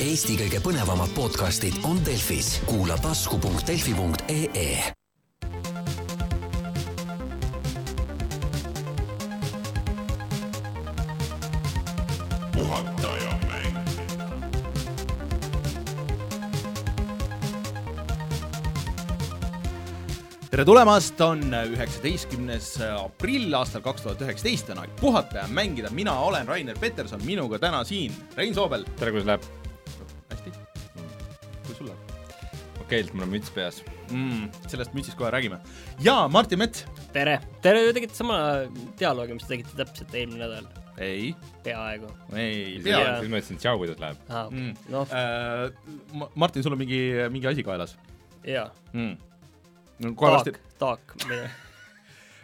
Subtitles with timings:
[0.00, 4.94] Eesti kõige põnevamad podcastid on Delfis, kuula tasku.delfi.ee
[12.54, 13.76] puhataja mäng.
[20.48, 26.16] tere tulemast, on üheksateistkümnes aprill aastal kaks tuhat üheksateist on aeg puhata ja mängida, mina
[26.24, 28.88] olen Rainer Peterson, minuga täna siin Rein Soobel.
[28.96, 29.59] tere, kuidas läheb?
[32.90, 33.80] okeilt, mul on müts peas.
[34.10, 34.50] mm,?
[34.66, 35.60] sellest mütsist kohe räägime.
[36.02, 36.84] ja Martin Mets.
[37.14, 38.66] tere, te tegite sama
[38.98, 40.66] dialoogi, mis te tegite täpselt eelmine nädal,
[40.98, 41.30] ei,
[41.64, 44.18] peaaegu ei siis ma ütlesin tšau, kuidas läheb.
[44.28, 44.50] ah,.
[44.50, 44.74] mm..
[44.90, 47.94] noh, Äh, Martin, sul on mingi, mingi asi kaelas
[48.46, 49.14] jaa, mm..
[50.02, 51.46] no taak, taak, mida,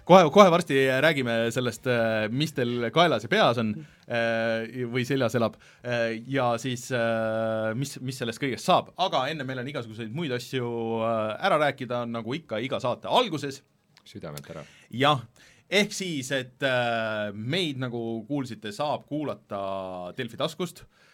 [0.07, 1.89] kohe, kohe varsti räägime sellest,
[2.31, 5.59] mis teil kaelas ja peas on äh, või seljas elab.
[5.83, 10.35] Äh, ja siis äh, mis, mis sellest kõigest saab, aga enne meil on igasuguseid muid
[10.37, 10.71] asju
[11.03, 13.63] äh, ära rääkida, nagu ikka iga saate alguses.
[14.07, 14.63] Südamelt ära.
[14.95, 15.25] jah,
[15.67, 20.85] ehk siis, et äh, meid, nagu kuulsite, saab kuulata Delfi taskust.
[20.87, 21.06] äh,,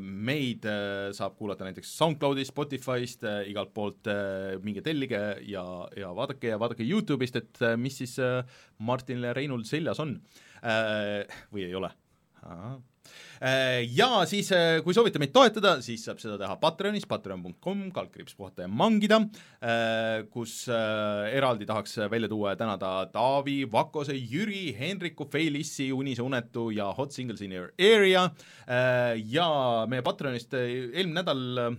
[0.00, 5.64] meid äh, saab kuulata näiteks SoundCloudist, Spotify'st äh,, igalt poolt äh,, minge tellige ja,
[5.96, 8.44] ja vaadake ja vaadake Youtube'ist, et äh, mis siis äh,
[8.78, 10.18] Martinil ja Reinul seljas on
[10.62, 11.92] äh, või ei ole.
[13.40, 14.50] Ja siis,
[14.84, 19.22] kui soovite meid toetada, siis saab seda teha Patreonis, patreon.com, kaldkriips puhata ja mangida,
[20.34, 26.68] kus äh, eraldi tahaks välja tuua ja tänada Taavi, Vakose, Jüri, Hendriku, Feilissi, Unise Unetu
[26.76, 28.28] ja Hot Singles in your area
[29.24, 29.48] ja
[29.88, 31.78] meie Patreonist äh, eelmine nädal äh,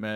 [0.00, 0.12] me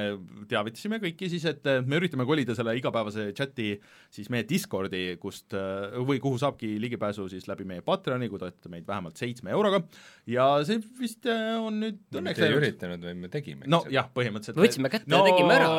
[0.50, 3.70] teavitasime kõiki siis, et äh, me üritame kolida selle igapäevase chati
[4.14, 8.72] siis meie Discordi, kust äh, või kuhu saabki ligipääsu siis läbi meie Patreoni, kui toetate
[8.72, 9.82] meid vähemalt seitsme euroga
[10.30, 13.68] ja see vist äh, on nüüd õnneks läinud üritanud, vaid me tegime.
[13.70, 15.70] no jah, põhimõtteliselt Võtsime kätte ja tegime ära.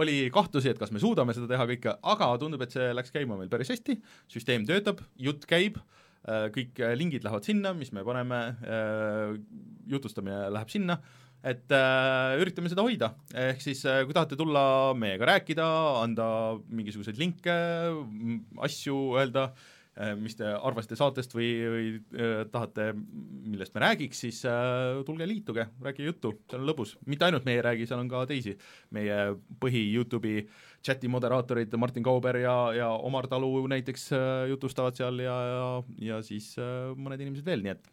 [0.00, 3.38] oli kahtlusi, et kas me suudame seda teha kõike, aga tundub, et see läks käima
[3.40, 3.98] meil päris hästi,
[4.32, 5.76] süsteem töötab, jutt käib,
[6.24, 8.40] kõik äh, lingid lähevad sinna, mis me paneme,
[9.90, 10.96] jutustamine läheb sinna,
[11.44, 14.64] et äh, üritame seda hoida, ehk siis äh, kui tahate tulla
[14.96, 15.68] meiega rääkida,
[16.00, 16.26] anda
[16.72, 17.54] mingisuguseid linke,
[18.64, 24.40] asju öelda äh,, mis te arvasite saatest või, või äh, tahate, millest me räägiks, siis
[24.48, 28.12] äh, tulge liituge, rääkige juttu, see on lõbus, mitte ainult meie ei räägi, seal on
[28.12, 28.56] ka teisi,
[28.96, 29.18] meie
[29.60, 30.46] põhi Youtube'i
[30.84, 35.68] chati moderaatorid Martin Kauber ja, ja Omar Talu näiteks äh, jutustavad seal ja, ja,
[36.08, 37.92] ja siis äh, mõned inimesed veel, nii et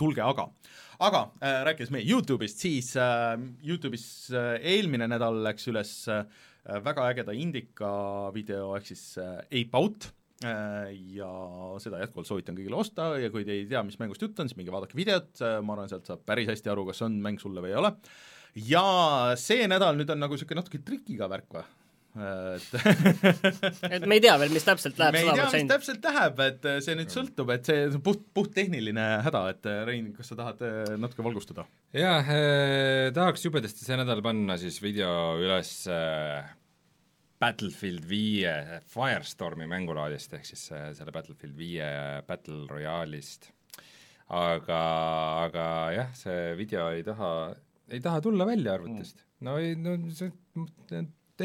[0.00, 0.48] tulge aga,
[1.02, 3.36] aga äh, rääkides meie Youtube'ist, siis äh,
[3.66, 6.24] Youtube'is äh, eelmine nädal läks üles äh,
[6.84, 7.92] väga ägeda indika
[8.34, 10.08] video ehk siis äh, Ape Out
[10.46, 11.30] äh, ja
[11.82, 14.60] seda jätkuvalt soovitan kõigile osta ja kui te ei tea, mis mängust jutt on, siis
[14.60, 17.64] minge vaadake videot äh,, ma arvan, sealt saab päris hästi aru, kas on mäng sulle
[17.64, 17.94] või ei ole.
[18.70, 18.86] ja
[19.40, 21.66] see nädal nüüd on nagu niisugune natuke trikiga värk või?
[22.12, 22.74] Et
[23.88, 25.72] et me ei tea veel, mis täpselt läheb me ei sada tea, mis protsenti.
[25.72, 29.78] täpselt läheb, et äh, see nüüd sõltub, et see on puht, puhttehniline häda, et äh,
[29.88, 31.64] Rein, kas sa tahad äh, natuke valgustada?
[31.96, 36.52] jaa äh,, tahaks jubedasti see nädal panna siis video üles äh,
[37.42, 38.52] Battlefield viie
[38.92, 41.88] Firestormi mängulaadist, ehk siis äh, selle Battlefield viie
[42.28, 43.48] Battle Royale'ist.
[44.28, 44.82] aga,
[45.48, 45.64] aga
[45.96, 47.32] jah, see video ei taha,
[47.88, 49.24] ei taha tulla välja arvutist.
[49.40, 50.30] no ei, no see,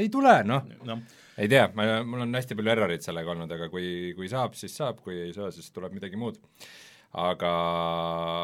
[0.01, 0.67] ei tule, noh.
[0.87, 1.05] noh,
[1.37, 4.75] ei tea, ma, mul on hästi palju erroreid sellega olnud, aga kui, kui saab, siis
[4.77, 6.39] saab, kui ei saa, siis tuleb midagi muud.
[7.17, 7.49] aga,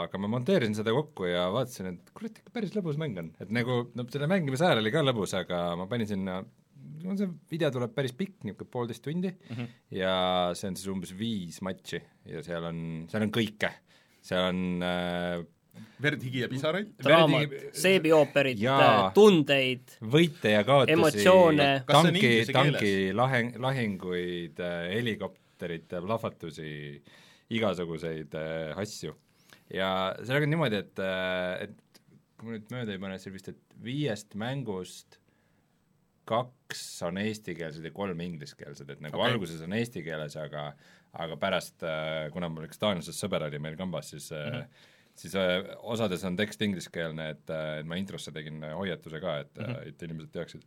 [0.07, 3.51] aga ma monteerisin seda kokku ja vaatasin, et kurat, ikka päris lõbus mäng on, et
[3.53, 6.39] nagu no selle mängimise ajal oli ka lõbus, aga ma panin sinna
[7.03, 9.73] no see video tuleb päris pikk, niisugune poolteist tundi mm, -hmm.
[9.99, 10.13] ja
[10.57, 11.99] see on siis umbes viis matši
[12.31, 12.79] ja seal on,
[13.11, 13.71] seal on kõike.
[14.23, 15.43] seal on äh,
[16.03, 16.91] verd, higi ja pisaraid.
[17.03, 18.61] draamat, seebiooperit
[19.15, 21.25] tundeid, võite ja kaotusi,
[21.89, 24.61] tanki, tanki laheng, lahinguid,
[24.91, 26.69] helikopterite plahvatusi,
[27.53, 29.15] igasuguseid äh, asju.
[29.73, 29.89] ja
[30.21, 31.03] sellega on niimoodi, et,
[31.67, 32.01] et
[32.37, 35.19] kui ma nüüd mööda ei pane, siis vist, et viiest mängust
[36.29, 39.33] kaks on eestikeelsed ja kolm ingliskeelsed, et nagu okay.
[39.33, 40.71] alguses on eesti keeles, aga
[41.13, 41.83] aga pärast,
[42.33, 44.55] kuna mul üks taanlasest sõber oli meil kambas, siis mm.
[44.55, 47.49] -hmm siis äh, osades on tekst ingliskeelne, et,
[47.79, 49.75] et ma introsse tegin äh, hoiatuse ka, et mm, Mhm.
[49.75, 49.87] -hmm.
[49.89, 50.63] et inimesed teaksid.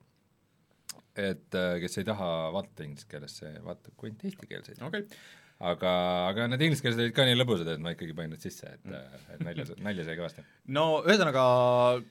[1.16, 4.82] et äh, kes ei taha vaadata inglise keeles, see vaatab ainult eestikeelseid.
[4.82, 5.18] okei okay.,
[5.60, 5.90] aga,
[6.28, 8.92] aga need ingliskeelsed olid ka nii lõbusad, et ma ikkagi panin need sisse, Mm.
[8.94, 10.44] et, et nalja, nalja sai kõvasti.
[10.68, 11.44] no ühesõnaga,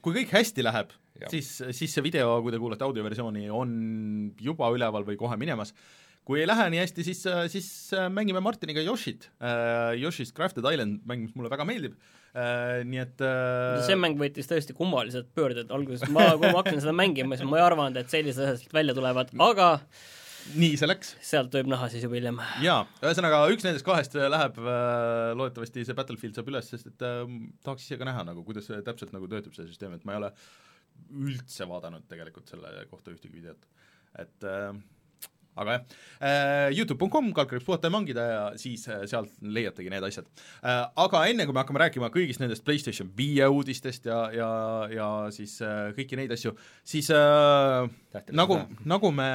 [0.02, 0.90] kui kõik hästi läheb,
[1.30, 5.72] siis, siis see video, kui te kuulate audioversiooni, on juba üleval või kohe minemas.
[6.26, 9.94] Kui ei lähe nii hästi, siis, siis äh, mängime Martiniga Yoshit uh,.
[10.00, 13.24] Yoshi's Crafted Island, mäng, mis mulle väga meeldib uh,, nii et
[13.86, 17.60] see mäng võttis tõesti kummalised pöörded alguses, ma, kui ma hakkasin seda mängima, siis ma
[17.60, 19.72] ei arvanud, et sellised asjad välja tulevad, aga
[20.54, 21.14] nii see läks.
[21.26, 22.38] sealt võib näha siis juba hiljem.
[22.62, 27.22] jaa, ühesõnaga üks nendest kahest läheb äh,, loodetavasti see Battlefield saab üles, sest et äh,
[27.66, 30.20] tahaks ise ka näha nagu, kuidas see täpselt nagu töötab, see süsteem, et ma ei
[30.22, 30.32] ole
[31.26, 33.66] üldse vaadanud tegelikult selle kohta ühtegi videot.
[34.22, 34.70] et äh,
[35.56, 40.28] aga jah äh,, Youtube.com, kaldkriips puhata ja mangida ja siis äh, sealt leiategi need asjad.
[40.60, 40.84] Äh,.
[41.06, 44.50] Aga enne, kui me hakkame rääkima kõigist nendest PlayStation viie uudistest ja, ja,
[44.92, 45.58] ja siis
[45.96, 46.54] kõiki neid asju,
[46.86, 49.28] siis äh, Tähtis nagu, nagu me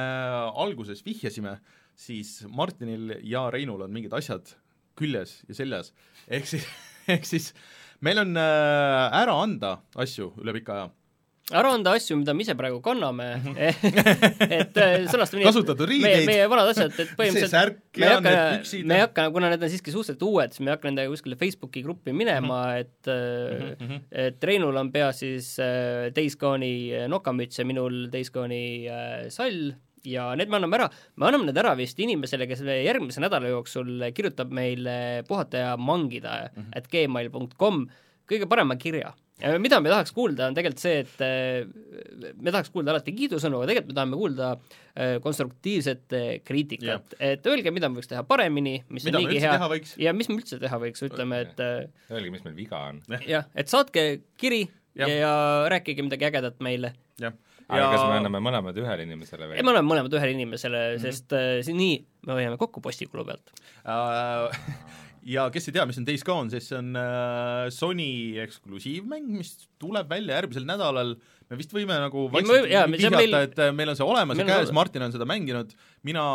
[0.64, 1.58] alguses vihjasime,
[1.98, 4.54] siis Martinil ja Reinul on mingid asjad
[4.98, 5.92] küljes ja seljas,
[6.30, 6.66] ehk siis,
[7.12, 7.52] ehk siis
[8.04, 10.90] meil on ära anda asju üle pika aja
[11.50, 13.26] ära anda asju, mida me ise praegu kanname
[13.58, 18.38] et äh, sõnastame nii, kasutatud riideid, meie, meie vanad asjad, et see särk ja need
[18.60, 18.86] püksid.
[18.86, 21.38] me ei hakka, kuna need on siiski suhteliselt uued, siis me ei hakka nendega kuskile
[21.40, 22.80] Facebooki gruppi minema mm, -hmm.
[22.80, 24.02] et mm -hmm.
[24.26, 29.74] et Reinul on peas siis äh, Gone'i nokamüts ja minul äh, sall
[30.04, 34.10] ja need me anname ära, me anname need ära vist inimesele, kes järgmise nädala jooksul
[34.14, 36.78] kirjutab meile puhata ja mangida mm -hmm.
[36.78, 37.86] at gmail.com
[38.30, 39.12] kõige parema kirja
[39.62, 43.70] mida me tahaks kuulda, on tegelikult see, et äh, me tahaks kuulda alati kiidusõnu, aga
[43.70, 48.78] tegelikult me tahame kuulda äh, konstruktiivset äh, kriitikat, et öelge, mida me võiks teha paremini,
[48.88, 49.56] mis mida on niigi hea
[50.06, 53.02] ja mis me üldse teha võiks, ütleme, et öelge, mis meil viga on.
[53.34, 54.06] jah, et saatke
[54.40, 55.32] kiri ja, ja, ja
[55.72, 56.94] rääkige midagi ägedat meile.
[57.22, 57.34] jah
[57.72, 57.90] aga ja...
[57.94, 59.58] kas me anname mõlemad ühele inimesele või?
[59.58, 61.04] ei, me anname mõlemad ühele inimesele mm, -hmm.
[61.06, 61.96] sest äh, nii
[62.28, 63.52] me hoiame kokku postikulu pealt
[63.86, 64.52] uh,
[65.26, 68.10] ja kes ei tea, mis on Days Gone, siis see on äh, Sony
[68.42, 71.14] eksklusiivmäng, mis tuleb välja järgmisel nädalal,
[71.50, 74.74] me vist võime nagu vaikselt vihjata meil..., et äh, meil on see olemas meil käes,
[74.74, 75.74] Martin on seda mänginud,
[76.08, 76.26] mina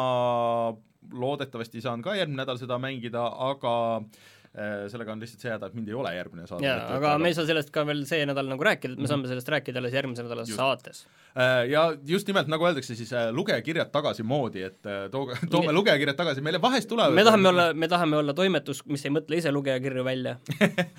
[1.08, 4.26] loodetavasti saan ka järgmine nädal seda mängida, aga äh,
[4.58, 6.66] sellega on lihtsalt see häda, et mind ei ole järgmine saade.
[6.66, 9.30] jaa, aga me ei saa sellest ka veel see nädal nagu rääkida, et me saame
[9.30, 11.06] sellest rääkida alles järgmise nädala saates
[11.38, 15.74] Äh, ja just nimelt, nagu öeldakse, siis äh, lugejakirjad tagasi moodi, et äh, tooge, toome
[15.76, 19.38] lugejakirjad tagasi, meile vahest tulevad me tahame olla, me tahame olla toimetus, mis ei mõtle
[19.38, 20.38] ise lugejakirju välja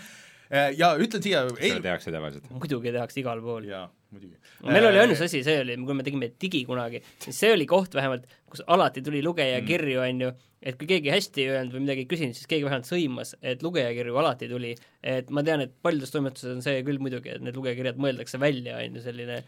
[0.81, 2.47] ja ütlen siia seda tehakse tavaliselt?
[2.55, 3.67] muidugi tehakse igal pool.
[3.67, 4.39] jaa, muidugi.
[4.65, 7.95] meil oli ainus asi, see oli, kui me tegime digi kunagi, siis see oli koht
[7.99, 10.33] vähemalt, kus alati tuli lugejakirju mm., on ju,
[10.63, 13.63] et kui keegi hästi ei öelnud või midagi ei küsinud, siis keegi vähemalt sõimas, et
[13.65, 14.75] lugejakirju alati tuli.
[15.03, 18.81] et ma tean, et paljudes toimetustes on see küll muidugi, et need lugejakirjad mõeldakse välja,
[18.81, 19.43] on ju, selline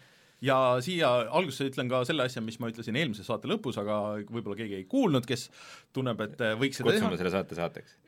[0.45, 4.57] ja siia alguses ütlen ka selle asja, mis ma ütlesin eelmise saate lõpus, aga võib-olla
[4.61, 5.51] keegi ei kuulnud, kes
[5.97, 7.21] tunneb, et äh, võiks seda kutsume teha.
[7.25, 7.99] selle saate saateks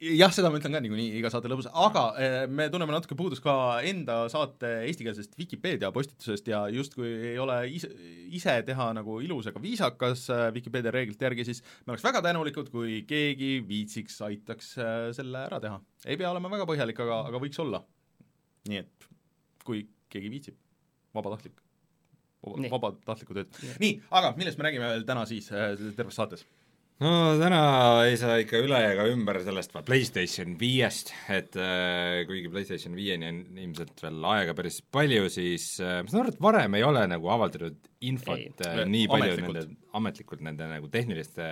[0.00, 3.42] jah, seda ma ütlen ka niikuinii iga saate lõpus, aga äh, me tunneme natuke puudust
[3.44, 3.54] ka
[3.86, 7.90] enda saate eestikeelsest Vikipeedia postitusest ja justkui ei ole ise,
[8.36, 12.68] ise teha nagu ilus ega viisakas äh, Vikipeedia reeglite järgi, siis me oleks väga tänulikud,
[12.72, 14.74] kui keegi viitsiks, aitaks
[15.16, 15.80] selle ära teha.
[16.04, 17.82] ei pea olema väga põhjalik, aga, aga võiks olla.
[18.68, 19.08] nii et
[19.66, 20.60] kui keegi viitsib
[21.16, 21.56] vabatahtlik,
[22.44, 23.64] vabatahtlikku tööd.
[23.82, 26.44] nii, aga millest me räägime veel täna siis terves saates?
[27.02, 27.60] No täna
[28.06, 33.40] ei saa ikka üle ega ümber sellest PlayStation viiest, et äh, kuigi PlayStation viieni on
[33.66, 37.32] ilmselt veel aega päris palju, siis äh, ma saan aru, et varem ei ole nagu
[37.36, 39.58] avaldatud infot ei, äh, nii palju ametlikult.
[39.58, 41.50] nende, ametlikult nende nagu tehniliste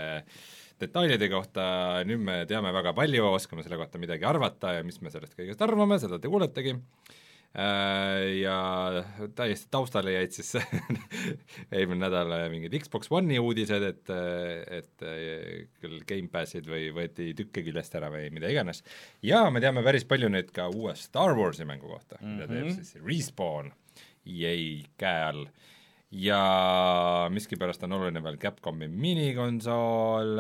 [0.81, 1.67] detailide kohta,
[2.09, 5.61] nüüd me teame väga palju, oskame selle kohta midagi arvata ja mis me sellest kõigest
[5.63, 6.75] arvame, seda te kuuletegi.
[6.75, 7.21] äh,
[7.55, 8.55] ja
[9.39, 10.57] täiesti taustale jäid siis
[11.75, 14.11] eelmine nädal mingid Xbox One'i uudised, et,
[14.81, 15.05] et
[15.79, 18.83] küll Gamepassid või võeti tükke küljest ära või mida iganes.
[19.23, 22.35] ja me teame päris palju nüüd ka uue Star Warsi mängu kohta mm, -hmm.
[22.35, 22.75] mida teeb mhm.
[22.83, 23.71] siis Respawn
[24.27, 24.57] EA
[24.99, 25.47] käe all
[26.15, 30.39] ja miskipärast on oluline veel Capcomi minikonsool,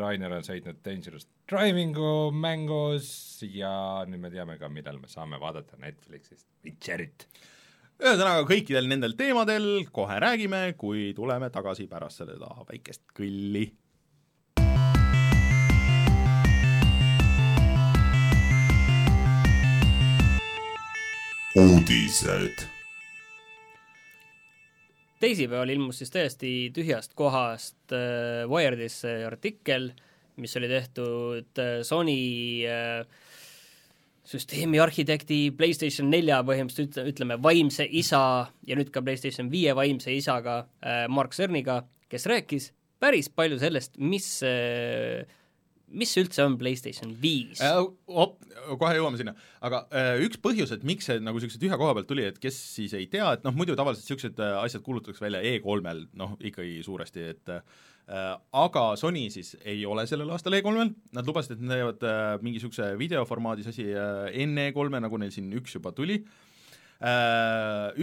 [0.00, 3.08] Rainer on sõitnud Dangerous Drivingu mängus
[3.46, 7.28] ja nüüd me teame ka, millal me saame vaadata Netflixist Witcherit.
[8.02, 13.68] ühesõnaga, kõikidel nendel teemadel kohe räägime, kui tuleme tagasi pärast seda väikest kõlli
[21.54, 22.73] uudised
[25.24, 29.92] teisipäeval ilmus siis täiesti tühjast kohast äh, Wired'is artikkel,
[30.36, 33.06] mis oli tehtud äh, Sony äh,
[34.24, 38.20] süsteemi arhitekti, PlayStation nelja põhimõtteliselt ütleme, vaimse isa
[38.66, 43.98] ja nüüd ka PlayStation viie vaimse isaga äh,, Mark Cerniga, kes rääkis päris palju sellest,
[44.00, 45.24] mis äh,
[45.88, 47.62] mis üldse on PlayStation viis?
[47.62, 47.80] Äh,?
[48.80, 52.08] kohe jõuame sinna, aga äh, üks põhjus, et miks see nagu niisuguse tühja koha pealt
[52.08, 55.42] tuli, et kes siis ei tea, et noh, muidu tavaliselt niisugused äh, asjad kuulutatakse välja
[55.44, 57.60] E3-l, noh ikkagi suuresti, et äh,
[58.64, 62.58] aga Sony siis ei ole sellel aastal E3-l, nad lubasid, et nad teevad äh, mingi
[62.60, 66.22] niisuguse videoformaadis asi äh, enne E3-e, nagu neil siin üks juba tuli.
[66.24, 66.53] äh,,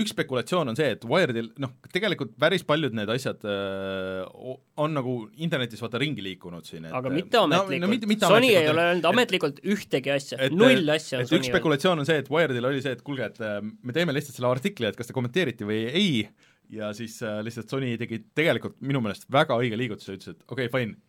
[0.02, 4.94] üks spekulatsioon on see, et Wiredil noh, tegelikult päris paljud need asjad äh, o- on
[4.98, 8.52] nagu internetis vaata ringi liikunud siin, et aga mitte ametlikult no, no, mitte, mitte Sony
[8.52, 11.52] ei ametlikult, ole öelnud et- ametlikult ühtegi asja, et- null asja on et Sony üks
[11.54, 14.52] spekulatsioon on see, et Wiredil oli see, et kuulge, et äh, me teeme lihtsalt selle
[14.54, 16.12] artikli, et kas ta kommenteeriti või ei,
[16.72, 20.68] ja siis äh, lihtsalt Sony tegi tegelikult minu meelest väga õige liigutuse, ütles, et okei
[20.70, 21.00] okay,, fine,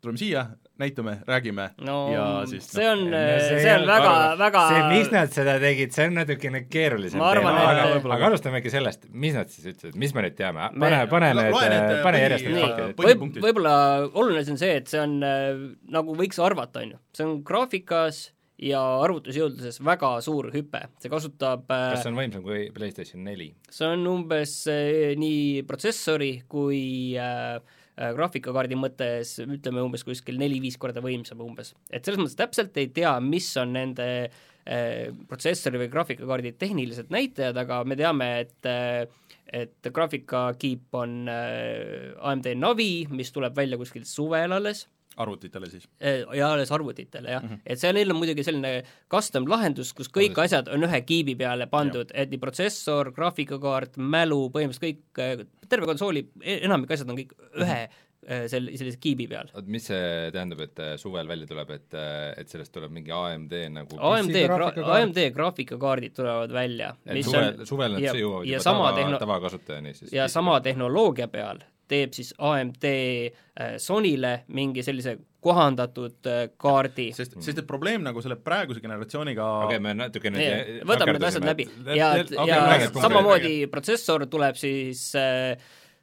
[0.00, 0.42] tuleme siia,
[0.80, 5.34] näitame, räägime no ja siis see on, No see on väga, väga see, miks nad
[5.34, 9.06] seda tegid, see on natukene keerulisem Ma arvan, teema, et- aga, aga alustame äkki sellest,
[9.12, 12.48] mis nad siis ütlesid, mis me nüüd teame, Me- pane, pane need need,, pane järjest
[12.48, 13.06] need faktid.
[13.06, 13.76] võib, võib-olla
[14.10, 18.28] oluline on see, et see on äh, nagu võiks arvata, on ju, see on graafikas
[18.60, 23.50] ja arvutusjõudluses väga suur hüpe, see kasutab äh, kas see on võimsam kui PlayStation neli?
[23.72, 26.80] see on umbes äh, nii protsessori kui
[27.20, 27.78] äh, äh,
[28.16, 31.74] graafikakaardi mõttes ütleme umbes kuskil neli-viis korda võimsam umbes.
[31.90, 37.58] et selles mõttes täpselt ei tea, mis on nende äh, protsessori või graafikakaardi tehnilised näitajad,
[37.60, 39.04] aga me teame, et äh,
[39.50, 45.88] et graafikakiip on äh, AMD Navi, mis tuleb välja kuskil suvel alles arvutitele siis.
[46.00, 47.62] Eh, ja alles arvutitele jah mm, -hmm.
[47.66, 50.44] et seal neil on muidugi selline custom lahendus, kus kõik Oodake.
[50.44, 56.28] asjad on ühe kiibi peale pandud, et nii protsessor, graafikakaart, mälu, põhimõtteliselt kõik, terve konsooli
[56.42, 59.50] e- enamik asjad on kõik ühe eh, sel-, sellise kiibi peal.
[59.54, 61.98] oot, mis see tähendab, et äh, suvel välja tuleb, et,
[62.36, 64.70] et sellest tuleb mingi AMD nagu AMD gra-?
[65.00, 70.12] AMD graafikakaardid tulevad välja, et suvel on, suvel nad jõuavad juba tava tavakasutajani siis.
[70.12, 77.10] ja sama tehnoloogia peal teeb siis AMD äh, Sonyle mingi sellise kohandatud äh, kaardi.
[77.16, 81.46] Sest, sest et probleem nagu selle praeguse generatsiooniga okei, me natuke nüüd võtame need asjad
[81.48, 81.66] läbi.
[81.96, 85.54] Ja, okei, ja räägi, räägi, samamoodi protsessor tuleb siis äh,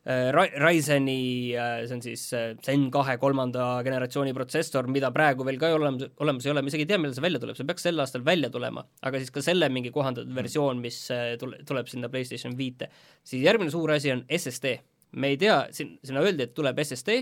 [0.07, 1.19] äh, Ry- Ryzeni
[1.53, 2.25] äh,, see on siis
[2.65, 6.73] Zen kahe kolmanda generatsiooni protsessor, mida praegu veel ka ei olemas, olemas ei ole, me
[6.73, 9.33] isegi ei tea, millal see välja tuleb, see peaks sel aastal välja tulema, aga siis
[9.35, 12.89] ka selle mingi kohandatud versioon, mis äh, tule-, tuleb sinna PlayStation viite.
[13.21, 14.79] siis järgmine suur asi on SSD.
[15.11, 17.21] Me ei tea, siin, sinna öeldi, et tuleb SSD,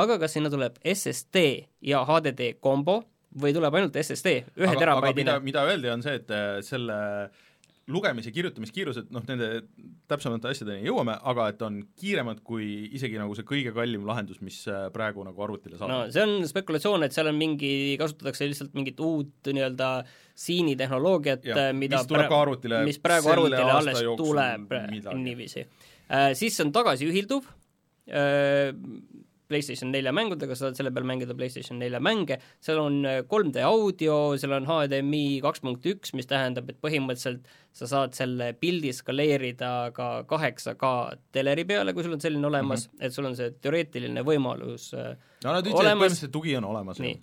[0.00, 1.44] aga kas sinna tuleb SSD
[1.86, 3.02] ja HDD kombo
[3.36, 6.96] või tuleb ainult SSD ühe aga, terabaidine mida, mida öeldi, on see, et äh, selle
[7.86, 9.48] lugemis- ja kirjutamiskiirused, noh nende
[10.10, 12.66] täpsemate asjadeni jõuame, aga et on kiiremad kui
[12.96, 15.92] isegi nagu see kõige kallim lahendus, mis äh, praegu nagu arvutile saab.
[15.92, 19.90] No see on spekulatsioon, et seal on mingi, kasutatakse lihtsalt mingit uut nii-öelda
[20.36, 24.74] siini tehnoloogiat Jah,, mida mis tuleb ka arvutile mis praegu arvutile alles tuleb
[25.22, 25.62] niiviisi.
[25.66, 25.92] äh,.
[26.38, 27.48] Siis see on tagasiühilduv
[28.10, 28.74] äh,,
[29.48, 34.16] PlayStation nelja mängudega saad selle peal mängida PlayStation nelja mänge, seal on äh, 3D audio,
[34.40, 37.46] seal on HDMI kaks punkt üks, mis tähendab, et põhimõtteliselt
[37.76, 40.90] sa saad selle pildi skaleerida ka kaheksa K
[41.36, 43.06] teleri peale, kui sul on selline olemas mm, -hmm.
[43.06, 46.70] et sul on see teoreetiline võimalus äh, no nad ütlesid, et olemas- põhimõtteliselt tugi on
[46.72, 47.00] olemas.
[47.02, 47.16] nii.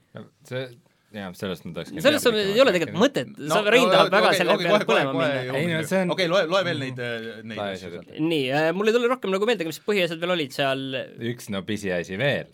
[0.47, 0.67] see,
[1.13, 4.57] jah, sellest ma tahakski sellest on- ei ole tegelikult mõtet, sa, Rein tahab väga selle
[4.61, 5.57] peale põlema minna.
[5.59, 7.03] Ei, no see on- okei, loe, loe veel neid,
[7.51, 8.01] neid seda.
[8.01, 8.15] sealt.
[8.19, 10.83] nii äh,, mul ei tule rohkem nagu meelde, mis põhiasjad veel olid seal,
[11.33, 12.49] üks no pisiasi veel,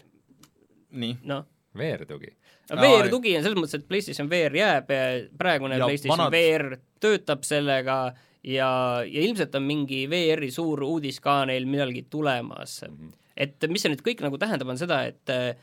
[0.91, 1.45] nii, noh,
[1.79, 2.33] veertugi.
[2.69, 3.09] Aa, VR jah.
[3.09, 4.91] tugi on selles mõttes, et PlayStation VR jääb,
[5.39, 7.97] praegune Ja PlayStation vanad- VR töötab sellega
[8.43, 8.69] ja,
[9.05, 12.95] ja ilmselt on mingi VR-i suur uudis ka neil millalgi tulemas mm.
[12.95, 13.11] -hmm.
[13.35, 15.55] et mis see nüüd kõik nagu tähendab, on seda, et äh,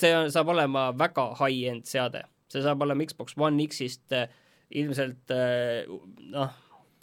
[0.00, 4.28] see on, saab olema väga high-end seade, see saab olema Xbox One X-ist äh,
[4.74, 5.84] ilmselt äh,
[6.34, 6.54] noh,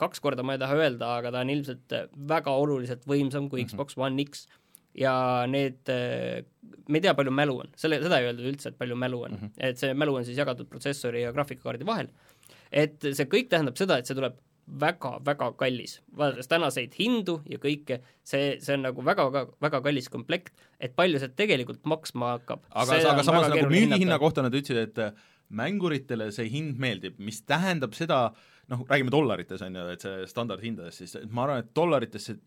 [0.02, 3.66] kaks korda ma ei taha öelda, aga ta on ilmselt äh, väga oluliselt võimsam kui
[3.68, 4.48] Xbox One X.
[4.98, 5.14] ja
[5.48, 9.22] need, me ei tea, palju mälu on, selle, seda ei öeldud üldse, et palju mälu
[9.24, 9.38] on.
[9.38, 9.68] Mm, -hmm.
[9.70, 12.10] et see mälu on siis jagatud protsessori ja graafikakaardi vahel.
[12.72, 14.36] et see kõik tähendab seda, et see tuleb
[14.80, 20.96] väga-väga kallis, vaadates tänaseid hindu ja kõike, see, see on nagu väga-väga kallis komplekt, et
[20.96, 22.64] palju see tegelikult maksma hakkab.
[22.70, 27.42] aga, aga samas nagu müügihinna kohta nad ütlesid, et äh, mänguritele see hind meeldib, mis
[27.48, 28.30] tähendab seda,
[28.72, 32.38] noh, räägime dollarites, on ju, et see standardhindades, siis et ma arvan, et dollaritesse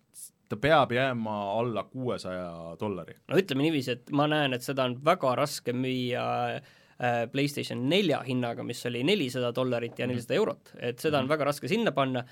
[0.49, 3.19] ta peab jääma alla kuuesaja dollari.
[3.29, 6.25] no ütleme niiviisi, et ma näen, et seda on väga raske müüa
[6.57, 6.73] äh,
[7.33, 11.71] PlayStation nelja hinnaga, mis oli nelisada dollarit ja nelisada eurot, et seda on väga raske
[11.71, 12.23] sinna panna,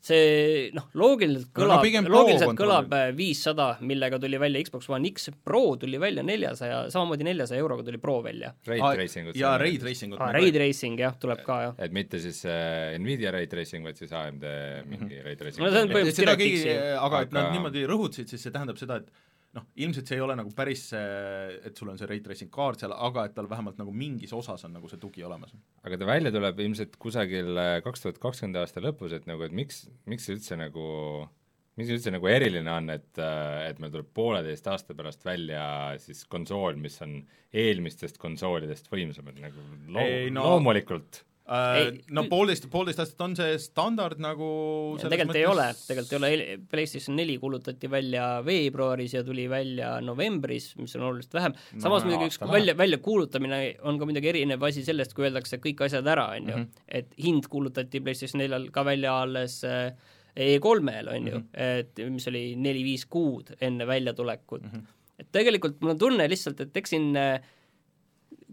[0.00, 5.28] see noh, loogiliselt kõlab pigem no,, loogiliselt kõlab viissada, millega tuli välja Xbox One X,
[5.44, 8.54] Pro tuli välja neljasaja, samamoodi neljasaja euroga tuli Pro välja.
[8.64, 11.74] Raid Aa, Tracingut ja Raid Racingut Ah, Raid Racing jah, tuleb ka jah.
[11.84, 14.46] et mitte siis äh, Nvidia Raid Racing, vaid siis AMD
[14.88, 15.66] mingi Raid Racing.
[15.66, 19.02] No see on põhimõtteliselt seda keegi, aga et nad niimoodi rõhutasid, siis see tähendab seda,
[19.04, 19.12] et
[19.56, 22.82] noh, ilmselt see ei ole nagu päris see, et sul on see ray tracing kaart
[22.82, 25.56] seal, aga et tal vähemalt nagu mingis osas on nagu see tugi olemas.
[25.86, 29.54] aga ta välja tuleb ilmselt kusagil äh, kaks tuhat kakskümmend aasta lõpus, et nagu, et
[29.56, 30.86] miks, miks see üldse nagu
[31.80, 35.64] mis üldse nagu eriline on, et, äh, et meil tuleb pooleteist aasta pärast välja
[36.02, 37.18] siis konsool, mis on
[37.50, 43.56] eelmistest konsoolidest võimsam, et nagu loo-, no, loomulikult Äh, no poolteist, poolteist aastat on see
[43.58, 44.50] standard nagu
[45.02, 45.40] tegelikult mõttes...
[45.40, 50.94] ei ole, tegelikult ei ole, PlayStation neli kuulutati välja veebruaris ja tuli välja novembris, mis
[50.94, 55.16] on oluliselt vähem, samas no, muidugi üks välja, väljakuulutamine on ka muidugi erinev asi sellest,
[55.16, 56.86] kui öeldakse kõik asjad ära, on ju, mhm.
[57.00, 59.90] et hind kuulutati PlayStation neljal ka välja alles äh,
[60.38, 61.48] E3-l, on ju, mhm.
[61.66, 64.70] et mis oli neli-viis kuud enne väljatulekut mm.
[64.70, 64.98] -hmm.
[65.18, 67.40] et tegelikult mul on tunne lihtsalt, et eks siin äh,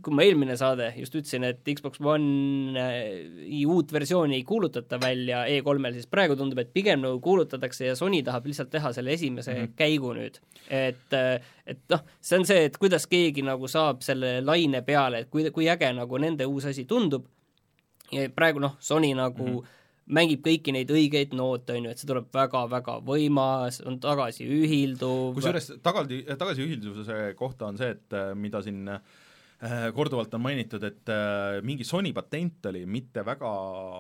[0.08, 5.90] kui ma eelmine saade just ütlesin, et Xbox One'i uut versiooni ei kuulutata välja E3-l,
[5.98, 9.66] siis praegu tundub, et pigem nagu kuulutatakse ja Sony tahab lihtsalt teha selle esimese mm
[9.66, 9.74] -hmm.
[9.76, 10.40] käigu nüüd.
[10.70, 11.18] et,
[11.66, 15.52] et noh, see on see, et kuidas keegi nagu saab selle laine peale, et kui,
[15.52, 17.26] kui äge nagu nende uus asi tundub,
[18.12, 19.74] ja praegu noh, Sony nagu mm -hmm
[20.08, 25.74] mängib kõiki neid õigeid noote, on ju, et see tuleb väga-väga võimas, on tagasiühilduv kusjuures
[25.84, 29.27] tagasi, tagasiühilduvuse kohta on see, et mida siin äh, Äh,
[29.98, 33.50] korduvalt on mainitud, et äh, mingi Sony patent oli mitte väga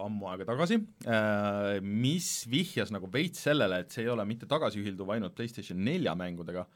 [0.03, 0.77] ammu aega tagasi,
[1.09, 6.13] äh, mis vihjas nagu veits sellele, et see ei ole mitte tagasiühilduv ainult PlayStation nelja
[6.17, 6.67] mängudega,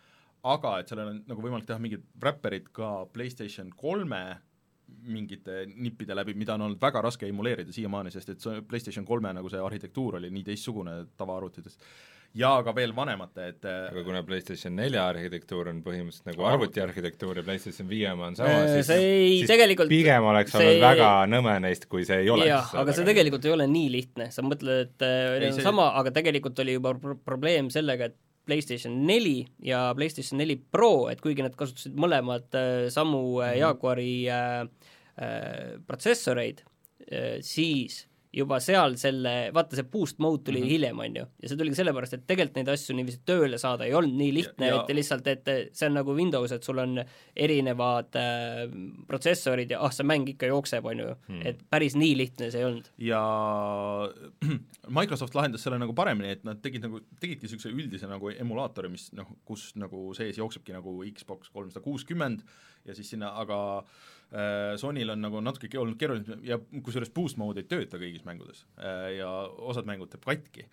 [0.50, 4.24] aga et sellel on nagu võimalik teha mingid räpperid ka PlayStation kolme
[5.02, 9.50] mingite nippide läbi, mida on olnud väga raske emuleerida siiamaani, sest et PlayStation kolme nagu
[9.50, 11.86] see arhitektuur oli nii teistsugune tavaarvutitest
[12.38, 16.84] ja ka veel vanemate, et äh, aga kuna PlayStation nelja arhitektuur on põhimõtteliselt nagu arvuti
[16.84, 20.64] arhitektuur ja PlayStation viie oma on sama, siis, ei, siis tegelikult pigem oleks see...
[20.64, 22.74] olnud väga nõme neist, kui see ei oleks.
[22.82, 25.66] aga see tegelikult ei ole nii lihtne, sa mõtled, et äh, ei, see...
[25.66, 31.10] sama, aga tegelikult oli juba pro probleem sellega, et PlayStation neli ja PlayStation neli Pro,
[31.12, 33.60] et kuigi nad kasutasid mõlemad äh, samu mm -hmm.
[33.60, 34.62] Jaguari äh,
[35.20, 36.64] äh, protsessoreid
[37.12, 40.72] äh,, siis juba seal selle, vaata see boost mode tuli mm -hmm.
[40.72, 43.94] hiljem, on ju, ja see tuligi sellepärast, et tegelikult neid asju niiviisi tööle saada ei
[43.94, 47.04] olnud nii lihtne, et lihtsalt, et see on nagu Windows, et sul on
[47.36, 48.64] erinevad äh,
[49.08, 52.64] protsessorid ja ah, see mäng ikka jookseb, on ju mm., et päris nii lihtne see
[52.64, 52.88] ei olnud.
[52.98, 53.22] ja
[55.00, 59.12] Microsoft lahendas selle nagu paremini, et nad tegid nagu, tegidki niisuguse üldise nagu emulaatori, mis
[59.18, 62.48] noh, kus nagu sees jooksebki nagu Xbox kolmsada kuuskümmend
[62.86, 64.21] ja siis sinna, aga äh,
[64.80, 69.18] Sonyl on nagu natuke olnud keeruline ja kusjuures boost mode ei tööta kõigis mängudes äh,
[69.18, 69.28] ja
[69.72, 70.68] osad mängud teeb katki.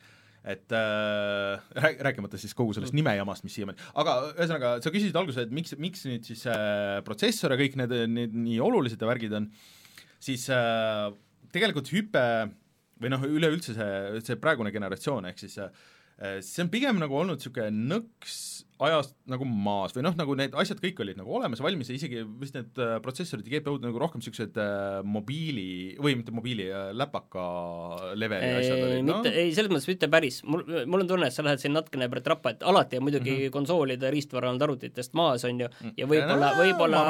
[0.48, 5.48] Et äh, rääk-, rääkimata siis kogu sellest nimejamast, mis siiamaani, aga ühesõnaga, sa küsisid alguses,
[5.48, 9.50] et miks, miks nüüd siis äh, protsessor ja kõik need, need nii olulised värgid on,
[10.22, 11.08] siis äh,
[11.52, 12.24] tegelikult hüpe
[13.02, 15.74] või noh, üleüldse see, see praegune generatsioon, ehk siis äh,
[16.42, 18.38] see on pigem nagu olnud niisugune nõks
[18.78, 22.22] ajast nagu maas või noh, nagu need asjad kõik olid nagu olemas, valmis ja isegi
[22.38, 26.90] vist need äh, protsessorid ja GPU-d nagu rohkem niisugused äh, mobiili, või mitte mobiili äh,,
[26.96, 27.44] läpaka
[28.18, 29.18] leveli asjad olid, noh.
[29.18, 32.08] mitte, ei, selles mõttes mitte päris, mul, mul on tunne, et sa lähed siin natukene
[32.22, 33.56] trappa, et alati on muidugi mm -hmm.
[33.58, 37.04] konsoolide riistvara olnud arvutitest maas, on ju, ja võib-olla, võib-olla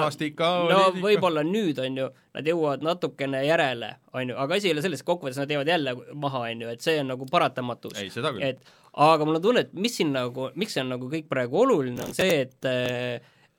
[0.72, 4.82] no võib-olla nüüd, on ju, nad jõuavad natukene järele, on ju, aga asi ei ole
[4.82, 7.98] selles, kokkuvõttes nad jäävad jälle maha, on ju, et see on nagu paratamatus.
[8.40, 8.64] et
[8.98, 12.02] aga mul on tunne, et mis siin nagu, miks see on nagu kõik praegu oluline,
[12.08, 12.70] on see, et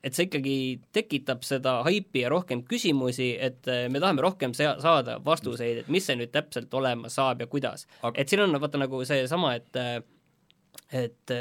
[0.00, 0.54] et see ikkagi
[0.96, 6.06] tekitab seda haipi ja rohkem küsimusi, et me tahame rohkem sea-, saada vastuseid, et mis
[6.08, 7.84] see nüüd täpselt olema saab ja kuidas.
[8.00, 8.14] Aga....
[8.16, 9.80] et siin on vaata nagu seesama, et
[10.90, 11.34] et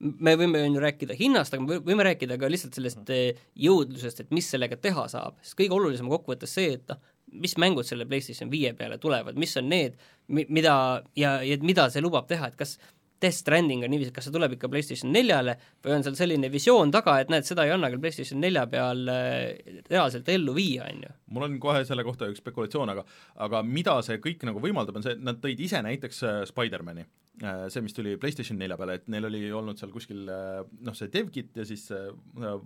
[0.00, 3.12] me võime ju rääkida hinnast, aga me võime rääkida ka lihtsalt sellest
[3.60, 7.00] jõudlusest, et mis sellega teha saab, sest kõige olulisem kokkuvõttes see, et noh,
[7.44, 10.74] mis mängud selle PlayStation viie peale tulevad, mis on need, mida
[11.18, 12.78] ja, ja mida see lubab teha, et kas
[13.20, 16.48] Death Stranding on niiviisi, et kas see tuleb ikka PlayStation neljale või on seal selline
[16.52, 20.86] visioon taga, et näed, seda ei anna küll PlayStation nelja peal äh, reaalselt ellu viia,
[20.88, 21.10] on ju?
[21.36, 23.04] mul on kohe selle kohta üks spekulatsioon, aga
[23.46, 27.04] aga mida see kõik nagu võimaldab, on see, et nad tõid ise näiteks äh, Spider-mani,
[27.44, 31.12] äh, see, mis tuli PlayStation nelja peale, et neil oli olnud seal kuskil noh, see
[31.12, 31.90] DevKit ja siis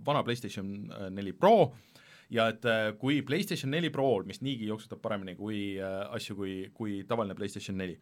[0.07, 0.71] vana PlayStation
[1.11, 1.73] neli Pro,
[2.31, 2.63] ja et
[3.01, 7.99] kui PlayStation neli Pro-l, mis niigi jooksutab paremini kui asju kui, kui tavaline PlayStation neli,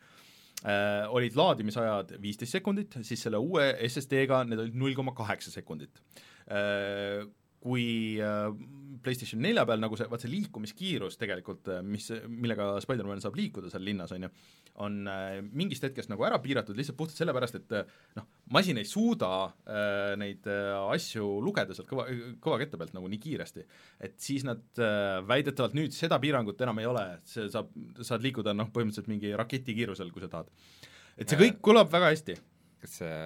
[0.61, 6.01] äh, olid laadimisajad viisteist sekundit, siis selle uue SSD-ga need olid null koma kaheksa sekundit.
[6.47, 7.23] Äh,
[7.63, 8.49] kui äh,
[9.03, 13.71] PlayStation nelja peal nagu see, vaat see liikumiskiirus tegelikult, äh, mis, millega Spider-man saab liikuda
[13.71, 14.29] seal linnas, on ju,
[14.83, 19.31] on äh, mingist hetkest nagu ära piiratud lihtsalt puhtalt sellepärast, et noh, masin ei suuda
[19.45, 22.07] äh, neid asju lugeda sealt kõva,
[22.43, 23.65] kõvakette pealt nagu nii kiiresti.
[24.07, 27.71] et siis nad äh, väidetavalt nüüd seda piirangut enam ei ole, et see saab,
[28.01, 30.51] saad liikuda noh, põhimõtteliselt mingi raketi kiirusel, kui sa tahad.
[31.17, 32.39] et see kõik kõlab väga hästi.
[32.83, 33.19] kas see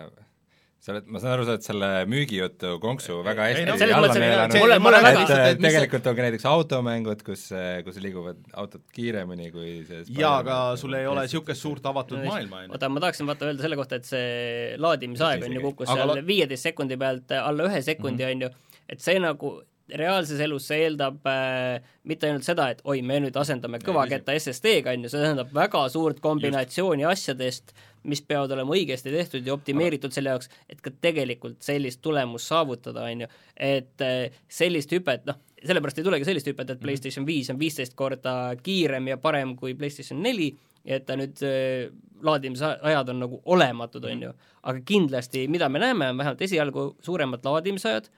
[0.88, 3.96] sa oled, ma saan aru, sa oled selle müügijutu konksu väga ei, hästi no selles
[3.98, 6.26] alla et neelanud see- mulle- mulle et väga- äh, et mis see- tegelikult on ka
[6.28, 7.44] näiteks automängud, kus,
[7.86, 12.26] kus liiguvad autod kiiremini kui see jaa, aga sul ei ole niisugust suurt avatud No
[12.32, 12.72] maailma, on ju.
[12.78, 16.26] oota, ma tahaksin vaata öelda selle kohta, et see laadimisaeg on ju kukkus Aga seal
[16.32, 18.50] viieteist sekundi pealt alla ühe sekundi, on ju,
[18.90, 19.58] et see nagu
[19.96, 24.94] reaalses elus see eeldab äh, mitte ainult seda, et oi, me nüüd asendame kõvaketta SSD-ga,
[24.96, 27.74] on ju, see tähendab väga suurt kombinatsiooni asjadest,
[28.08, 33.08] mis peavad olema õigesti tehtud ja optimeeritud selle jaoks, et ka tegelikult sellist tulemust saavutada,
[33.08, 33.30] on ju.
[33.56, 37.96] et äh, sellist hüpet, noh, sellepärast ei tulegi sellist hüpet, et PlayStation viis on viisteist
[37.98, 40.52] korda kiirem ja parem kui PlayStation neli
[40.88, 41.88] ja et ta nüüd äh,
[42.24, 47.46] laadimisajad on nagu olematud, on ju, aga kindlasti, mida me näeme, on vähemalt esialgu suuremad
[47.46, 48.10] laadimisajad,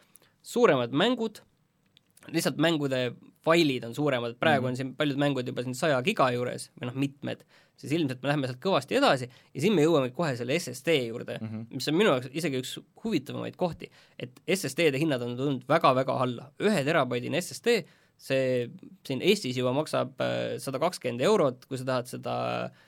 [0.46, 1.42] suuremad mängud,
[2.28, 3.14] lihtsalt mängude
[3.46, 6.98] failid on suuremad, praegu on siin paljud mängud juba siin saja giga juures või noh,
[7.06, 7.46] mitmed,
[7.80, 11.38] siis ilmselt me läheme sealt kõvasti edasi ja siin me jõuame kohe selle SSD juurde
[11.40, 11.80] mm, -hmm.
[11.80, 16.52] mis on minu jaoks isegi üks huvitavamaid kohti, et SSD-de hinnad on tulnud väga-väga alla,
[16.60, 17.80] ühe terabaidine SSD,
[18.20, 18.68] see
[19.08, 20.20] siin Eestis juba maksab
[20.60, 22.86] sada kakskümmend eurot, kui sa tahad seda äh,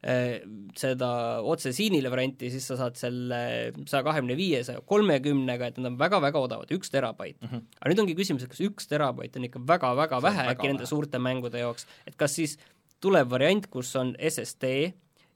[0.00, 1.10] seda
[1.44, 3.40] otse siinile varianti, siis sa saad selle
[3.84, 7.48] saja kahekümne viie, saja kolmekümnega, et nad on väga-väga odavad, üks terabait mm.
[7.48, 7.66] -hmm.
[7.80, 10.88] aga nüüd ongi küsimus, et kas üks terabait on ikka väga-väga vähe väga äkki nende
[10.88, 12.56] suurte mängude jaoks, et kas siis
[13.00, 14.92] tuleb variant, kus on SSD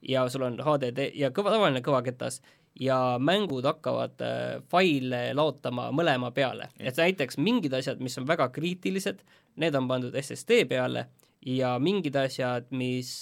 [0.08, 2.40] ja sul on HDD ja kõva, tavaline kõvaketas
[2.80, 8.48] ja mängud hakkavad äh, faile laotama mõlema peale, et näiteks mingid asjad, mis on väga
[8.48, 9.20] kriitilised,
[9.56, 11.06] need on pandud SSD peale
[11.44, 13.16] ja mingid asjad, mis,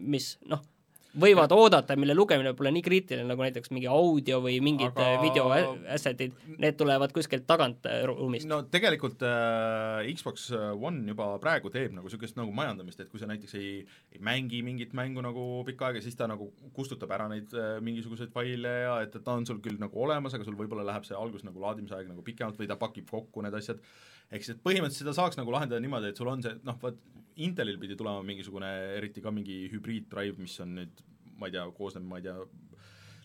[0.00, 0.62] mis noh,
[1.20, 5.20] võivad oodata, mille lugemine pole nii kriitiline, nagu näiteks mingi audio või mingid Aga- aga...
[5.22, 5.46] video
[5.94, 8.62] asset'id, need tulevad kuskilt tagant äh, ruumist no..
[8.70, 13.56] tegelikult äh, Xbox One juba praegu teeb nagu niisugust nagu majandamist, et kui sa näiteks
[13.60, 13.76] ei,
[14.14, 18.34] ei mängi mingit mängu nagu pikka aega, siis ta nagu kustutab ära neid äh, mingisuguseid
[18.34, 21.18] faile ja et, et ta on sul küll nagu olemas, aga sul võib-olla läheb see
[21.18, 23.82] algus nagu laadimisaeg nagu pikemalt või ta pakib kokku need asjad,
[24.30, 27.02] ehk siis et põhimõtteliselt seda saaks nagu lahendada niimoodi, et sul on see noh, vaat
[27.42, 31.00] Intelil pidi tulema mingisugune eriti ka mingi hübriiddrive, mis on nüüd
[31.40, 32.36] ma ei tea, koosneb, ma ei tea,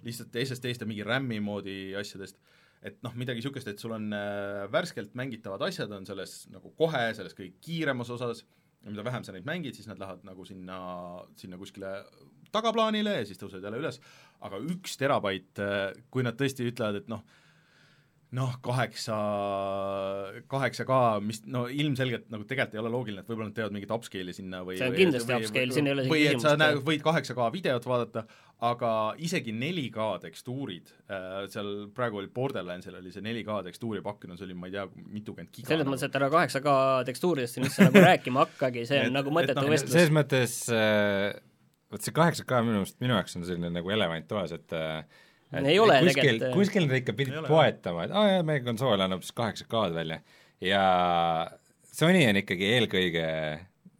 [0.05, 2.39] lihtsalt SSD-st ja mingi RAM-i moodi asjadest.
[2.85, 7.09] Et noh, midagi niisugust, et sul on äh, värskelt mängitavad asjad on selles nagu kohe,
[7.17, 8.45] selles kõige kiiremas osas.
[8.79, 10.77] Ja mida vähem sa neid mängid, siis nad lähevad nagu sinna,
[11.35, 11.97] sinna kuskile
[12.53, 13.99] tagaplaanile ja siis tõusevad jälle üles,
[14.47, 15.59] aga üks terabait,
[16.07, 17.25] kui nad tõesti ütlevad, et noh,
[18.37, 19.15] noh, kaheksa,
[20.51, 23.93] kaheksa K, mis no ilmselgelt nagu tegelikult ei ole loogiline, et võib-olla nad teevad mingit
[23.95, 26.61] upscale'i sinna või See on kindlasti või- upscale, siin ei ole või et sa küsimust,
[26.61, 26.83] näe, jah.
[26.91, 28.23] võid kaheksa K videot vaadata,
[28.69, 28.91] aga
[29.25, 34.57] isegi 4K tekstuurid äh,, seal praegu oli Borderlandsil oli see 4K tekstuuri pakkunud, see oli
[34.59, 36.75] ma ei tea, mitukümmend giga selles mõttes, et ära kaheksa K
[37.09, 40.13] tekstuuridest siin üldse nagu rääkima hakkagi, see Et- on nagu et mõttetu noh, vestlus selles.
[40.19, 41.31] mõttes äh,
[41.89, 45.01] vot see kaheksa K minu meelest, minu jaoks on selline nagu elevant toas, et äh,
[45.65, 49.23] Ei ole kuskil tegelikult,, kuskil nad ikka pidid poetama, et aa jaa, meie konsool annab
[49.25, 50.19] siis kaheksa K-d välja
[50.61, 50.83] ja
[51.99, 53.23] Sony on ikkagi eelkõige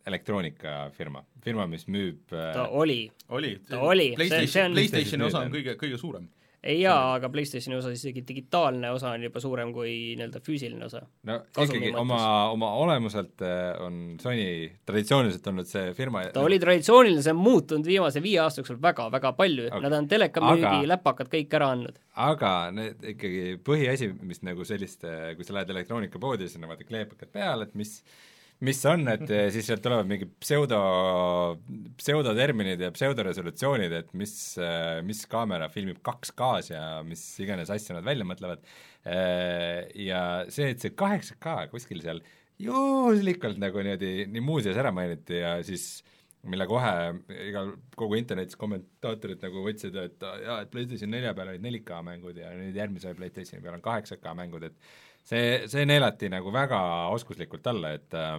[0.09, 5.25] elektroonikafirma, firma, mis müüb äh, ta oli, oli, Ta oli, see- see PlayStation, on- PlayStationi
[5.27, 5.51] osa on.
[5.53, 6.29] kõige, kõige suurem.
[6.63, 11.01] Ei jaa, aga PlayStationi osas isegi digitaalne osa on juba suurem kui nii-öelda füüsiline osa.
[11.29, 11.99] no ikkagi mõttes.
[12.01, 12.21] oma,
[12.55, 14.47] oma olemuselt äh, on Sony
[14.87, 19.31] traditsiooniliselt olnud see firma ta oli traditsiooniline, see on muutunud viimase viie aasta jooksul väga-väga
[19.39, 22.01] palju okay., nad on telekamüügi aga- läpakad kõik ära andnud.
[22.29, 27.31] aga need ikkagi põhiasi, mis nagu selliste, kui sa lähed elektroonikapoodi, siis on vaata kleepakad
[27.31, 28.01] peal, et mis
[28.67, 30.79] mis on, et eh, siis sealt tulevad mingi pseudo,
[31.99, 34.33] pseudoterminid ja pseudoresolutsioonid, et mis,
[35.07, 38.67] mis kaamera filmib 2K-s ja mis iganes asju nad välja mõtlevad,
[39.95, 42.19] ja see, et see 8K kuskil seal
[42.59, 46.01] juhuslikult nagu niimoodi nii muuseas ära mainiti ja siis
[46.47, 46.91] mille kohe
[47.49, 52.39] igal, kogu internetis kommentaatorid nagu võtsid, et jaa, et PlayStation nelja peal olid 4K mängud
[52.39, 54.77] ja nüüd järgmise PlayStationi peal on 8K mängud, et
[55.23, 56.79] see, see neelati nagu väga
[57.15, 58.37] oskuslikult alla, et äh,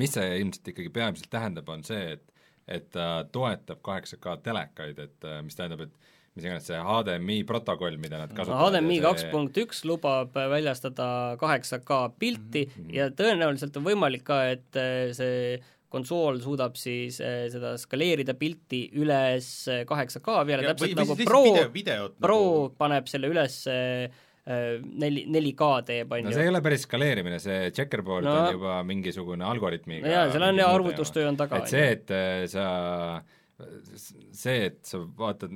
[0.00, 2.30] mis see ilmselt ikkagi peamiselt tähendab, on see, et
[2.64, 5.92] et ta toetab 8K telekaid, et äh, mis tähendab, et
[6.34, 11.78] mis iganes see HDMI protokoll, mida nad kasutavad HDMI kaks punkt üks lubab väljastada kaheksa
[11.84, 12.88] K pilti Mhm.
[12.96, 15.60] ja tõenäoliselt on võimalik ka, et eh, see
[15.94, 21.44] konsool suudab siis eh, seda skaleerida pilti üles kaheksa K peale, täpselt nagu Pro,
[22.18, 24.08] Pro nagu paneb selle üles eh,
[24.44, 26.36] neli, neli K teeb, on no ju.
[26.36, 30.26] see ei ole päris skaleerimine, see checkerboard no, No- on juba mingisugune algoritmiga no jaa,
[30.32, 32.66] seal on mingi ja muu arvutustöö on taga, et see, et äh, sa,
[34.36, 35.54] see, et sa vaatad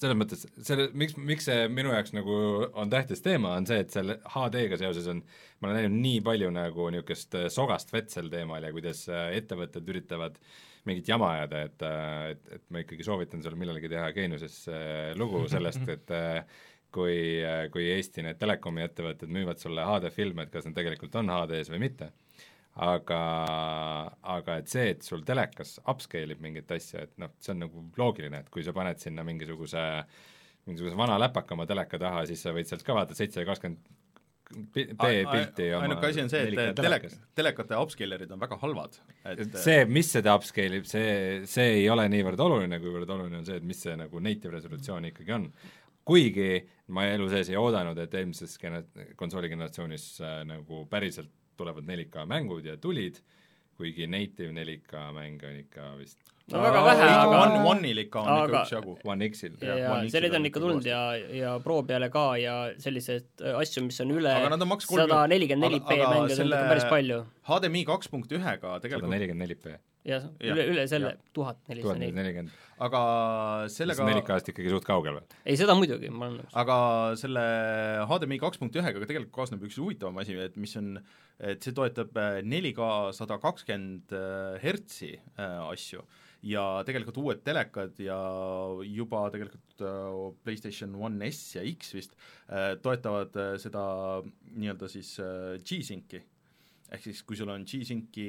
[0.00, 2.34] selles mõttes, selle, miks, miks see minu jaoks nagu
[2.78, 5.20] on tähtis teema, on see, et selle HD-ga seoses on
[5.60, 9.28] ma olen näinud nii palju nagu niisugust äh, sogast vett sel teemal ja kuidas äh,
[9.40, 10.40] ettevõtted üritavad
[10.88, 15.42] mingit jama ajada, et, et, et ma ikkagi soovitan sulle millalgi teha Geeniuses äh, lugu
[15.52, 16.60] sellest, et äh,
[16.94, 21.70] kui, kui Eesti need telekomi ettevõtted müüvad sulle HD-filme, et kas need tegelikult on HD-s
[21.72, 22.10] või mitte.
[22.80, 23.20] aga,
[24.22, 27.82] aga et see, et sul telekas upscale ib mingit asja, et noh, see on nagu
[27.98, 29.82] loogiline, et kui sa paned sinna mingisuguse
[30.68, 33.96] mingisuguse vana läpaka oma teleka taha, siis sa võid sealt ka vaadata seitsesada kakskümmend
[34.50, 38.96] B-pilti oma ainuke asi on see, et 4K telek- telekate upscalerid on väga halvad,
[39.30, 41.12] et see, mis seda upscale ib, see,
[41.50, 45.06] see ei ole niivõrd oluline, kuivõrd oluline on see, et mis see nagu native resolutsioon
[45.12, 45.46] ikkagi on.
[46.04, 46.50] Kuigi
[46.94, 48.84] ma elu sees ei oodanud, et eelmises gene-,
[49.20, 53.20] konsooli generatsioonis äh, nagu päriselt tulevad 4K mängud ja tulid,
[53.78, 56.18] kuigi native 4K mänge on ikka vist
[56.50, 58.94] no väga vähe, aga One, One'il ikka on ikka aga- üksjagu.
[59.12, 59.54] One X-il.
[59.62, 61.02] ja, ja One selliseid on ikka ikka tulnud ja,
[61.36, 65.80] ja Pro peale ka ja selliseid äh, asju, mis on üle sada 30 nelikümmend neli
[65.84, 67.20] aga mänge, seda on ikka päris palju.
[67.50, 71.60] HDMI kaks punkt ühega sada tegelikult, nelikümmend neli P, jah, Jah, üle, üle selle tuhat
[71.68, 72.14] nelisada neli.
[72.16, 72.54] nelikümmend,
[72.86, 73.00] aga
[73.72, 75.26] sellega 4K-st ikkagi suht kaugel veel.
[75.44, 76.54] ei, seda muidugi, ma olen nõus.
[76.62, 76.78] aga
[77.20, 77.44] selle
[78.08, 80.96] HDMI kaks punkt ühega ka tegelikult kaasneb üks huvitavam asi, et mis on,
[81.38, 84.16] et see toetab 4K sada kakskümmend
[84.64, 86.06] hertsi äh, asju
[86.46, 88.16] ja tegelikult uued telekad ja
[88.88, 92.16] juba tegelikult äh, PlayStation One S ja X vist
[92.48, 93.82] äh, toetavad äh, seda
[94.56, 96.22] nii-öelda siis äh, G-Synci
[96.90, 98.26] ehk siis kui sul on G-Synci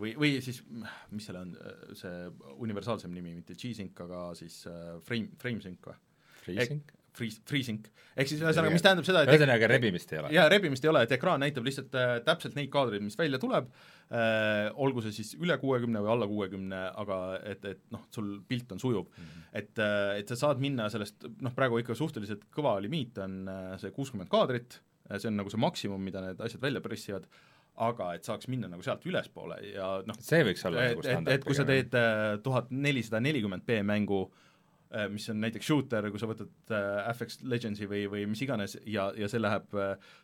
[0.00, 1.54] või, või siis mis selle on,
[1.96, 2.26] see
[2.66, 5.98] universaalsem nimi, mitte G-Sync, aga siis äh, frame, FrameSync või?
[6.46, 6.96] Freezing?
[7.16, 7.86] Free, FreeSync.
[8.16, 10.30] ehk siis ühesõnaga, mis tähendab seda, et ühesõnaga rebimist ei ole.
[10.36, 13.70] jaa, rebimist ei ole, et ekraan näitab lihtsalt äh, täpselt neid kaadreid, mis välja tuleb
[13.70, 17.20] äh,, olgu see siis üle kuuekümne või alla kuuekümne, aga
[17.54, 19.30] et, et noh, sul pilt on sujuv mm.
[19.30, 19.48] -hmm.
[19.62, 23.72] et äh,, et sa saad minna sellest, noh praegu ikka suhteliselt kõva limiit on äh,
[23.80, 24.80] see kuuskümmend kaadrit,
[25.16, 27.30] see on nagu see maksimum, mida need asjad välja pressivad,
[27.76, 31.44] aga et saaks minna nagu sealt ülespoole ja noh, see võiks olla nagu, standard et
[31.44, 34.26] kui sa teed äh, tuhat nelisada nelikümmend B mängu,
[35.10, 39.08] mis on näiteks shooter, kui sa võtad äh, FX Legendsi või, või mis iganes ja,
[39.18, 39.74] ja see läheb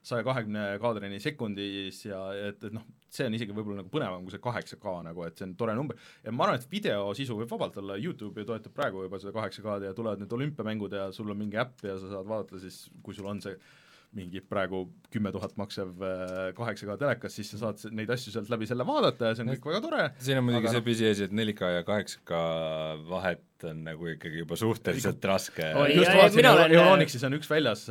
[0.07, 4.33] saja kahekümne kaadrini sekundis ja et, et noh, see on isegi võib-olla nagu põnevam kui
[4.33, 5.99] see kaheksa K nagu, et see on tore number.
[6.25, 9.67] Ja ma arvan, et videosisu võib vabalt olla, Youtube ju toetab praegu juba seda kaheksa
[9.67, 12.87] K-d ja tulevad need olümpiamängud ja sul on mingi äpp ja sa saad vaadata siis,
[13.03, 13.59] kui sul on see
[14.12, 15.94] mingi praegu kümme tuhat maksev
[16.57, 19.53] kaheksa K telekas, siis sa saad neid asju sealt läbi selle vaadata ja see on
[19.55, 20.03] kõik väga tore.
[20.20, 22.40] Siin on muidugi aga see noh- pisiasi, et 4K ja 8K
[23.09, 25.68] vahet on nagu ikkagi juba suhteliselt raske.
[25.81, 27.87] Oi, just vaatasin olen- Euronixis on üks väljas,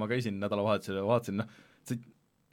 [0.00, 1.46] ma käisin nädalavahetusel ja vaatasin, noh,
[1.86, 2.00] see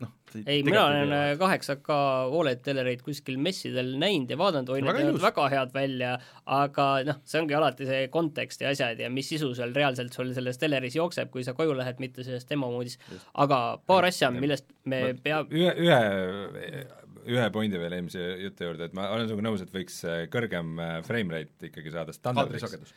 [0.04, 0.12] noh,
[0.46, 1.96] ei, mina olen äh, kaheksa K
[2.38, 6.12] Oled telereid kuskil messidel näinud ja vaadanud, oi, need näevad väga head välja,
[6.58, 10.34] aga noh, see ongi alati see kontekst ja asjad ja mis sisu seal reaalselt sul
[10.38, 13.00] selles teleris jookseb, kui sa koju lähed, mitte selles demo moodis.
[13.34, 16.86] aga paar asja, millest me pea-, ühe, ühe,
[17.28, 20.78] ühe pointi veel eelmise jutu juurde, et ma olen sinuga nõus, et võiks äh, kõrgem
[20.84, 22.94] äh, frame rate ikkagi saada standardiks.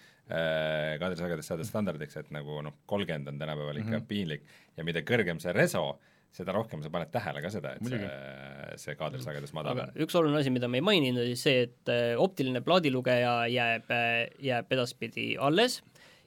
[1.00, 1.48] kaadrisagedus.
[1.48, 3.96] saada standardiks, et nagu noh, kolmkümmend on tänapäeval ikka mm.
[3.96, 4.08] -hmm.
[4.10, 4.44] piinlik
[4.76, 5.98] ja mida kõrgem see reso,
[6.34, 8.06] seda rohkem sa paned tähele ka seda, et Muidugi.
[8.06, 10.00] see, see kaadrisagedus madal aga on.
[10.06, 13.90] üks oluline asi, mida me ei maininud, oli see, et äh, optiline plaadilugeja jääb,
[14.46, 15.80] jääb edaspidi alles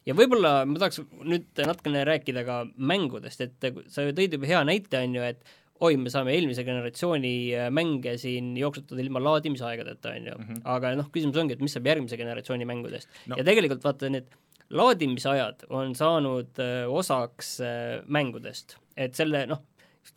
[0.07, 4.49] ja võib-olla ma tahaks nüüd natukene rääkida ka mängudest, et äh, sa ju tõid juba
[4.49, 9.21] hea näite, on ju, et oi, me saame eelmise generatsiooni äh, mänge siin jooksutada ilma
[9.23, 13.37] laadimisaegadeta, on ju, aga noh, küsimus ongi, et mis saab järgmise generatsiooni mängudest No.
[13.39, 14.27] ja tegelikult vaata, need
[14.73, 19.63] laadimisajad on saanud äh, osaks äh, mängudest, et selle noh,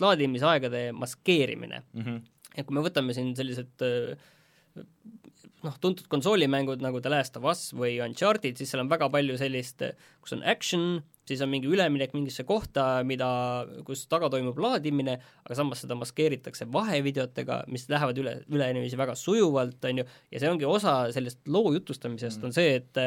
[0.02, 2.16] laadimisaegade maskeerimine Mhm.
[2.56, 4.16] ja kui me võtame siin sellised äh,
[5.64, 9.36] noh, tuntud konsoolimängud nagu The Last of Us või Uncharted, siis seal on väga palju
[9.40, 9.82] sellist,
[10.22, 13.28] kus on action, siis on mingi üleminek mingisse kohta, mida,
[13.88, 19.80] kus taga toimub laadimine, aga samas seda maskeeritakse vahevideotega, mis lähevad üle, üleniiviisi väga sujuvalt,
[19.90, 23.02] on ju, ja see ongi osa sellest loo jutustamisest, on see, et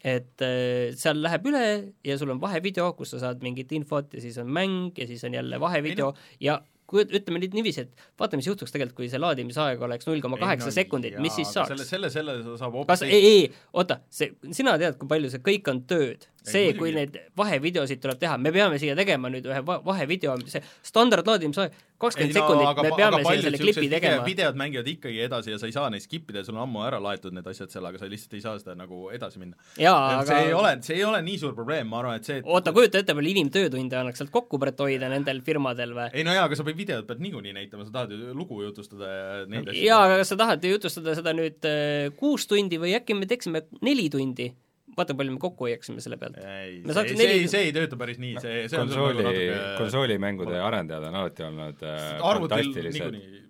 [0.00, 1.64] et äh, seal läheb üle
[2.06, 5.24] ja sul on vahevideo, kus sa saad mingit infot ja siis on mäng ja siis
[5.28, 6.60] on jälle vahevideo ja
[6.90, 10.40] kui ütleme nüüd niiviisi, et vaata, mis juhtuks tegelikult, kui see laadimisaeg oleks null koma
[10.40, 11.86] kaheksa sekundit, mis siis saaks selle,?
[11.86, 13.44] selle, selle saab hoopis kas, ei, ei,
[13.78, 16.26] oota, see, sina tead, kui palju see kõik on tööd.
[16.40, 20.62] See, kui neid vahevideosid tuleb teha, me peame siia tegema nüüd ühe va- vahevideo, see
[20.88, 24.22] standardlaadimisaeg, kakskümmend sekundit, me peame siia selle klipi tegema.
[24.24, 27.00] videod mängivad ikkagi edasi ja sa ei saa neid skip ida, sul on ammu ära
[27.02, 29.58] laetud need asjad seal, aga sa lihtsalt ei saa seda nagu edasi minna.
[29.76, 32.38] jaa, see ei aga ole, see ei ole nii suur probleem, ma arvan, et see,
[32.40, 36.08] et oota, kujuta ette, palju inimtöötunde annaks sealt kokku praegu hoida nendel firmadel või?
[36.16, 39.12] ei no jaa, aga sa pead videot pead niikuinii näitama, sa tahad ju lugu jutustada
[39.12, 39.84] ja neid asju.
[39.84, 43.66] jaa, aga kas sa tahad jutustada seda nüüd äh, kuus tundi või äkki me teeksime
[43.84, 44.48] neli tundi?
[44.96, 46.38] vaata, palju me kokku hoiaksime selle pealt.
[46.40, 48.88] ei, Me see, saaks see, neli- ei, see ei tööta päris nii, see, see on
[48.90, 53.46] sul konsooli natuke konsoolimängude arendajad on alati olnud äh, arvutil fantastilised niikuinii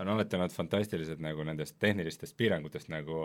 [0.00, 3.20] on alati olnud fantastilised nagu nendest tehnilistest piirangutest nagu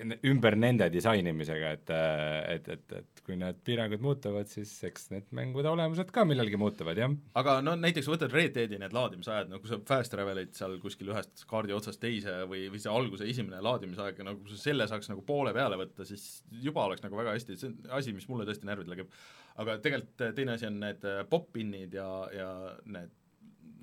[0.00, 5.68] ümber nende disainimisega, et et, et, et kui need piirangud muutuvad, siis eks need mängude
[5.68, 7.12] olemused ka millalgi muutuvad, jah.
[7.36, 11.12] aga no näiteks võtad Red Deadi need laadimisajad, no kui sa fast travel'id seal kuskil
[11.12, 15.10] ühest kaardi otsast teise või, või see alguse esimene laadimisaeg, no kui sa selle saaks
[15.12, 16.26] nagu poole peale võtta, siis
[16.64, 19.16] juba oleks nagu väga hästi, see on asi, mis mulle tõesti närvidele käib.
[19.60, 22.52] aga tegelikult teine asi on need pop-in'id ja, ja
[22.86, 23.18] need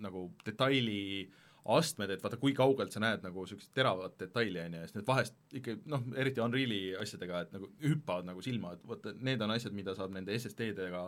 [0.02, 1.43] nagu detaili äh,
[1.75, 4.97] astmed, et vaata, kui kaugelt sa näed nagu niisugust teravat detaili, on ju, ja siis
[4.97, 9.43] need vahest ikka noh, eriti Unreali asjadega, et nagu hüppavad nagu silma, et vaata, need
[9.43, 11.03] on asjad, mida saab nende SSD-dega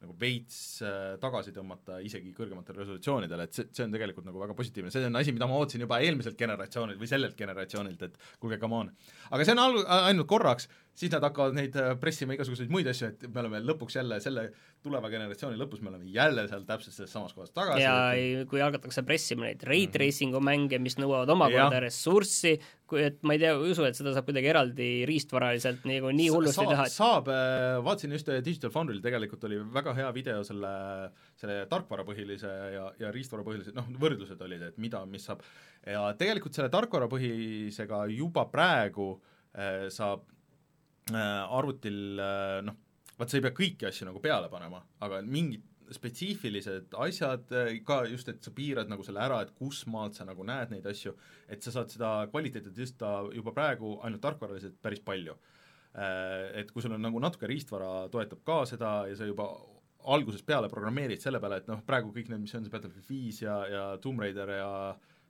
[0.00, 4.56] nagu veits äh, tagasi tõmmata isegi kõrgematele resolutsioonidele, et see, see on tegelikult nagu väga
[4.56, 8.56] positiivne, see on asi, mida ma ootasin juba eelmiselt generatsioonilt või sellelt generatsioonilt, et kuulge,
[8.62, 8.92] come on.
[9.28, 10.70] aga see on al-, ainult korraks,
[11.00, 14.50] siis nad hakkavad neid äh, pressima igasuguseid muid asju, et me oleme lõpuks jälle selle
[14.84, 17.84] tuleva generatsiooni lõpus, me oleme jälle seal täpselt selles samas kohas tagasi.
[17.84, 18.48] ja et...
[18.50, 20.00] kui hakatakse pressima neid rate mhm.
[20.02, 22.54] racing'u mänge, mis nõuavad omakorda ressurssi,
[22.90, 26.30] kui et ma ei tea, ei usu, et seda saab kuidagi eraldi riistvaraliselt nagu nii
[26.34, 26.94] hullusti teha et....
[26.94, 30.72] saab, äh, vaatasin just Digital Foundry'l tegelikult oli väga hea video selle,
[31.40, 35.44] selle tarkvarapõhilise ja, ja riistvarapõhilise, noh, võrdlused olid, et mida, mis saab,
[35.86, 39.14] ja tegelikult selle tarkvarapõhisega juba praegu
[39.54, 40.28] äh, saab
[41.18, 42.76] arvutil äh, noh,
[43.18, 48.04] vaat sa ei pea kõiki asju nagu peale panema, aga mingid spetsiifilised asjad äh, ka
[48.10, 51.16] just, et sa piirad nagu selle ära, et kus maalt sa nagu näed neid asju,
[51.50, 55.38] et sa saad seda kvaliteeti tõsta juba praegu ainult tarkvaraliselt päris palju.
[55.90, 59.48] Et kui sul on nagu natuke riistvara toetab ka seda ja sa juba
[60.14, 63.40] algusest peale programmeerid selle peale, et noh, praegu kõik need, mis on see Battlefield viis
[63.42, 64.68] ja, ja Tomb Raider ja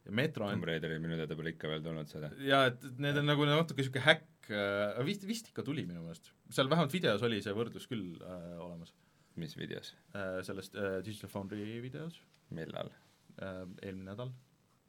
[0.05, 2.31] ja Metro on Tomb Raideri minu teada pole ikka veel tulnud seda.
[2.45, 6.33] jaa, et need on nagu natuke niisugune häkk äh,, vist, vist ikka tuli minu meelest.
[6.51, 8.95] seal vähemalt videos oli see võrdlus küll äh, olemas.
[9.41, 10.41] mis videos äh,?
[10.47, 12.21] Sellest äh, Digital Foundry videos.
[12.51, 12.93] millal
[13.39, 13.65] äh,?
[13.83, 14.35] Eelmine nädal.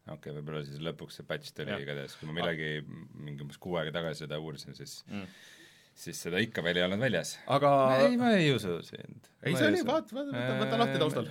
[0.07, 3.79] okei okay,, võib-olla siis lõpuks see patch tuli igatahes, kui ma millegi mingi umbes kuu
[3.79, 5.57] aega tagasi seda uurisin, siis mm
[6.01, 7.35] siis seda ikka veel ei olnud väljas.
[7.51, 9.27] aga ei, ma ei usu sind.
[9.41, 11.29] ei, see oli, vaata, vaata, võta, võta lahti taustal.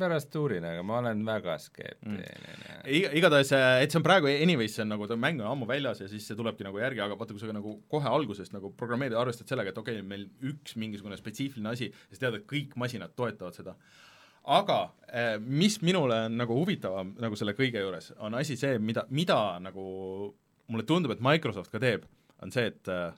[0.00, 2.78] pärast uurin, aga ma olen väga skeptiline mm..
[2.98, 3.52] iga, igatahes,
[3.84, 6.26] et see on praegu anyways, see on nagu, ta mäng on ammu väljas ja siis
[6.28, 9.74] see tulebki nagu järgi, aga vaata, kui sa nagu kohe algusest nagu programmeerid, arvestad sellega,
[9.74, 13.78] et okei okay,, meil üks mingisugune spetsiifiline asi, siis tead, et kõik masinad toetavad seda
[14.44, 19.06] aga eh, mis minule on nagu huvitavam nagu selle kõige juures, on asi see, mida,
[19.08, 19.84] mida nagu
[20.68, 22.04] mulle tundub, et Microsoft ka teeb,
[22.44, 23.12] on see, et äh,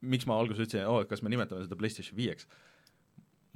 [0.00, 2.48] miks ma alguses ütlesin, oo, et kas me nimetame seda PlayStation viieks,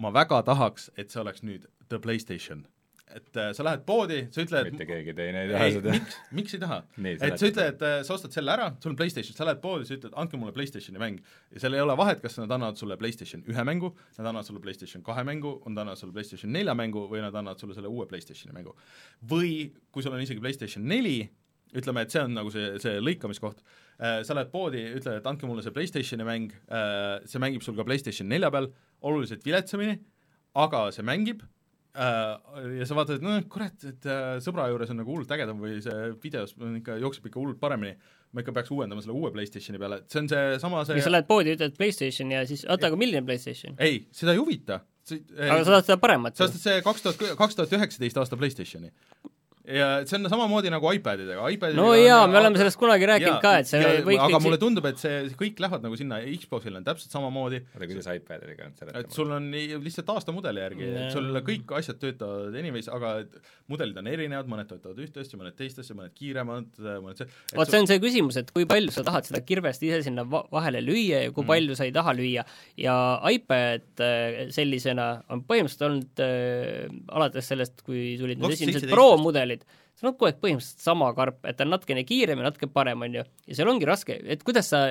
[0.02, 2.66] ma väga tahaks, et see oleks nüüd The PlayStation.
[3.12, 5.92] et äh, sa lähed poodi, sa ütled mitte keegi teine ei taha ei, seda.
[5.92, 6.78] miks, miks ei taha?
[7.04, 9.84] et sa ütled, et äh, sa ostad selle ära, sul on PlayStation, sa lähed poodi,
[9.84, 11.18] sa ütled, andke mulle PlayStationi mäng.
[11.52, 14.64] ja seal ei ole vahet, kas nad annavad sulle PlayStation ühe mängu, nad annavad sulle
[14.64, 18.08] PlayStation kahe mängu, nad annavad sulle PlayStation nelja mängu või nad annavad sulle selle uue
[18.08, 18.72] PlayStationi mängu.
[19.34, 19.52] või
[19.92, 21.18] kui sul on isegi PlayStation neli,
[21.76, 23.62] ütleme, et see on nagu see, see lõikamiskoht,
[24.02, 27.76] Äh, sa lähed poodi, ütled, et andke mulle see PlayStationi mäng, äh, see mängib sul
[27.78, 28.70] ka PlayStation nelja peal,
[29.06, 29.98] oluliselt viletsamini,
[30.58, 31.44] aga see mängib,
[31.94, 32.32] äh,
[32.80, 34.08] ja sa vaatad, et noh, kurat, et
[34.42, 37.94] sõbra juures on nagu hullult ägedam või see videos on ikka, jookseb ikka hullult paremini,
[38.32, 41.12] ma ikka peaks uuendama selle uue PlayStationi peale, et see on seesama see ja sa
[41.14, 43.76] lähed poodi, ütled PlayStation ja siis oota, aga milline PlayStation?
[43.78, 44.80] ei, seda ei huvita.
[45.12, 46.40] aga sa tahad seda paremat?
[46.40, 48.90] sa ostad see kaks tuhat, kaks tuhat üheksateist aasta PlayStationi
[49.66, 53.42] ja see on samamoodi nagu iPadidega, iPadidega no jaa, me oleme sellest kunagi rääkinud ja,
[53.44, 56.78] ka, et see ja, võiks aga mulle tundub, et see kõik lähevad nagu sinna, Xboxil
[56.78, 57.62] on täpselt samamoodi.
[57.72, 59.04] Oota, kuidas iPadidega on seletama?
[59.04, 63.14] et sul on lihtsalt aastamudeli järgi, et sul kõik asjad töötavad anyways, aga
[63.70, 67.70] mudelid on erinevad, mõned töötavad ühte asja, mõned teist asja, mõned kiiremad, mõned see vot
[67.70, 70.82] see on see küsimus, et kui palju sa tahad seda kirvest ise sinna va vahele
[70.84, 71.50] lüüa ja kui mm.
[71.50, 72.44] palju sa ei taha lüüa.
[72.80, 72.94] Ja
[73.30, 79.51] iPad äh, sellisena on põhimõtteliselt olnud äh, alates sellest, kui tulid need esimesed Pro mudelid,
[79.60, 83.04] see on kogu aeg põhimõtteliselt sama karp, et ta on natukene kiirem ja natuke parem,
[83.06, 83.24] on ju.
[83.48, 84.82] ja seal ongi raske, et kuidas sa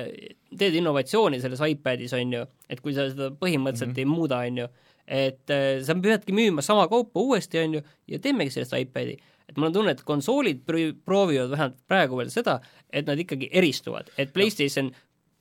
[0.58, 4.06] teed innovatsiooni selles iPadis, on ju, et kui sa seda põhimõtteliselt mm -hmm.
[4.06, 4.68] ei muuda, on ju,
[5.06, 9.16] et äh, sa peadki müüma sama kaupa uuesti, on ju, ja teemegi sellest iPadi.
[9.48, 10.62] et mul on tunne, et konsoolid
[11.04, 12.60] proovivad vähemalt praegu veel seda,
[12.92, 14.92] et nad ikkagi eristuvad, et PlayStation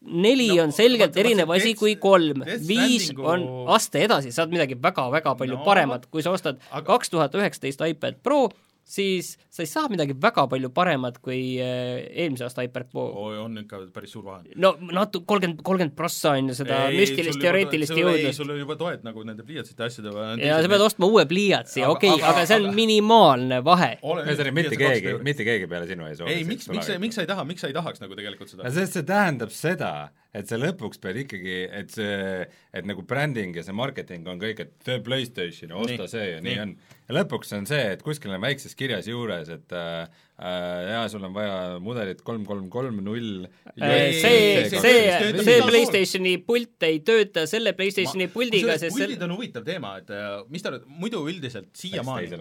[0.02, 4.76] neli no, on selgelt vaata, erinev asi kui kolm, viis on aste edasi, saad midagi
[4.82, 8.48] väga-väga palju no, paremat, kui sa ostad kaks tuhat üheksateist iPad Pro,
[8.92, 13.38] siis sa ei saa midagi väga palju paremat kui äh, eelmise aasta iPad Pro oh,.
[13.46, 14.56] on ikka päris suur vahe.
[14.60, 18.34] no natu-, kolmkümmend, kolmkümmend prossa on ju seda ei, müstilist teoreetilist jõudu.
[18.36, 20.44] sul on juba toed nagu nende pliiatsite asjade vahel.
[20.44, 23.92] ja sa pead ostma uue pliiatsi, okei aga see on aga, minimaalne vahe.
[24.02, 26.36] ühesõnaga, mitte keegi, mitte keegi peale sinu ei soovi.
[26.36, 28.72] ei, miks, miks sa, miks sa ei taha, miks sa ei tahaks nagu tegelikult seda?
[28.76, 29.94] sest see tähendab seda,
[30.34, 34.62] et sa lõpuks pead ikkagi, et see, et nagu bränding ja see marketing on kõik,
[34.64, 36.62] et tee PlayStation, osta nii, see ja nii, nii.
[36.64, 37.00] on.
[37.10, 40.08] ja lõpuks on see, et kuskil on väikses kirjas juures, et äh,
[40.40, 43.44] äh, jaa, sul on vaja mudelit kolm, kolm, kolm, null.
[43.76, 49.28] See, see- see, see- see PlayStationi pult ei tööta selle PlayStationi puldiga, sest puldid sel-
[49.28, 52.32] on huvitav teema, et äh, mis ta nüüd, muidu üldiselt siiamaani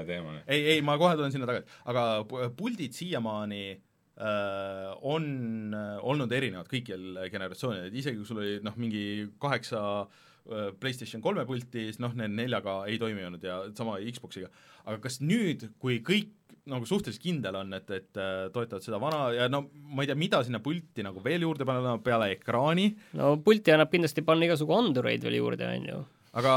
[0.47, 3.79] ei, ei, ma kohe tulen sinna tagasi, aga pu- puldid siiamaani äh,
[4.21, 5.29] on
[5.77, 9.05] äh, olnud erinevad kõikjal generatsioonidel, isegi kui sul oli noh, mingi
[9.41, 14.51] kaheksa äh, PlayStation kolme pulti, siis noh, need neljaga ei toiminud ja sama Xboxiga.
[14.85, 16.37] aga kas nüüd, kui kõik
[16.71, 20.19] nagu suhteliselt kindel on, et, et äh, toetavad seda vana ja no ma ei tea,
[20.19, 24.77] mida sinna pulti nagu veel juurde panna peale ekraani, no pulti annab kindlasti panna igasugu
[24.77, 26.03] andureid veel juurde, on ju.
[26.37, 26.53] aga,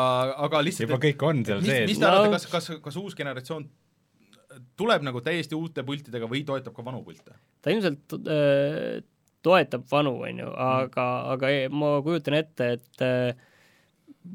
[0.50, 3.00] aga lihtsalt juba kõik on seal mis, mis sees te arvate No-, kas, kas, kas
[3.00, 3.70] uus generatsioon
[4.80, 7.36] tuleb nagu täiesti uute pultidega või toetab ka vanu pilte?
[7.62, 9.02] ta ilmselt äh,
[9.44, 13.50] toetab vanu, on ju, aga, aga ei- ma kujutan ette, et äh,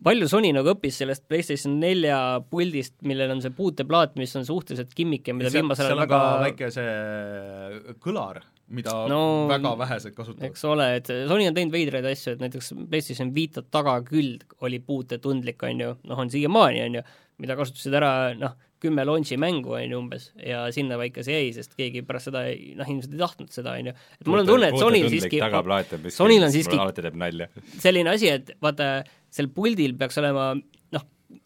[0.05, 2.19] palju Sony nagu õppis sellest PlayStation nelja
[2.51, 6.71] puldist, millel on see puuteplaat, mis on suhteliselt kimmike, mida viimasel seal ajal väga väike
[6.75, 8.43] see kõlar,
[8.77, 10.51] mida no, väga vähesed kasutavad.
[10.51, 15.65] eks ole, et Sony on teinud veidraid asju, et näiteks PlayStation Vita tagaküld oli puutetundlik,
[15.65, 17.07] on ju, noh, on siiamaani, on ju,
[17.41, 21.53] mida kasutasid ära noh, kümme launch'i mängu, on ju umbes, ja sinna paika see jäi,
[21.57, 23.95] sest keegi pärast seda ei, noh, ilmselt ei tahtnud seda, on ju.
[24.21, 25.43] et mul on tunne, et Sonyl siiski,
[26.15, 26.79] Sonyl on siiski
[27.83, 28.91] selline asi, et vaata,
[29.35, 30.53] sel puldil peaks olema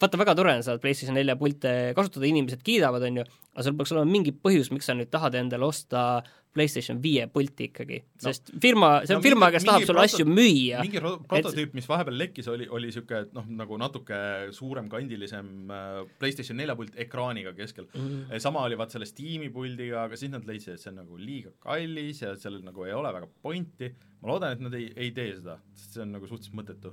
[0.03, 3.77] vaata, väga tore on seda PlayStation nelja pilte kasutada, inimesed kiidavad, on ju, aga sul
[3.79, 6.23] peaks olema mingi põhjus, miks sa nüüd tahad endale osta
[6.53, 10.27] PlayStation viie pulti ikkagi no., sest firma, see on no, firma, kes tahab sulle asju
[10.29, 10.83] müüa.
[10.85, 14.19] mingi prototüüp, mis vahepeal lekkis, oli, oli niisugune noh, nagu natuke
[14.57, 18.37] suuremkandilisem äh, PlayStation nelja pult ekraaniga keskel mm.
[18.45, 21.55] sama oli vaat selle Steam'i puldiga, aga siis nad leidsid, et see on nagu liiga
[21.65, 23.89] kallis ja sellel nagu ei ole väga pointi,
[24.21, 26.93] ma loodan, et nad ei, ei tee seda, sest see on nagu suhteliselt mõttetu.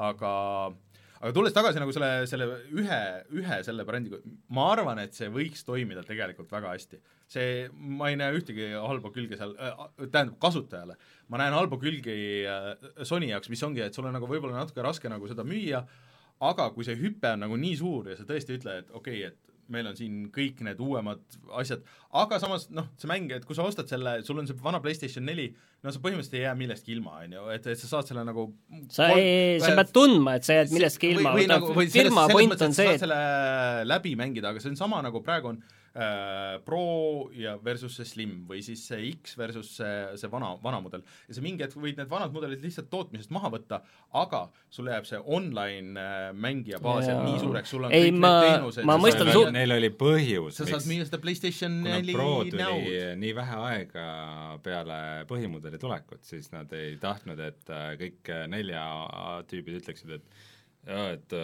[0.00, 0.30] aga
[1.20, 2.46] aga tulles tagasi nagu selle, selle
[2.80, 3.00] ühe,
[3.36, 4.20] ühe selle brändiga,
[4.56, 7.00] ma arvan, et see võiks toimida tegelikult väga hästi.
[7.30, 10.96] see, ma ei näe ühtegi halba külge seal äh,, tähendab kasutajale,
[11.28, 12.16] ma näen halba külgi
[12.48, 12.72] äh,
[13.04, 15.84] Sony jaoks, mis ongi, et sul on nagu võib-olla natuke raske nagu seda müüa,
[16.40, 19.30] aga kui see hüpe on nagu nii suur ja sa tõesti ütled, et okei okay,,
[19.30, 21.22] et meil on siin kõik need uuemad
[21.60, 21.82] asjad,
[22.20, 25.26] aga samas noh, see mäng, et kui sa ostad selle, sul on see vana PlayStation
[25.26, 25.48] neli,
[25.84, 28.46] no sa põhimõtteliselt ei jää millestki ilma, on ju, et, et sa saad selle nagu
[28.92, 32.96] sa ei, sa pead tundma, et sa jääd millestki ilma, nagu, firma point on see,
[32.96, 33.20] et selle
[33.88, 35.79] läbi mängida, aga see on sama nagu praegu on äh,
[36.64, 36.82] Pro
[37.34, 41.02] ja versus see Slim või siis see X versus see, see vana, vana mudel.
[41.26, 43.80] ja sa mingi hetk võid need vanad mudelid lihtsalt tootmisest maha võtta,
[44.20, 48.20] aga sul jääb see online äh, mängija baas jääb nii suureks, sul on ei, kõik
[48.22, 48.86] ma, need teenused.
[48.86, 49.42] ma mõistan su-.
[49.56, 52.54] Neil oli põhjus, sa saad müüa seda PlayStation neli näud.
[53.24, 54.06] nii vähe aega
[54.62, 57.74] peale põhimudeli tulekut, siis nad ei tahtnud, et
[58.04, 58.86] kõik nelja
[59.50, 60.40] tüübid ütleksid, et
[60.90, 61.34] jaa, et,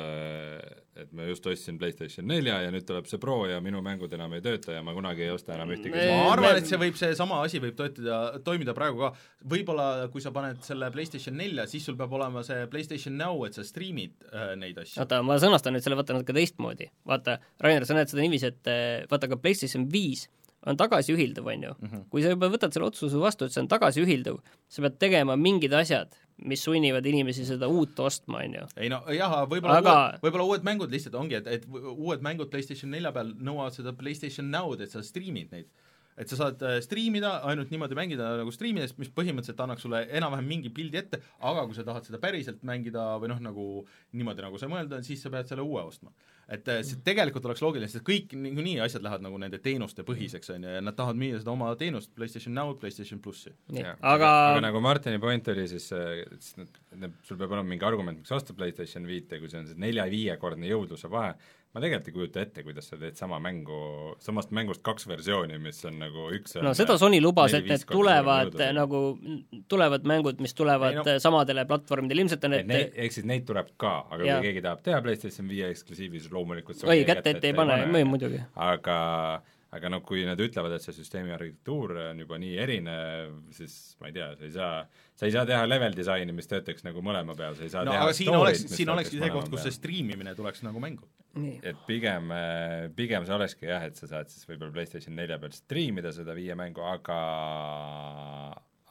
[1.02, 4.34] et ma just ostsin PlayStation nelja ja nüüd tuleb see Pro ja minu mängud enam
[4.36, 7.40] ei tööta ja ma kunagi ei osta enam ühtegi ma arvan, et see võib, seesama
[7.44, 9.12] asi võib töötada, toimida praegu ka,
[9.54, 13.58] võib-olla kui sa paned selle PlayStation nelja, siis sul peab olema see PlayStation Now, et
[13.58, 15.00] sa striimid äh, neid asju.
[15.04, 16.90] oota, ma sõnastan nüüd selle vaata natuke teistmoodi.
[17.08, 20.26] vaata, Rainer, sa näed seda niiviisi, et vaata ka PlayStation viis
[20.66, 21.88] on tagasiühilduv, on ju mm.
[21.88, 22.04] -hmm.
[22.10, 24.38] kui sa juba võtad selle otsuse vastu, et see on tagasiühilduv,
[24.68, 28.66] sa pead tegema mingid asjad, mis sunnivad inimesi seda uut ostma, on ju.
[28.76, 29.96] ei no jah, võib-olla Aga...
[29.96, 33.92] uued, võib-olla uued mängud lihtsalt ongi, et, et uued mängud PlayStation nelja peal nõuavad seda
[33.96, 35.68] PlayStation Now'd, et sa striimid neid.
[36.16, 40.70] et sa saad striimida, ainult niimoodi mängida nagu striimidest, mis põhimõtteliselt annaks sulle enam-vähem mingi
[40.72, 43.66] pildi ette, aga kui sa tahad seda päriselt mängida või noh, nagu
[44.16, 46.14] niimoodi, nagu sa mõelda, siis sa pead selle uue ostma.
[46.46, 50.66] Et see tegelikult oleks loogiline, sest kõik niikuinii asjad lähevad nagu nende teenuste põhiseks, on
[50.66, 53.50] ju, ja nad tahavad müüa seda oma teenust, PlayStation Now'd, PlayStation plussi.
[53.72, 56.54] aga aga, aga nagu Martini point oli siis, siis
[57.26, 61.10] sul peab olema mingi argument, miks osta PlayStation viite, kui see on see nelja-viiekordne jõudluse
[61.10, 61.34] vahe,
[61.76, 63.78] ma tegelikult ei kujuta ette, kuidas sa teed sama mängu,
[64.24, 68.56] samast mängust kaks versiooni, mis on nagu üks no seda Sony lubas, et need tulevad
[68.76, 69.00] nagu,
[69.68, 73.74] tulevad mängud, mis tulevad ei, no, samadele platvormidele, ilmselt on need ehk siis neid tuleb
[73.76, 74.38] ka, aga ja.
[74.38, 78.40] kui keegi tahab teha PlayStation viie eksklusiivi, siis loomulikult oi, kätte ette ei pane, muidugi.
[78.70, 78.96] aga
[79.74, 84.10] aga noh, kui nad ütlevad, et see süsteemi arhitektuur on juba nii erinev, siis ma
[84.10, 84.76] ei tea, sa ei saa,
[85.18, 87.96] sa ei saa teha level disaini, mis töötaks nagu mõlema peal, sa ei saa no,
[87.96, 91.10] teha aga siin oleks, siin olekski see koht, kus see striimimine tuleks nagu mängu.
[91.36, 92.30] et pigem,
[92.96, 96.56] pigem see olekski jah, et sa saad siis võib-olla PlayStation nelja peal striimida seda viie
[96.58, 97.20] mängu, aga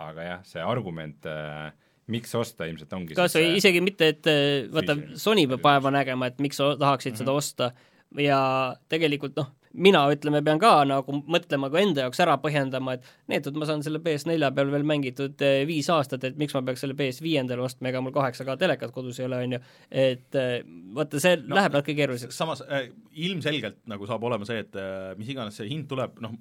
[0.06, 1.72] aga jah, see argument äh,
[2.12, 4.28] miks osta ilmselt ongi kas või isegi mitte, et
[4.76, 7.24] vaata, Sony peab vaeva nägema, et miks sa tahaksid mm -hmm.
[7.24, 7.72] seda osta
[8.22, 8.42] ja
[8.92, 13.58] tegelikult noh, mina, ütleme, pean ka nagu mõtlema ka enda jaoks ära põhjendama, et neetud,
[13.60, 16.98] ma saan selle PS4 peal veel mängitud eh, viis aastat, et miks ma peaks selle
[17.00, 19.62] PS5 ostma, ega mul 8K telekat kodus ei ole, on ju,
[20.06, 20.56] et eh,
[20.96, 22.38] vaata, see no, läheb natuke keeruliseks.
[22.38, 22.90] samas äh,
[23.28, 26.40] ilmselgelt nagu saab olema see, et äh, mis iganes see hind tuleb, noh,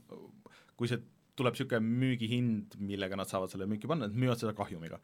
[0.78, 1.02] kui see
[1.38, 5.00] tuleb niisugune müügihind, millega nad saavad selle müüki panna, nad müüvad seda kahjumiga.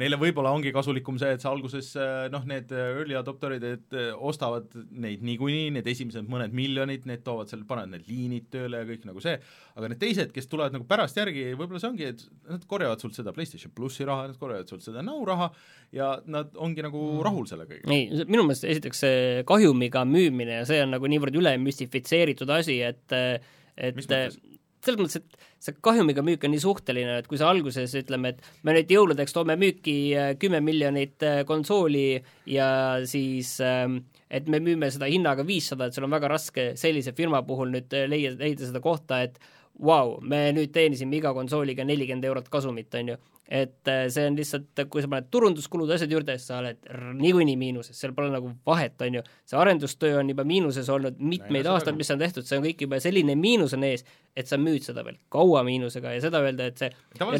[0.00, 1.90] Neile võib-olla ongi kasulikum see, et sa alguses
[2.32, 7.66] noh, need early adopterid, et ostavad neid niikuinii, need esimesed mõned miljonid, need toovad selle,
[7.68, 9.34] panevad need liinid tööle ja kõik nagu see,
[9.76, 13.18] aga need teised, kes tulevad nagu pärast järgi, võib-olla see ongi, et nad korjavad sult
[13.18, 15.50] seda PlayStation plussi raha, nad korjavad sult seda Now raha
[15.92, 17.24] ja nad ongi nagu mm.
[17.26, 17.92] rahul selle kõigega.
[17.92, 22.80] ei, minu meelest esiteks see kahjumiga müümine ja see on nagu niivõrd üle müstifitseeritud asi,
[22.86, 24.40] et et mis mõttes?
[24.82, 28.66] Selles mõttes, et see kahjumiga müük on nii suhteline, et kui sa alguses ütleme, et
[28.66, 32.68] me nüüd jõuludeks toome müüki äh, kümme miljonit äh, konsooli ja
[33.08, 34.00] siis ähm,
[34.32, 37.94] et me müüme seda hinnaga viissada, et sul on väga raske sellise firma puhul nüüd
[37.94, 39.38] äh, leia, leida seda kohta, et
[39.78, 43.20] vau wow,, me nüüd teenisime iga konsooliga nelikümmend eurot kasumit, on ju
[43.52, 46.78] et äh, see on lihtsalt, kui sa paned turunduskulud, asjad juurde, siis sa oled
[47.18, 49.22] niikuinii miinuses, seal pole nagu vahet, on ju.
[49.48, 52.86] see arendustöö on juba miinuses olnud mitmeid no, aastaid, mis on tehtud, see on kõik
[52.86, 56.70] juba selline miinus on ees, et sa müüd seda veel kaua miinusega ja seda öelda,
[56.72, 56.88] et see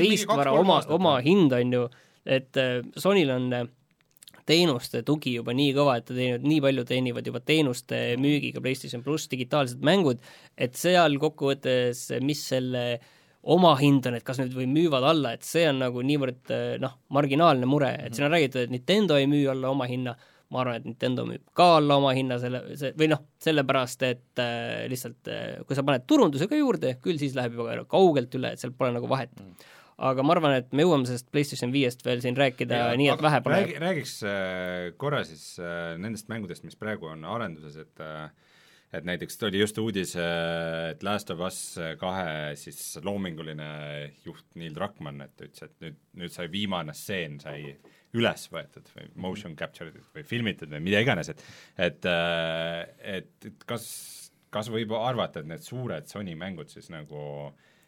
[0.02, 1.86] riistvara oma, oma hind on ju,
[2.28, 3.64] et äh, Sonyl on äh,
[4.52, 9.00] teenuste tugi juba nii kõva, et ta teenivad, nii palju teenivad juba teenuste müügiga PlayStation
[9.06, 10.20] pluss digitaalsed mängud,
[10.60, 13.10] et seal kokkuvõttes, mis selle äh,
[13.43, 16.95] omahind on, et kas need või müüvad alla, et see on nagu niivõrd eh, noh,
[17.14, 20.14] marginaalne mure, et siin on räägitud, et Nintendo ei müü alla oma hinna,
[20.53, 24.43] ma arvan, et Nintendo müüb ka alla oma hinna selle, see, või noh, sellepärast, et
[24.43, 28.55] äh, lihtsalt äh, kui sa paned turunduse ka juurde, küll siis läheb juba kaugelt üle,
[28.55, 29.34] et seal pole nagu vahet.
[29.40, 29.70] Mm.
[30.03, 33.22] aga ma arvan, et me jõuame sellest PlayStation viiest veel siin rääkida ja, nii, et
[33.22, 33.59] vähe pole.
[33.61, 34.14] räägi, räägiks
[35.03, 35.45] korra siis
[35.99, 38.30] nendest mängudest, mis praegu on arenduses, et äh,
[38.93, 41.59] et näiteks oli just uudis, et Last of Us
[42.01, 43.68] kahe siis loominguline
[44.26, 47.72] juht Neil Druckmann, et ütles, et nüüd, nüüd sai viimane stseen sai
[48.12, 51.45] üles võetud või motion captured või filmitud või mida iganes, et
[51.80, 52.09] et,
[53.16, 53.86] et, et kas,
[54.53, 57.22] kas võib arvata, et need suured Sony mängud siis nagu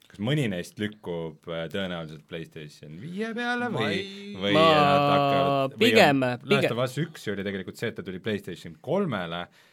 [0.09, 4.01] kas mõni neist lükkub tõenäoliselt PlayStation viie peale või,
[4.41, 8.07] või ma nad hakkavad pigem, pigem Last of Us üks oli tegelikult see, et ta
[8.07, 9.71] tuli PlayStation kolmele Äh,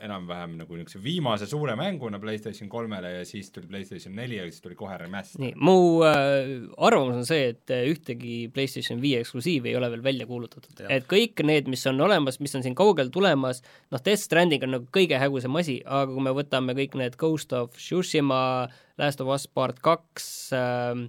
[0.00, 4.62] enam-vähem nagu niisuguse viimase suure mänguna PlayStation kolmele ja siis tuli PlayStation neli ja siis
[4.64, 5.40] tuli kohe remaster.
[5.42, 5.74] nii, mu
[6.06, 10.84] äh, arvamus on see, et äh, ühtegi PlayStation viie eksklusiivi ei ole veel välja kuulutatud.
[10.88, 13.62] et kõik need, mis on olemas, mis on siin kaugel tulemas,
[13.92, 17.52] noh, Death Stranding on nagu kõige hägusam asi, aga kui me võtame kõik need Ghost
[17.56, 21.04] of Tsushima, Last of Us Part kaks äh,,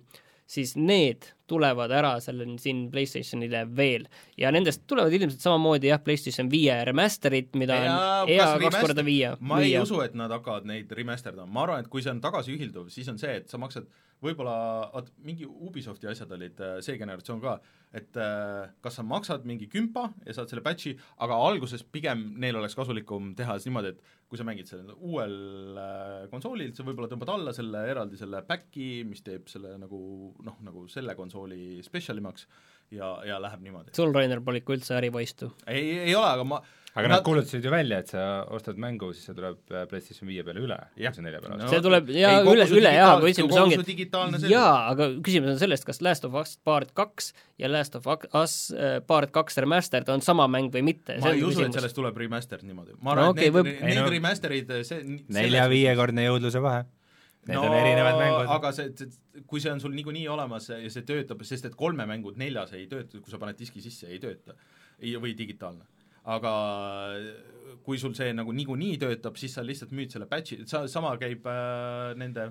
[0.51, 4.05] siis need tulevad ära sellel siin PlayStationile veel
[4.39, 9.05] ja nendest tulevad ilmselt samamoodi jah, PlayStation viie remaster'id, mida ja on hea kaks korda
[9.07, 9.33] viia.
[9.39, 9.83] ma ei viia.
[9.87, 13.19] usu, et nad hakkavad neid remasterdama, ma arvan, et kui see on tagasiühilduv, siis on
[13.21, 13.87] see, et sa maksad
[14.21, 14.55] võib-olla,
[14.93, 17.55] vaat mingi Ubisofti asjad olid äh, see generatsioon ka,
[17.97, 20.93] et äh, kas sa maksad mingi kümpa ja saad selle patch'i,
[21.25, 25.79] aga alguses pigem neil oleks kasulikum teha siis niimoodi, et kui sa mängid sellel uuel
[25.81, 30.01] äh, konsoolil, sa võib-olla tõmbad alla selle eraldi selle back'i, mis teeb selle nagu
[30.45, 32.47] noh, nagu selle konsooli spetsialimaks
[32.95, 33.95] ja, ja läheb niimoodi.
[33.97, 35.51] sul, Rainer, pole ikka üldse ärivaistu?
[35.65, 36.61] ei, ei ole, aga ma
[36.91, 38.21] aga nad, nad kuulutasid ju välja, et sa
[38.51, 41.69] ostad mängu, siis see tuleb äh, PlayStation viie peale üle, see nelja peale no,.
[41.71, 44.07] see tuleb jaa, üle, üle jaa, aga küsimus ongi,
[44.51, 47.31] jaa, aga küsimus on sellest, kas Last of Us Part kaks
[47.61, 51.15] ja Last of Us äh, Part kaks Remastered on sama mäng või mitte.
[51.23, 52.97] ma ei usu, et sellest tuleb remastered niimoodi.
[52.99, 53.85] ma arvan no,, okay, et need, võib...
[53.87, 56.83] need no, remasterid, see nelja-viiekordne jõudluse vahe.
[57.47, 58.51] Need no, on erinevad mängud.
[58.53, 62.05] aga see, see, kui see on sul niikuinii olemas ja see töötab, sest et kolme
[62.09, 64.59] mängud neljas ei tööta, kui sa paned diski sisse, ei tööta.
[64.99, 65.87] või digitaalne
[66.29, 66.51] aga
[67.85, 71.47] kui sul see nagu niikuinii töötab, siis sa lihtsalt müüd selle patch'i, sa, sama käib
[71.49, 72.49] äh, nende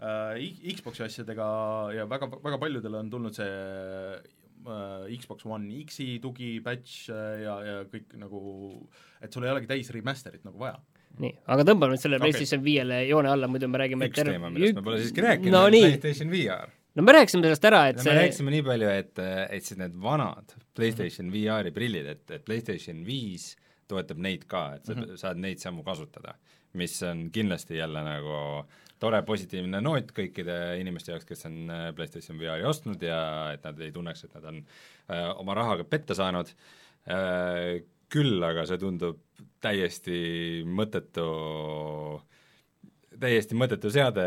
[0.00, 0.40] äh,
[0.74, 1.46] Xbox'i asjadega
[1.94, 7.58] ja väga, väga paljudele on tulnud see äh, Xbox One X-i tugi, patch äh, ja,
[7.68, 8.42] ja kõik nagu,
[9.22, 10.80] et sul ei olegi täis remaster'it nagu vaja.
[11.22, 12.32] Nii, aga tõmbame nüüd selle okay.
[12.32, 15.68] PlayStation viiele joone alla, muidu me räägime üks teema, millest me pole siiski rääkinud no,,
[15.68, 18.88] on PlayStation VR no me rääkisime sellest ära, et no, see me rääkisime nii palju,
[19.02, 19.20] et,
[19.58, 23.52] et siis need vanad PlayStation VR-i prillid, et, et PlayStation viis
[23.90, 25.20] toetab neid ka, et sa mm -hmm.
[25.20, 26.34] saad neid samu kasutada,
[26.72, 28.64] mis on kindlasti jälle nagu
[28.98, 33.80] tore positiivne noot kõikide inimeste jaoks, kes on äh, PlayStation VR-i ostnud ja et nad
[33.80, 34.62] ei tunneks, et nad on
[35.10, 36.52] äh, oma rahaga petta saanud,
[37.08, 39.20] äh, küll aga see tundub
[39.64, 41.24] täiesti mõttetu
[43.20, 44.24] täiesti mõttetu seade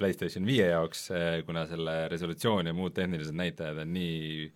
[0.00, 4.46] PlayStation viie jaoks, eh, kuna selle resolutsioon ja muud tehnilised näitajad on nii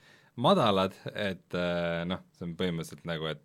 [0.42, 3.42] madalad, et eh, noh, see on põhimõtteliselt nagu, et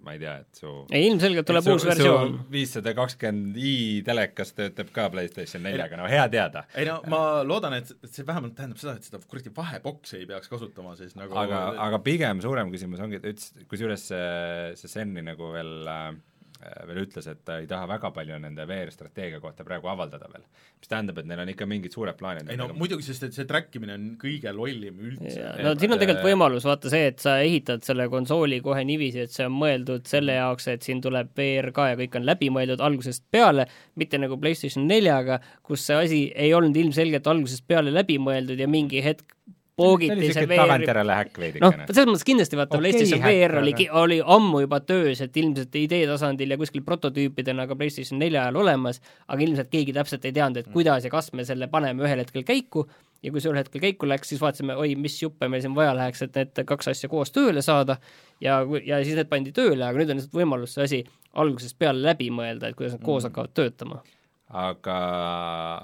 [0.00, 2.38] ma ei tea, et su ei, ilmselgelt tuleb su, uus versioon.
[2.52, 3.74] viissada kakskümmend i
[4.06, 6.64] telekas töötab ka PlayStation neljaga, no hea teada.
[6.72, 10.48] ei no ma loodan, et see vähemalt tähendab seda, et seda kuradi vaheboksi ei peaks
[10.52, 15.24] kasutama siis nagu aga, aga pigem suurem küsimus ongi, ta ütles, kusjuures see, see Seni
[15.26, 16.16] nagu veel Äh,
[16.60, 20.44] veel ütles, et ta ei taha väga palju nende VR-strateegia kohta praegu avaldada veel.
[20.80, 22.50] mis tähendab, et neil on ikka mingid suured plaanid.
[22.52, 25.46] ei no muidugi, sest et see track imine on kõige lollim üldse.
[25.64, 29.34] no siin on tegelikult võimalus, vaata see, et sa ehitad selle konsooli kohe niiviisi, et
[29.34, 32.84] see on mõeldud selle jaoks, et siin tuleb VR ka ja kõik on läbi mõeldud
[32.84, 33.66] algusest peale,
[34.00, 38.68] mitte nagu PlayStation neljaga, kus see asi ei olnud ilmselgelt algusest peale läbi mõeldud ja
[38.68, 39.36] mingi hetk
[39.80, 41.66] poogiti see VR tagantjärele häkk veidikene.
[41.66, 45.76] noh, selles mõttes kindlasti vaata okay, PlayStation VR oli, oli ammu juba töös, et ilmselt
[45.80, 50.36] idee tasandil ja kuskil prototüüpidena ka PlayStation nelja ajal olemas, aga ilmselt keegi täpselt ei
[50.36, 50.76] teadnud, et mm.
[50.76, 52.86] kuidas ja kas me selle paneme ühel hetkel käiku
[53.22, 55.92] ja kui see ühel hetkel käiku läks, siis vaatasime, oi, mis juppe meil siin vaja
[55.96, 57.98] läheks, et need kaks asja koos tööle saada
[58.40, 61.02] ja, ja siis need pandi tööle, aga nüüd on lihtsalt võimalus see asi
[61.40, 63.30] algusest peale läbi mõelda, et kuidas nad koos mm.
[63.30, 64.02] hakkavad töötama
[64.50, 64.96] aga,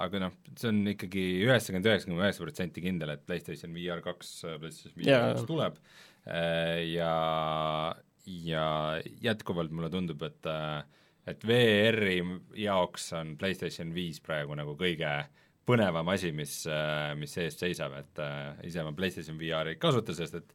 [0.03, 4.33] aga noh, see on ikkagi üheksakümmend üheksa koma üheksa protsenti kindel, et PlayStation VR kaks,
[4.59, 5.79] PlayStation VR kaks tuleb.
[6.27, 7.13] Äh, ja,
[8.27, 8.67] ja
[9.23, 10.53] jätkuvalt mulle tundub, et
[11.27, 12.21] et VR-i
[12.55, 15.09] jaoks on PlayStation viis praegu nagu kõige
[15.67, 16.61] põnevam asi, mis,
[17.19, 20.53] mis ees seisab, et äh, ise ma PlayStation VR-i ei kasuta, sest et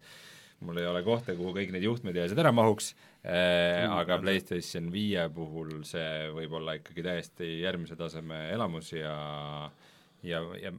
[0.65, 2.93] mul ei ole kohta, kuhu kõik need juhtmed ja asjad ära mahuks
[3.23, 9.17] äh,, aga PlayStation viie puhul see võib olla ikkagi täiesti järgmise taseme elamus ja
[10.23, 10.73] ja, ja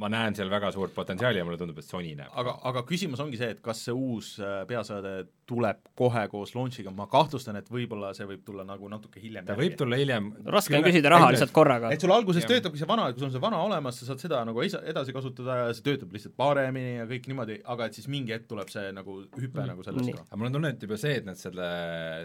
[0.00, 2.30] ma näen seal väga suurt potentsiaali ja mulle tundub, et Sony näeb.
[2.42, 5.14] aga, aga küsimus ongi see, et kas see uus äh, peaseade
[5.50, 9.54] tuleb kohe koos launch'iga, ma kahtlustan, et võib-olla see võib tulla nagu natuke hiljem ta
[9.54, 9.64] järgi.
[9.64, 11.90] võib tulla hiljem raske on küsida raha lihtsalt korraga.
[11.94, 12.52] et sul alguses ja.
[12.52, 15.58] töötabki see vana, kui sul on see vana olemas, sa saad seda nagu edasi kasutada
[15.62, 18.86] ja see töötab lihtsalt paremini ja kõik niimoodi, aga et siis mingi hetk tuleb see
[18.96, 19.68] nagu hüpe mm.
[19.74, 20.26] nagu sellest ka.
[20.28, 21.70] aga mul on tunne, et juba see, et nad selle,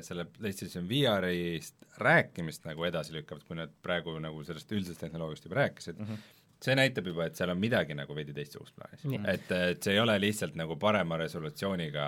[0.05, 5.63] selle PlayStation VR-ist rääkimist nagu edasi lükkavad, kui nad praegu nagu sellest üldisest tehnoloogiast juba
[5.63, 9.51] rääkisid mm, -hmm see näitab juba, et seal on midagi nagu veidi teistsugust plaanis et,
[9.51, 12.05] et see ei ole lihtsalt nagu parema resolutsiooniga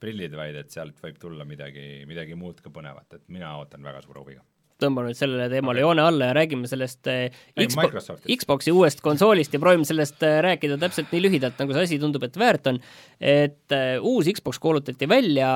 [0.00, 4.02] prillid, vaid et sealt võib tulla midagi, midagi muud ka põnevat, et mina ootan väga
[4.04, 4.44] suure huviga
[4.82, 5.86] tõmbame nüüd sellele teemale okay.
[5.86, 10.78] joone alla ja räägime sellest eh, Xbox, Xboxi uuest konsoolist ja proovime sellest eh, rääkida
[10.82, 12.80] täpselt nii lühidalt, nagu see asi tundub, et väärt on.
[13.20, 15.48] et uh, uus Xbox kuulutati välja,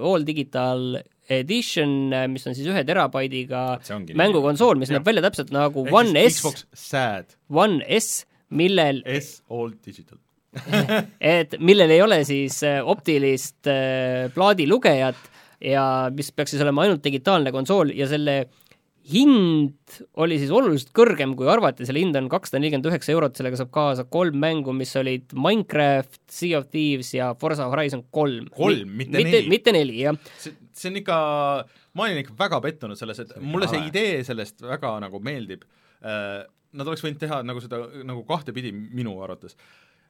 [0.00, 0.96] All Digital
[1.40, 3.64] Edition, mis on siis ühe terabaidiga
[4.18, 6.66] mängukonsool, mis näeb välja täpselt nagu Ehk One S,
[7.48, 10.20] One S, millel S All Digital
[11.36, 15.30] et millel ei ole siis optilist äh, plaadilugejat
[15.64, 18.42] ja mis peaks siis olema ainult digitaalne konsool ja selle
[19.10, 23.58] hind oli siis oluliselt kõrgem, kui arvati, selle hind on kakssada nelikümmend üheksa eurot, sellega
[23.58, 28.46] saab kaasa kolm mängu, mis olid Minecraft, Sea of Thieves ja Forza Horizon kolm.
[28.54, 29.42] kolm, mitte neli?
[29.50, 30.36] mitte neli, jah.
[30.78, 31.18] See, on ikka,
[31.98, 35.64] ma olin ikka väga pettunud selles, et mulle see idee sellest väga nagu meeldib.
[36.02, 36.42] Äh,
[36.72, 39.56] nad oleks võinud teha nagu seda nagu kahtepidi minu arvates.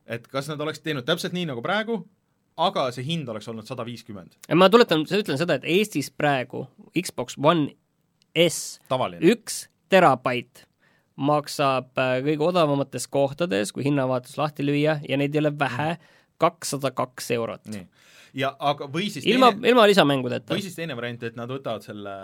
[0.06, 2.00] et kas nad oleks teinud täpselt nii nagu praegu,
[2.58, 4.34] aga see hind oleks olnud sada viiskümmend.
[4.54, 6.66] ma tuletan, ütlen seda, et Eestis praegu
[6.98, 7.74] Xbox One
[8.34, 8.80] S,
[9.20, 10.64] üks terabait
[11.20, 15.96] maksab äh, kõige odavamates kohtades, kui hinnavaatus lahti lüüa, ja neid ei ole vähe,
[16.40, 17.68] kakssada kaks eurot.
[18.36, 20.54] Ja aga, või siis ilma, ilma lisamängudeta.
[20.54, 22.14] või siis teine variant, et nad võtavad selle,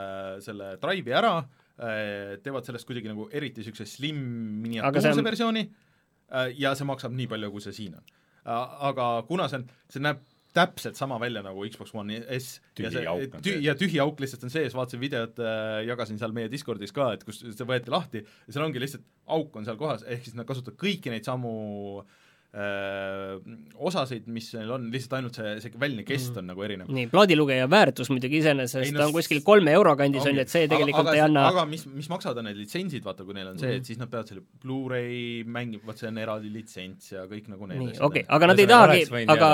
[0.44, 4.22] selle Drive'i ära, äh, teevad sellest kuidagi nagu eriti niisuguse slim
[4.64, 5.28] miniatuurse on...
[5.28, 8.10] versiooni äh, ja see maksab nii palju, kui see siin on.
[8.48, 10.24] aga kuna see on, see näeb
[10.56, 12.62] täpselt sama välja nagu Xbox One S.
[12.74, 13.64] tühi see, auk on tühi, see.
[13.66, 17.26] ja tühi auk lihtsalt on sees, vaatasin videot äh,, jagasin seal meie Discordis ka, et
[17.26, 19.04] kus see võeti lahti ja seal ongi lihtsalt
[19.36, 21.52] auk on seal kohas, ehk siis nad kasutavad kõiki neid samu
[22.00, 22.16] äh,
[22.48, 26.38] osasid, mis neil on, lihtsalt ainult see, see väline kest mm.
[26.40, 26.88] on nagu erinev.
[26.96, 30.64] nii, plaadilugeja väärtus muidugi iseenesest no, on kuskil kolme euro kandis, on ju, et see
[30.64, 33.60] tegelikult aga, aga, ei anna aga mis, mis maksavad need litsentsid, vaata, kui neil on
[33.60, 37.28] see mm., et siis nad peavad selle Blu-ray mängima, vot see on eraldi litsents ja
[37.28, 39.52] kõik nagu need nii, okei okay,, aga nad ei tahagi, aga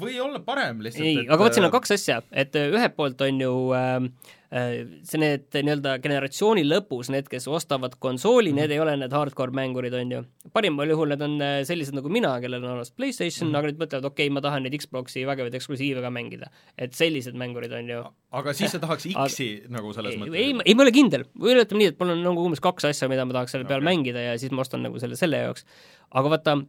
[0.00, 1.06] või olla parem lihtsalt.
[1.06, 3.94] ei, aga vot siin on äh, kaks asja, et äh, ühelt poolt on ju äh,
[4.50, 4.74] äh,
[5.06, 8.60] see need nii-öelda generatsiooni lõpus, need, kes ostavad konsooli mm, -hmm.
[8.60, 10.22] need ei ole need hardcore mängurid, on ju.
[10.52, 11.36] parimal juhul need on
[11.68, 13.58] sellised nagu mina, kellel on olemas PlayStation mm, -hmm.
[13.58, 16.50] aga nüüd mõtlevad, okei okay,, ma tahan neid Xbox'i vägevaid eksklusiive ka mängida.
[16.78, 18.04] et sellised mängurid on ju.
[18.30, 20.34] aga siis sa tahaks X-i aga, nagu selles ei, mõttes?
[20.34, 22.90] ei, ei, ma ei ole kindel, või ütleme nii, et mul on nagu umbes kaks
[22.92, 23.92] asja, mida ma tahaks selle peal okay.
[23.92, 25.66] mängida ja siis ma ostan nagu selle selle jaoks.
[26.10, 26.60] aga vaata,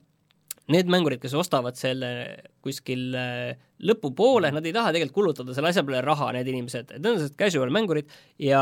[0.73, 2.09] need mängurid, kes ostavad selle
[2.63, 3.55] kuskil äh,
[3.87, 7.37] lõpupoole, nad ei taha tegelikult kulutada selle asja peale raha, need inimesed, need on sellised
[7.39, 8.11] casual mängurid
[8.41, 8.61] ja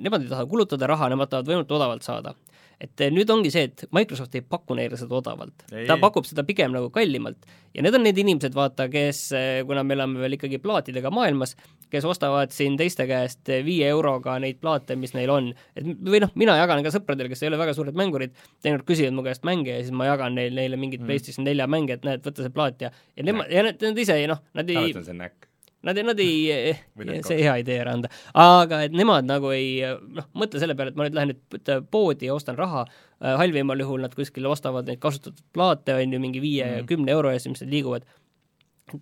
[0.00, 2.34] nemad ei taha kulutada raha, nemad tahavad võimalikult odavalt saada.
[2.80, 5.64] Et eh, nüüd ongi see, et Microsoft ei paku neile seda odavalt.
[5.88, 7.46] Ta pakub seda pigem nagu kallimalt.
[7.76, 11.56] ja need on need inimesed, vaata, kes, eh, kuna me elame veel ikkagi plaatidega maailmas,
[11.92, 15.50] kes ostavad siin teiste käest eh, viie euroga neid plaate, mis neil on.
[15.76, 19.16] et või noh, mina jagan ka sõpradele, kes ei ole väga suured mängurid, teinekord küsivad
[19.16, 21.10] mu käest mänge ja siis ma jagan neil, neile mingit mm.
[21.10, 24.20] PlayStation nelja mänge, et näed, võta see plaat ja ja nemad, ja nad, nad ise
[24.28, 25.45] noh, nad ei alati on see näkk.
[25.86, 30.26] Nad, nad ei need, see hea idee ära anda, aga et nemad nagu ei noh,
[30.34, 32.82] mõtle selle peale, et ma nüüd lähen nüüd poodi ja ostan raha,
[33.22, 36.88] halvimal juhul nad kuskil ostavad neid kasutatud plaate, on ju, mingi viie ja Mhm.
[36.90, 38.04] kümne euro eest, mis need liiguvad.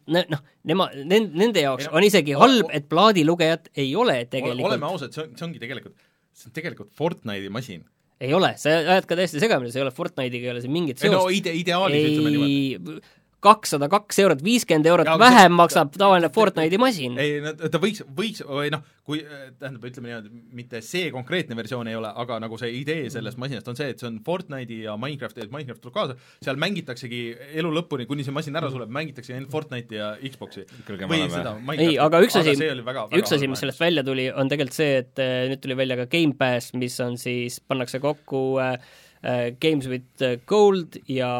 [0.08, 4.30] Ne- noh, nema, nende jaoks Ei no, on isegi halb, et plaadilugejat ei ole oleme
[4.32, 5.96] tegelikult, ausad, see on, see ongi tegelikult,
[6.32, 7.82] see on tegelikult Fortnite'i masin.
[8.24, 11.04] ei ole, sa ajad ka täiesti segamini, see ei ole Fortnite'iga ei ole see mingit
[11.04, 13.02] ei no seost, ide-, ideaalis ütleme niimoodi.
[13.44, 17.18] Kakssada kaks eurot, viiskümmend eurot aga vähem see- maksab tavaline Fortnite'i masin.
[17.20, 19.20] ei, no ta võiks, võiks või noh, kui
[19.60, 23.68] tähendab, ütleme niimoodi, mitte see konkreetne versioon ei ole, aga nagu see idee sellest masinast
[23.68, 27.22] on see, et see on Fortnite'i ja Minecrafti, et Minecraft tuleb kaasa, seal mängitaksegi
[27.60, 30.64] elu lõpuni, kuni see masin ära sureb, mängitakse ainult Fortnite'i ja Xbox'i.
[31.04, 35.00] Või seda ei, aga üks asi, üks asi, mis sellest välja tuli, on tegelikult see,
[35.04, 38.78] et äh, nüüd tuli välja ka Gamepass, mis on siis, pannakse kokku äh,
[39.60, 41.30] Games with äh, Gold ja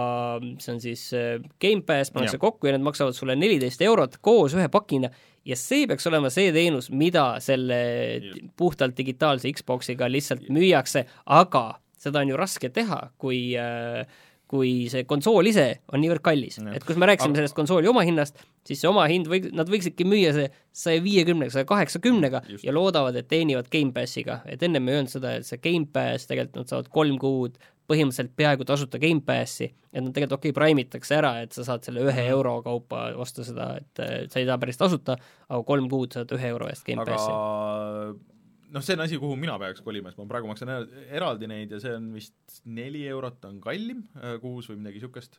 [0.62, 4.68] see on siis äh, Gamepass, pannakse kokku ja need maksavad sulle neliteist eurot koos ühe
[4.72, 5.10] pakina.
[5.44, 7.80] Ja see peaks olema see teenus, mida selle
[8.24, 8.52] Just.
[8.56, 11.66] puhtalt digitaalse Xboxiga lihtsalt müüakse, aga
[12.00, 14.06] seda on ju raske teha, kui äh,
[14.54, 16.58] kui see konsool ise on niivõrd kallis.
[16.76, 20.34] Et kus me rääkisime Aga- sellest konsooli omahinnast, siis see omahind või nad võiksidki müüa
[20.36, 20.50] see
[20.84, 25.48] saja viiekümnega, saja kaheksakümnega ja loodavad, et teenivad Gamepassiga, et ennem ei öelnud seda, et
[25.48, 27.58] see Gamepass tegelikult nad saavad kolm kuud
[27.90, 31.84] põhimõtteliselt peaaegu tasuta Gamepassi, et nad tegelikult okei okay,, prime itakse ära, et sa saad
[31.84, 32.30] selle ühe Mhm.
[32.36, 35.18] euro kaupa osta seda, et äh, sa ei saa päris tasuta,
[35.48, 38.22] aga kolm kuud saad ühe euro eest aga Gamepassi.
[38.74, 41.70] noh, see on asi, kuhu mina peaks kolima, sest ma praegu maksan er- eraldi neid
[41.70, 45.38] ja see on vist neli eurot on kallim äh, kuus või midagi niisugust,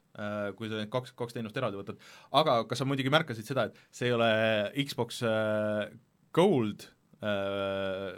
[0.55, 1.97] kui sa need kaks, kaks teenust eraldi võtad.
[2.31, 4.29] aga kas sa muidugi märkasid seda, et see ei ole
[4.85, 5.89] Xbox äh,
[6.31, 6.87] Gold
[7.23, 8.13] äh,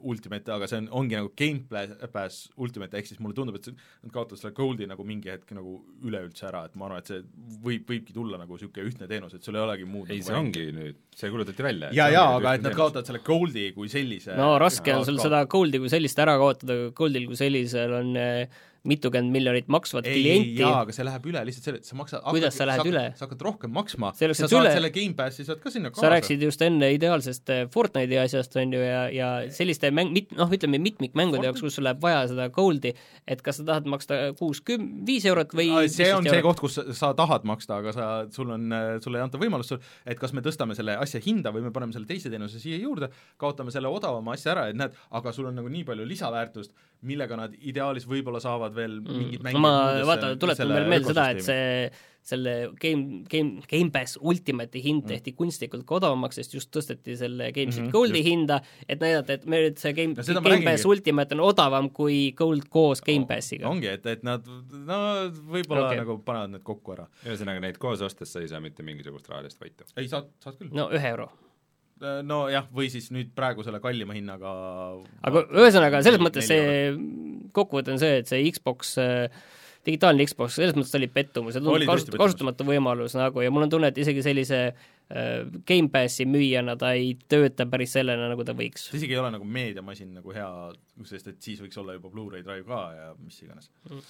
[0.00, 4.14] Ultimate, aga see on, ongi nagu Gamepass Ultimate, ehk siis mulle tundub, et see, nad
[4.14, 7.20] kaotavad selle Goldi nagu mingi hetk nagu üleüldse ära, et ma arvan, et see
[7.64, 10.38] võib, võibki tulla nagu niisugune ühtne teenus, et sul ei olegi muud ei, nagu see
[10.40, 11.92] ongi nüüd, see kuulutati välja.
[11.96, 15.44] ja, ja aga et nad kaotavad selle Goldi kui sellise no raske on sul seda
[15.50, 20.62] Goldi kui sellist ära kaotada, Goldil kui sellisel on äh, mitukümmend miljonit maksvat ei, klienti.
[20.62, 23.02] jaa, aga see läheb üle lihtsalt selle, et sa maksad Kuidas sa lähed hakkad, üle?
[23.18, 26.64] sa hakkad rohkem maksma, sa saad üle- selle Gamepassi saad ka sinna sa rääkisid just
[26.64, 31.50] enne ideaalsest äh, Fortnite'i asjast, on ju, ja, ja selliste mäng-, mit-, noh, ütleme mitmikmängude
[31.50, 32.94] jaoks, kus sul läheb vaja seda gold'i,
[33.28, 36.78] et kas sa tahad maksta kuus küm-, viis eurot või see on see koht, kus
[36.80, 38.72] sa, sa tahad maksta, aga sa, sul on,
[39.04, 39.76] sulle ei anta võimalust,
[40.08, 43.12] et kas me tõstame selle asja hinda või me paneme selle teise teenuse siia juurde,
[43.40, 46.72] kaotame selle odavama asja ära, et näed, aga sul on nagu nii palju lisaväärtust,
[47.06, 49.60] millega nad ideaalis võib-olla saavad veel mingid mm.
[49.60, 49.74] ma
[50.08, 51.66] vaata, tuletan veel meelde seda, et see
[52.22, 55.38] selle Game, Game, Gamepass Ultimate'i hind tehti mm.
[55.38, 58.28] kunstlikult ka odavamaks, sest just tõsteti selle Games mm -hmm, Goldi just.
[58.28, 62.68] hinda, et näidata, et me nüüd see Game, no, Gamepass Ultimate on odavam kui Gold
[62.68, 63.74] koos Gamepassiga no,.
[63.76, 65.02] ongi, et, et nad no
[65.56, 66.02] võib-olla okay.
[66.04, 67.08] nagu panevad need kokku ära.
[67.24, 69.88] ühesõnaga, neid koos ostes sa ei saa mitte mingisugust rahalist võitu?
[69.96, 70.74] ei, saad, saad küll.
[70.76, 71.30] no ühe euro
[72.00, 74.52] nojah, või siis nüüd praegu selle kallima hinnaga
[75.26, 76.92] aga ühesõnaga, selles mõttes see
[77.56, 78.96] kokkuvõte on see, et see Xbox
[79.86, 83.72] digitaalne Xbox, selles mõttes oli pettumus ja tundub kasut-, kasutamatu võimalus nagu ja mul on
[83.72, 88.90] tunne, et isegi sellise äh, Gamepassi müüjana ta ei tööta päris sellena, nagu ta võiks.
[88.90, 90.50] ta isegi ei ole nagu meediamasin nagu hea,
[91.08, 93.72] sest et siis võiks olla juba Blu-ray drive ka ja mis iganes.
[93.88, 94.04] Mm.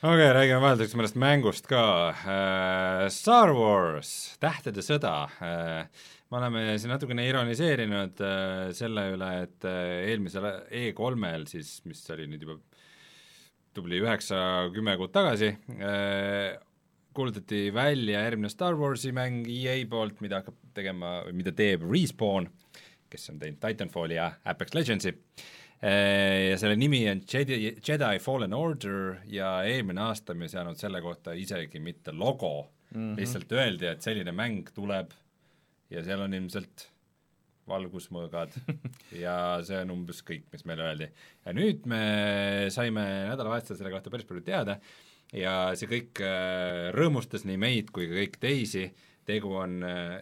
[0.00, 1.84] Okei okay,, räägime vahelduseks mõnest mängust ka.
[2.22, 3.08] Uh,.
[3.12, 5.16] Star Wars, Tähtede sõda.
[5.40, 12.02] Uh,, me oleme siin natukene ironiseerinud uh, selle üle, et uh, eelmisel E3-l siis, mis
[12.14, 12.58] oli nüüd juba
[13.74, 16.58] tubli üheksa-kümme kuud tagasi uh,,
[17.14, 22.46] kuulutati välja järgmine Star Warsi mäng EA poolt, mida hakkab tegema, mida teeb Respawn,
[23.10, 25.16] kes on teinud Titanfalli ja Apex Legendsi
[25.80, 31.00] ja selle nimi on Jedi, Jedi Fallen Order ja eelmine aasta me ei saanud selle
[31.02, 33.16] kohta isegi mitte logo mm, -hmm.
[33.16, 35.16] lihtsalt öeldi, et selline mäng tuleb
[35.90, 36.88] ja seal on ilmselt
[37.70, 38.56] valgusmõõgad.
[39.20, 41.08] Ja see on umbes kõik, mis meile öeldi.
[41.44, 42.02] ja nüüd me
[42.70, 44.78] saime nädalavahetusel selle kohta päris palju teada.
[45.34, 48.84] Ja see kõik äh, rõõmustas nii meid kui ka kõiki teisi,
[49.26, 50.20] tegu on äh,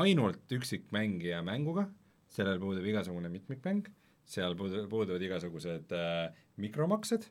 [0.00, 1.86] ainult üksikmängija mänguga,
[2.32, 3.88] sellel puudub igasugune mitmikmäng.
[4.30, 7.28] Seal puudu-, puuduvad igasugused äh, mikromaksed.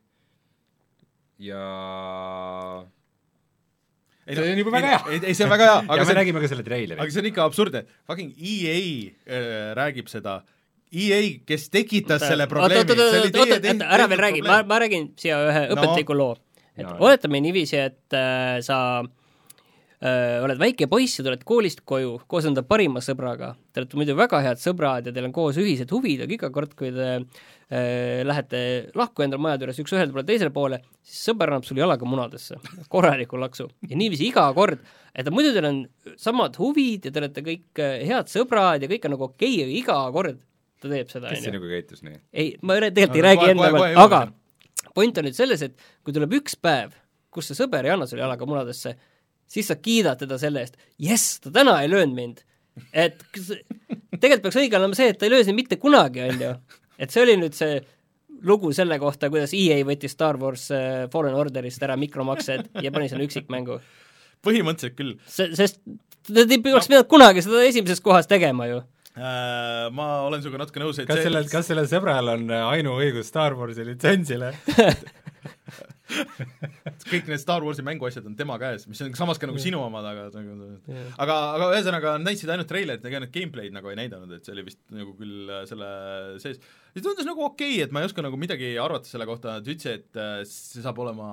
[1.40, 1.64] Ja
[4.28, 5.02] ei, see on juba väga hea.
[5.16, 7.00] ei, ei see on väga hea, aga ja me see, nägime ka selle treileri.
[7.00, 8.78] aga see on ikka absurdne, fucking EA
[9.26, 10.40] äh, räägib seda
[10.90, 14.42] EA, kes tekitas selle probleemi, oota, see oli oota, teie oota, tehtud ära veel räägi,
[14.48, 15.76] ma, ma räägin siia ühe No.
[15.78, 16.36] õpetliku loo.
[16.76, 16.96] et No.
[17.06, 19.10] oletame niiviisi, et äh, sa äh,
[20.00, 24.40] oled väike poiss ja tuled koolist koju koos enda parima sõbraga, te olete muidu väga
[24.46, 28.62] head sõbrad ja teil on koos ühised huvid, aga iga kord, kui te äh, lähete
[28.96, 32.62] lahku endale majade juures üks ühele poole teisele poole, siis sõber annab sulle jalaga munadesse,
[32.94, 33.68] korraliku laksu.
[33.92, 34.80] ja niiviisi iga kord,
[35.12, 35.82] et muidu teil on
[36.16, 39.68] samad huvid ja te olete kõik äh, head sõbrad ja kõik on nagu okei okay,,
[39.68, 40.40] aga iga kord
[40.80, 41.52] ta teeb seda, kes onju.
[41.52, 42.18] sinuga käitus nii?
[42.32, 44.24] ei, ma ei- tegelikult ei No, räägi enda pealt, aga
[44.96, 46.96] point on nüüd selles, et kui tuleb üks päev,
[47.34, 48.96] kus see sõber ei anna sulle jalaga munadesse,
[49.50, 52.44] siis sa kiidad teda selle eest, jess, ta täna ei löönud mind.
[52.94, 56.52] et tegelikult peaks õige olema see, et ta ei löö sind mitte kunagi, on ju.
[57.00, 57.80] et see oli nüüd see
[58.46, 63.10] lugu selle kohta, kuidas EA võttis Star Wars äh, Fallen Orderist ära mikromaksed ja pani
[63.12, 63.82] selle üksikmängu.
[64.46, 65.82] põhimõtteliselt küll see, sest
[66.30, 68.82] ta ei oleks pidanud kunagi seda esimeses kohas tegema ju.
[69.18, 69.90] äh,.
[69.92, 73.88] ma olen sinuga natuke nõus, et kas sellel, kas sellel sõbral on ainuõigus Star Warsi
[73.88, 74.54] litsentsile?
[76.10, 80.08] kõik need Star Warsi mänguasjad on tema käes, mis on samas ka nagu sinu omad,
[80.10, 80.70] aga nagu
[81.22, 84.66] aga, aga ühesõnaga näitasid ainult treilerit, ega nad gameplay'd nagu ei näidanud, et see oli
[84.70, 85.92] vist nagu küll äh, selle
[86.44, 86.62] sees.
[86.96, 89.70] ja tundus nagu okei okay,, et ma ei oska nagu midagi arvata selle kohta, nad
[89.70, 91.30] ütlesid, et äh, see saab olema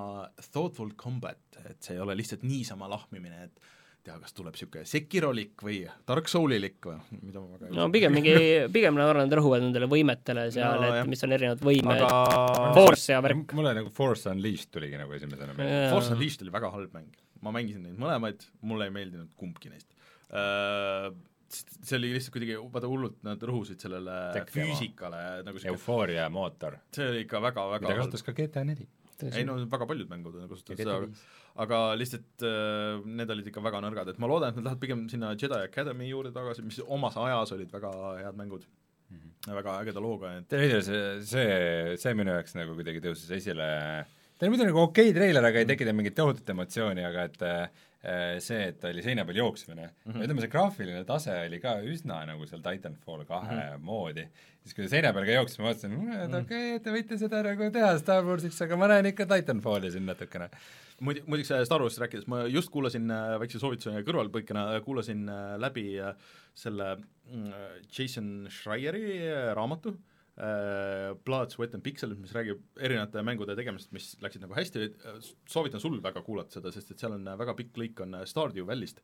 [0.51, 3.73] thoughtful combat, et see ei ole lihtsalt niisama lahmimine, et
[4.07, 8.15] tea, kas tuleb niisugune Sekirolik või Dark Soulilik või mida ma väga ei no pigem
[8.15, 8.33] mingi,
[8.75, 11.05] pigem ma arvan, nad rõhuvad nendele võimetele seal No no,, jah.
[11.05, 13.55] et mis on erinevad võimed aga aga..., Force ja värk.
[13.57, 15.87] mulle nagu Force Unleashed tuligi nagu esimesena meelde.
[15.93, 19.89] Force Unleashed oli väga halb mäng, ma mängisin neid mõlemaid, mulle ei meeldinud kumbki neist
[20.31, 21.09] uh,.
[21.47, 24.67] see oli lihtsalt kuidagi, vaata hullult nad rõhusid sellele Tekkima.
[24.67, 28.87] füüsikale nagu siuke, eufooria mootor, see oli ikka väga-väga mida kasutas ka GTA neli.
[29.31, 31.27] ei no väga paljud mängud on kasutanud seda GTA,
[31.63, 35.05] aga lihtsalt äh, need olid ikka väga nõrgad, et ma loodan, et nad lähevad pigem
[35.11, 39.17] sinna Jedi Academy juurde tagasi, mis omas ajas olid väga head mängud mm.
[39.17, 39.55] -hmm.
[39.57, 43.67] väga ägeda looga, et treiler, see, see, see minu jaoks nagu kuidagi tõusis esile,
[44.37, 47.67] ta oli muidu nagu okei treiler, aga ei tekita mingit tohutut emotsiooni, aga et äh,
[48.43, 50.23] see, et ta oli seina peal jooksmine mm, -hmm.
[50.23, 53.85] ütleme see graafiline tase oli ka üsna nagu seal Titanfall kahe mm -hmm.
[53.89, 54.27] moodi,
[54.61, 57.41] siis kui ta seina peal ka jooksis, ma mõtlesin, et okei okay,, te võite seda
[57.49, 60.49] nagu teha Star Warsiks, aga ma näen ikka Titanfalli siin natukene.
[61.03, 65.55] muide, muideks äh, Star Warsist rääkides, ma just kuulasin äh, väikse soovituse kõrvalpõikena, kuulasin äh,
[65.61, 66.13] läbi äh,
[66.57, 67.49] selle mm,
[67.93, 69.93] Jason Schreieri äh, raamatu
[70.37, 74.89] äh, Blood, Sweat and Pixels, mis räägib erinevate mängude tegemisest, mis läksid nagu hästi,
[75.49, 78.27] soovitan sul väga kuulata seda, sest et seal on äh, väga pikk lõik on äh,
[78.29, 79.03] Stardew Valley'st.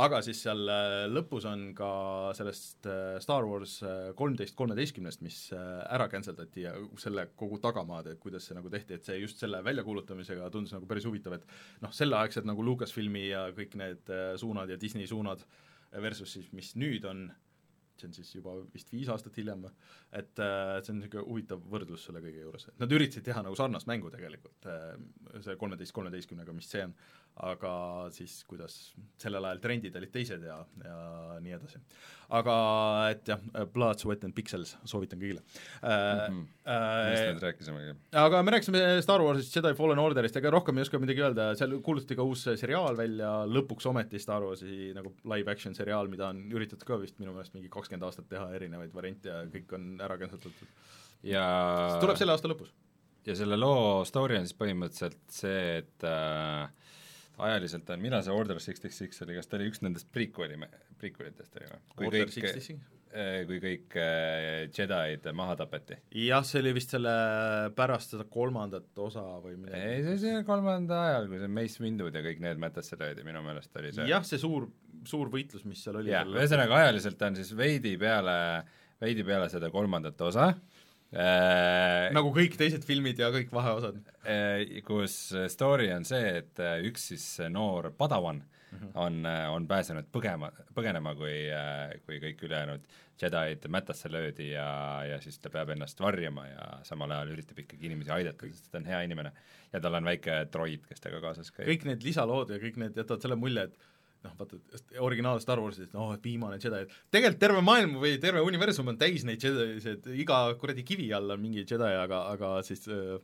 [0.00, 1.90] Aga siis seal äh, lõpus on ka
[2.36, 3.78] sellest äh, Star Wars
[4.18, 8.96] kolmteist kolmeteistkümnest, mis äh, ära canceldati ja selle kogu tagamaad, et kuidas see nagu tehti,
[8.96, 11.46] et see just selle väljakuulutamisega tundus nagu päris huvitav, et
[11.84, 15.44] noh, selleaegsed nagu Lucasfilmi ja kõik need äh, suunad ja Disney suunad
[16.00, 17.26] versus siis, mis nüüd on,
[18.00, 19.66] see on siis juba vist viis aastat hiljem,
[20.12, 23.56] et äh, see on niisugune huvitav võrdlus selle kõige juures, et nad üritasid teha nagu
[23.58, 24.68] sarnast mängu tegelikult,
[25.40, 26.94] see kolmeteist kolmeteistkümnega, mis see on,
[27.48, 27.70] aga
[28.12, 28.74] siis kuidas
[29.16, 30.96] sellel ajal trendid olid teised ja, ja
[31.40, 31.78] nii edasi.
[32.36, 32.56] aga
[33.12, 33.40] et jah,
[33.72, 35.40] Blood, Sweat and Pixels soovitan kõigile
[35.80, 36.42] äh, Mhm.
[36.66, 36.74] äh,
[37.08, 37.94] millest me rääkisimegi.
[38.20, 41.78] aga me rääkisime Star Warsist, Jedi Fallen Orderist, ega rohkem ei oska midagi öelda, seal
[41.80, 46.44] kuulutati ka uus seriaal välja, lõpuks ometi Star Warsi nagu live action seriaal, mida on
[46.52, 50.18] üritatud ka vist minu meelest mingi kakskümmend aastat teha, erinevaid variante ja kõik on ära
[50.20, 50.70] cancelatud.
[51.26, 51.44] ja
[52.02, 52.72] tuleb selle aasta lõpus.
[53.26, 56.70] ja selle loo story on siis põhimõtteliselt see, et äh,
[57.42, 60.58] ajaliselt on, millal see Order sixty six oli, kas ta oli üks nendest prequel'i,
[61.00, 61.86] prequel'itest oli või?
[61.94, 62.80] kui Order kõik, 66?
[63.48, 65.98] kui kõik äh, Jedi'd maha tapeti.
[66.24, 67.12] jah, see oli vist selle
[67.76, 70.04] pärast seda kolmandat osa või ei, midagi.
[70.06, 73.76] see, see kolmanda ajal, kui see Mace Windud ja kõik need mätasse löödi, minu meelest
[73.80, 74.68] oli see jah, see suur,
[75.08, 76.12] suur võitlus, mis seal oli.
[76.12, 78.36] jah, ühesõnaga ajaliselt on siis veidi peale,
[79.02, 84.00] veidi peale seda kolmandat osa äh, nagu kõik teised filmid ja kõik vaheosad.
[84.24, 85.16] Eh, kus
[85.52, 88.92] story on see, et eh, üks siis noor padawan mm -hmm.
[88.94, 89.26] on,
[89.56, 91.48] on pääsenud põgema, põgenema, kui,
[92.06, 92.86] kui kõik ülejäänud
[93.22, 94.66] Jedi'd mätasse löödi ja,
[95.06, 98.80] ja siis ta peab ennast varjama ja samal ajal üritab ikkagi inimesi aidata, sest ta
[98.80, 99.32] on hea inimene.
[99.72, 101.68] ja tal on väike droid, kes temaga kaasas käib.
[101.68, 103.78] kõik need lisalood ja kõik need jätavad selle mulje, et
[104.26, 104.58] noh, vaata,
[105.02, 108.98] originaal Star Warsis, et noh, et viimane Jedi, tegelikult terve maailm või terve universum on
[109.00, 113.16] täis neid Jedisid, iga kuradi kivi all on mingi Jedi, aga, aga siis äh,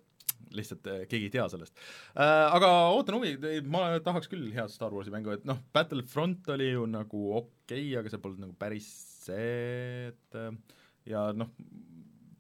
[0.55, 2.47] lihtsalt äh, keegi ei tea sellest äh,.
[2.59, 3.35] Aga ootan huvi,
[3.69, 7.99] ma tahaks küll head Star Warsi mängu, et noh, Battlefront oli ju nagu okei okay,,
[8.01, 8.89] aga see polnud nagu päris
[9.29, 10.79] see, et äh,
[11.09, 11.53] ja noh,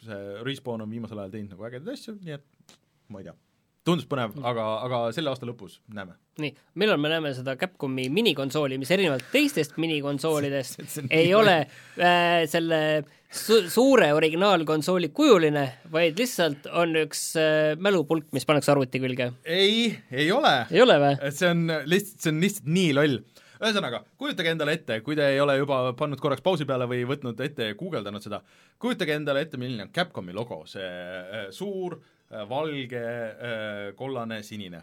[0.04, 2.76] see Respawn on viimasel ajal teinud nagu ägedaid asju, nii et
[3.12, 3.36] ma ei tea,
[3.89, 6.16] tundus põnev, aga, aga selle aasta lõpus näeme.
[6.43, 10.82] nii, millal me näeme seda Capcomi minikonsooli, mis erinevalt teistest minikonsoolidest
[11.20, 12.80] ei ole äh, selle
[13.30, 19.32] su suure originaalkonsooli kujuline, vaid lihtsalt on üks äh, mälupulk, mis pannakse arvuti külge.
[19.45, 20.55] ei, ei ole.
[20.70, 21.18] ei ole või?
[21.32, 23.18] see on lihtsalt, see on lihtsalt nii loll.
[23.59, 27.41] ühesõnaga, kujutage endale ette, kui te ei ole juba pannud korraks pausi peale või võtnud
[27.43, 28.41] ette ja guugeldanud seda,
[28.80, 32.17] kujutage endale ette, milline on Capcomi logo, see äh, suur äh,
[32.49, 34.83] valge äh, kollane sinine.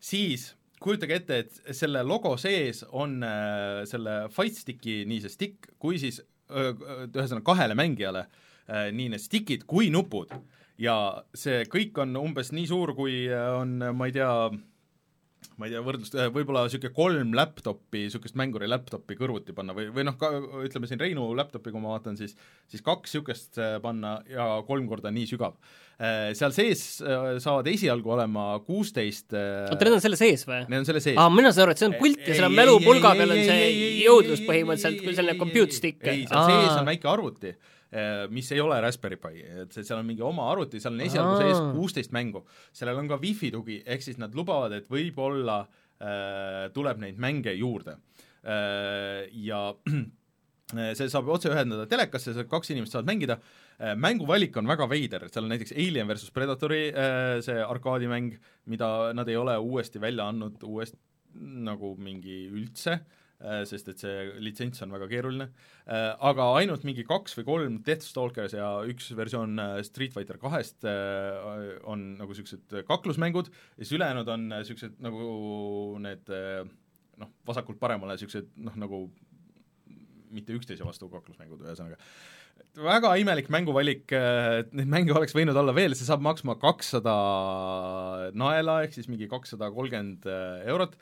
[0.00, 5.72] siis kujutage ette, et selle logo sees on äh, selle fight stick'i nii see stick
[5.78, 10.32] kui siis ühesõnaga kahele mängijale äh, nii need stick'id kui nupud
[10.80, 10.96] ja
[11.36, 14.32] see kõik on umbes nii suur, kui äh, on, ma ei tea,
[15.60, 20.06] ma ei tea, võrdlust, võib-olla niisugune kolm laptopi, niisugust mänguri laptopi kõrvuti panna või, või
[20.08, 20.30] noh, ka
[20.64, 22.36] ütleme siin Reinu laptopi, kui ma vaatan, siis
[22.70, 25.58] siis kaks niisugust äh, panna ja kolm korda nii sügav.
[26.00, 30.62] Seal sees äh, saavad esialgu olema kuusteist oota, need on selle sees või?
[30.64, 31.18] Need on selle sees.
[31.20, 33.66] aa, mina saan aru, et see on pult ja selle ei, mälupulga peal on see
[34.06, 36.00] jõudlus põhimõtteliselt, kui selline compute stick.
[36.08, 37.52] ei, seal sees on väike arvuti,
[38.30, 41.40] mis ei ole Raspberry Pi, et see, seal on mingi oma arvuti, seal on esialgu
[41.40, 42.44] sees kuusteist mängu.
[42.76, 47.56] sellel on ka wifi tugi, ehk siis nad lubavad, et võib-olla äh, tuleb neid mänge
[47.58, 47.98] juurde
[48.44, 49.26] äh,.
[49.34, 49.66] Ja
[50.96, 53.40] see saab otse ühendada telekasse, kaks inimest saavad mängida,
[53.98, 58.34] mänguvalik on väga veider, seal on näiteks Alien versus Predatori äh, see arkaadimäng,
[58.70, 60.98] mida nad ei ole uuesti välja andnud uuest
[61.34, 63.00] nagu mingi üldse,
[63.40, 65.46] sest et see litsents on väga keeruline,
[65.86, 71.78] aga ainult mingi kaks või kolm Deathstalkers ja üks versioon äh, Street Fighter kahest äh,
[71.88, 73.50] on nagu niisugused kaklusmängud.
[73.76, 75.30] Ja siis ülejäänud on niisugused nagu
[76.04, 76.66] need äh,
[77.20, 79.06] noh, vasakult paremale niisugused noh, nagu
[80.30, 81.96] mitte üksteise vastu kaklusmängud, ühesõnaga.
[82.76, 84.12] väga imelik mänguvalik,
[84.78, 87.14] neid mänge oleks võinud olla veel, see saab maksma kakssada
[88.38, 90.28] naela, ehk siis mingi kakssada kolmkümmend
[90.70, 90.94] eurot,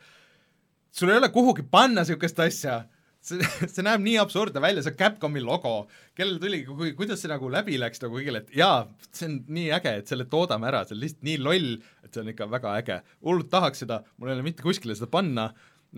[0.91, 2.77] sul ei ole kuhugi panna niisugust asja,
[3.23, 5.73] see, see näeb nii absurdne välja, see Capcomi logo,
[6.17, 9.67] kellel tuli, kui, kuidas see nagu läbi läks nagu kõigile, et jaa, see on nii
[9.79, 11.75] äge, et selle toodame ära, see on lihtsalt nii loll,
[12.05, 13.01] et see on ikka väga äge.
[13.25, 15.49] hullult tahaks seda, mul ei ole mitte kuskile seda panna,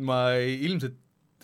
[0.08, 1.00] ma ilmselt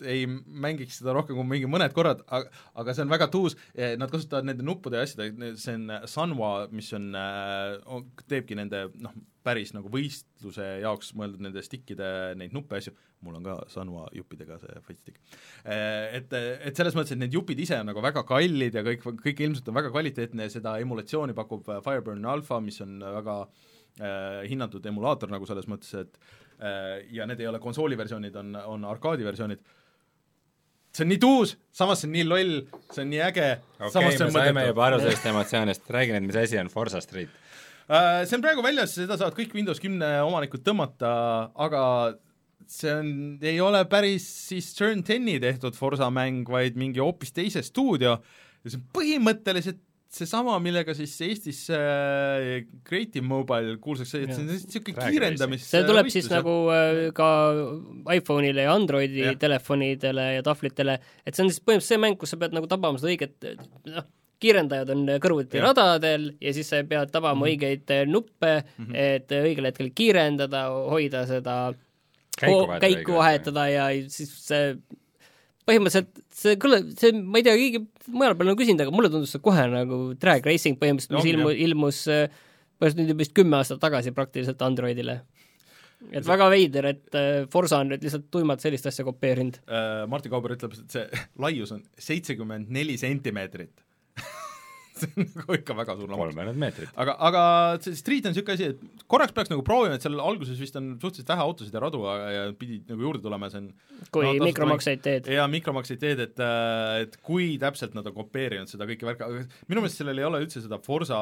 [0.06, 4.12] ei mängiks seda rohkem kui mingi mõned korrad, aga, aga see on väga tuus, nad
[4.12, 9.14] kasutavad nende nuppude ja asjade, see on Sanwa, mis on, on, teebki nende noh,
[9.48, 12.94] päris nagu võistluse jaoks mõeldud nende stickide neid nuppe ja asju,
[13.24, 15.22] mul on ka Sanwa juppidega see fight stick.
[15.64, 19.42] Et, et selles mõttes, et need jupid ise on nagu väga kallid ja kõik, kõik
[19.46, 24.86] ilmselt on väga kvaliteetne ja seda emulatsiooni pakub Fireburn Alpha, mis on väga äh, hinnatud
[24.90, 26.20] emulaator nagu selles mõttes, et
[26.60, 29.64] äh, ja need ei ole konsooli versioonid, on, on arkaadi versioonid
[30.98, 32.54] see on nii tuus, samas see on nii loll,
[32.90, 34.64] see on nii äge okay,, me saime mõttetu.
[34.72, 37.34] juba aru sellest emotsioonist, räägi nüüd, mis asi on Forsa Street.
[37.88, 41.10] Uh, see on praegu väljas, seda saavad kõik Windows kümne omanikud tõmmata,
[41.56, 41.82] aga
[42.68, 47.62] see on, ei ole päris siis Turn teni tehtud Forsa mäng, vaid mingi hoopis teise
[47.64, 54.32] stuudio ja see on põhimõtteliselt seesama, millega siis Eestis äh, Creative Mobile kuulsaks sai, et
[54.32, 57.28] see on niisugune kiirendamis see tuleb siis nagu äh, ka
[58.16, 59.36] iPhone'ile ja Androidi Jah.
[59.40, 63.00] telefonidele ja tahvlitele, et see on siis põhimõtteliselt see mäng, kus sa pead nagu tabama
[63.00, 63.50] seda õiget
[63.92, 64.06] noh,
[64.40, 65.68] kiirendajad on kõrvuti Jah.
[65.68, 67.52] radadel ja siis sa pead tabama mm -hmm.
[67.52, 68.96] õigeid äh, nuppe mm, -hmm.
[68.96, 71.58] et õigel hetkel kiirendada, hoida seda
[72.38, 74.76] Käiku vahetada käiku vahetada ja siis see
[75.68, 77.82] põhimõtteliselt see kõle, see, ma ei tea, keegi
[78.14, 81.50] mujal pole nagu küsinud, aga mulle tundus see kohe nagu drag racing põhimõtteliselt, mis ilmu,
[81.66, 82.28] ilmus äh,
[82.78, 85.20] põhimõtteliselt nüüd vist kümme aastat tagasi praktiliselt Androidile.
[86.12, 89.60] et väga veider, et äh, Forsa on nüüd lihtsalt tuimalt sellist asja kopeerinud.
[89.66, 93.84] uh, Martti Kauber ütleb, et see laius on seitsekümmend neli sentimeetrit
[95.02, 96.30] see on nagu ikka väga suur lammas.
[96.32, 96.92] kolmveerand meetrit.
[97.04, 97.42] aga, aga
[97.84, 100.94] see Street on niisugune asi, et korraks peaks nagu proovima, et seal alguses vist on
[100.96, 103.70] suhteliselt vähe autosid ja radu ja, ja pidi nagu juurde tulema, see on
[104.14, 105.30] kui No, mikromakseid teed.
[105.32, 109.46] ja mikromakseid teed, et, äh, et kui täpselt nad on kopeerinud seda kõike värka, aga
[109.70, 111.20] minu meelest sellel ei ole üldse seda Forsa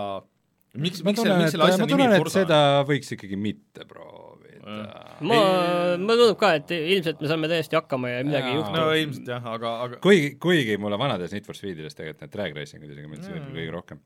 [0.76, 4.35] miks, miks selle, miks selle asja nimi Forsa seda võiks ikkagi mitte proovida.
[4.66, 5.36] Ma,
[6.00, 8.74] mulle tundub ka, et ilmselt me saame täiesti hakkama ja midagi ei juhtu.
[8.74, 12.58] no ilmselt jah, aga, aga kuigi, kuigi mulle vanades Need for Speedides tegelikult need drag
[12.58, 13.40] racing'ud isegi meeldisid Mm.
[13.46, 14.00] võib-olla kõige rohkem.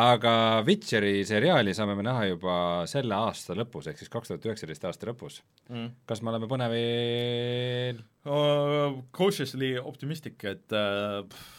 [0.00, 0.32] aga
[0.66, 2.56] Witcheri seriaali saame me näha juba
[2.90, 5.40] selle aasta lõpus, ehk siis kaks tuhat üheksateist aasta lõpus.
[5.68, 5.88] mm.
[6.06, 11.56] kas me oleme põnevil uh, cautiously optimistic, et uh, pff,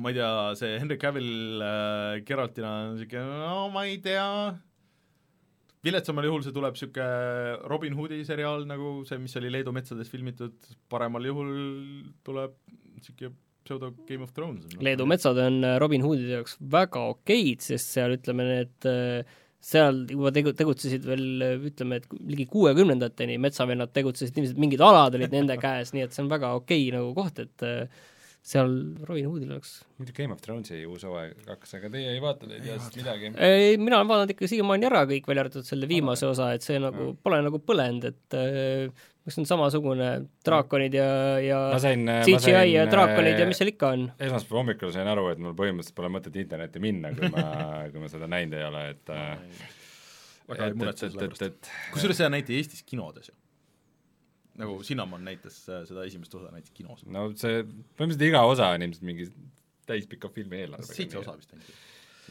[0.00, 4.24] ma ei tea, see Henry Cavill uh, Geraltina on niisugune, no ma ei tea,
[5.84, 10.56] viletsamal juhul see tuleb niisugune Robin Hoodi seriaal nagu see, mis oli Leedu metsades filmitud,
[10.92, 11.54] paremal juhul
[12.26, 12.56] tuleb
[12.96, 14.66] niisugune pseudo Game of Thrones.
[14.80, 20.02] Leedu metsad on äh, Robin Hoodide jaoks väga okeid, sest seal ütleme, need äh, seal
[20.10, 25.56] juba tegu-, tegutsesid veel ütleme, et ligi kuuekümnendateni metsavennad tegutsesid, ilmselt mingid alad olid nende
[25.64, 28.04] käes, nii et see on väga okei okay, nagu koht, et äh,
[28.44, 28.74] seal
[29.08, 32.58] Robin Hoodil oleks muidu Game of Thronesi uus hooaeg hakkas, aga teie ei vaata, te
[32.58, 33.30] ei tea sest midagi.
[33.40, 36.76] ei, mina olen vaadanud ikka siiamaani ära kõik, välja arvatud selle viimase osa, et see
[36.82, 37.22] nagu mm.
[37.24, 40.08] pole nagu põlenud, et äh, mis on samasugune
[40.44, 41.06] draakonid ja,
[41.40, 44.04] ja ma sain, CGI sain ja draakonid ja mis seal ikka on.
[44.18, 47.46] esmaspäeva hommikul sain aru, et mul põhimõtteliselt pole mõtet internetti minna, kui ma,
[47.94, 49.14] kui ma seda näinud ei ole, et
[50.52, 51.72] väga ei muretse selle pärast.
[51.96, 53.38] kusjuures seda näiti Eestis kinodes ju
[54.60, 57.02] nagu Cinnamon näitas äh, seda esimest osa näiteks kinos.
[57.06, 59.28] no see, põhimõtteliselt iga osa on ilmselt mingi
[59.86, 60.86] täispika filmi eelarve.
[60.88, 61.82] seitse osa vist ainult.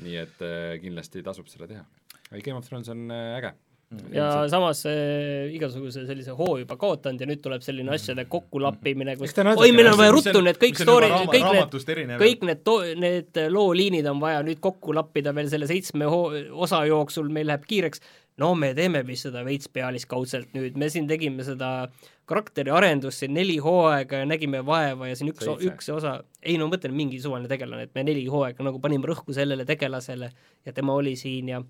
[0.03, 1.85] nii et äh, kindlasti tasub seda teha.
[2.33, 4.13] Game of Thrones on äh, äge mm.
[4.15, 4.53] ja Ilmselt.
[4.55, 9.69] samas äh, igasuguse sellise hoo juba kaotanud ja nüüd tuleb selline asjade kokkulappimine, kus oi,
[9.75, 14.23] meil on vaja ruttu need kõik story, kõik need, kõik need to-, need looliinid on
[14.23, 16.31] vaja nüüd kokku lappida veel selle seitsme hoo-,
[16.65, 18.01] osa jooksul, meil läheb kiireks,
[18.41, 21.69] no me teeme vist seda veits pealiskaudselt nüüd, me siin tegime seda
[22.29, 26.75] karakteriarendust siin neli hooaega ja nägime vaeva ja siin üks, üks osa, ei no ma
[26.75, 30.31] mõtlen, mingi suvaline tegelane, et me neli hooaega nagu panime rõhku sellele tegelasele
[30.65, 31.61] ja tema oli siin ja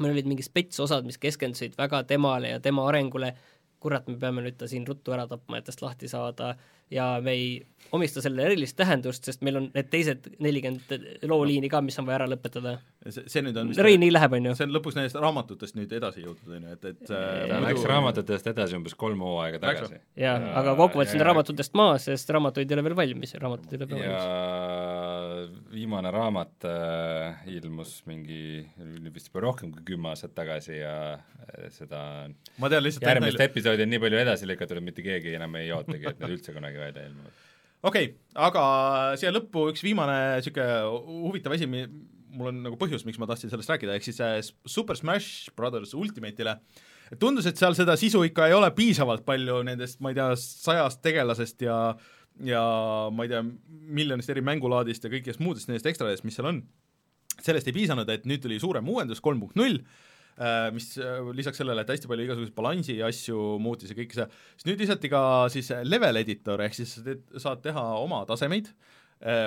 [0.00, 3.34] meil olid mingid spetsosad, mis keskendusid väga temale ja tema arengule,
[3.82, 6.54] kurat, me peame nüüd ta siin ruttu ära tapma, et tast lahti saada
[6.92, 7.46] ja me ei
[7.92, 12.22] omista sellele erilist tähendust, sest meil on need teised nelikümmend looliini ka, mis on vaja
[12.22, 12.78] ära lõpetada.
[13.04, 14.54] see, see nüüd on Rein nii läheb, on ju?
[14.56, 17.66] see on lõpuks nendest raamatutest nüüd edasi jõudnud, on ju, et, et äh, ta muidu...
[17.66, 20.00] läks raamatutest edasi umbes kolm hooaega tagasi.
[20.22, 23.80] jah, aga kokkuvõttes on ta raamatutest maas, sest raamatud ei ole veel valmis, raamatud ei
[23.80, 24.22] ole veel valmis.
[24.22, 28.62] ja viimane raamat äh, ilmus mingi,
[29.12, 32.02] vist juba rohkem kui kümme aastat tagasi ja äh, seda
[32.62, 35.68] ma tean lihtsalt järgmist episoodi on nii palju edasi lükatud, et mitte keegi enam ei
[35.76, 37.40] ootagi, et need üldse kunagi välja ilmuvad
[37.82, 38.16] okei okay,,
[38.48, 38.64] aga
[39.18, 40.78] siia lõppu üks viimane niisugune
[41.26, 44.98] huvitav asi, mul on nagu põhjus, miks ma tahtsin sellest rääkida, ehk siis äh, Super
[44.98, 46.56] Smash Brothers Ultimate'ile.
[47.20, 51.02] Tundus, et seal seda sisu ikka ei ole piisavalt palju nendest, ma ei tea, sajast
[51.04, 51.78] tegelasest ja
[52.48, 52.62] ja
[53.12, 56.62] ma ei tea, miljonist eri mängulaadist ja kõigist muudest nendest ekstradest, mis seal on,
[57.44, 59.82] sellest ei piisanud, et nüüd tuli suurem uuendus, kolm punkt null,
[60.72, 64.26] mis äh, lisaks sellele, et hästi palju igasuguseid balansi asju muutis ja kõike see,
[64.56, 65.22] siis nüüd lisati ka
[65.52, 66.96] siis level editor, ehk siis
[67.42, 68.72] saad teha oma tasemeid.
[68.72, 69.01] äh,, Äh,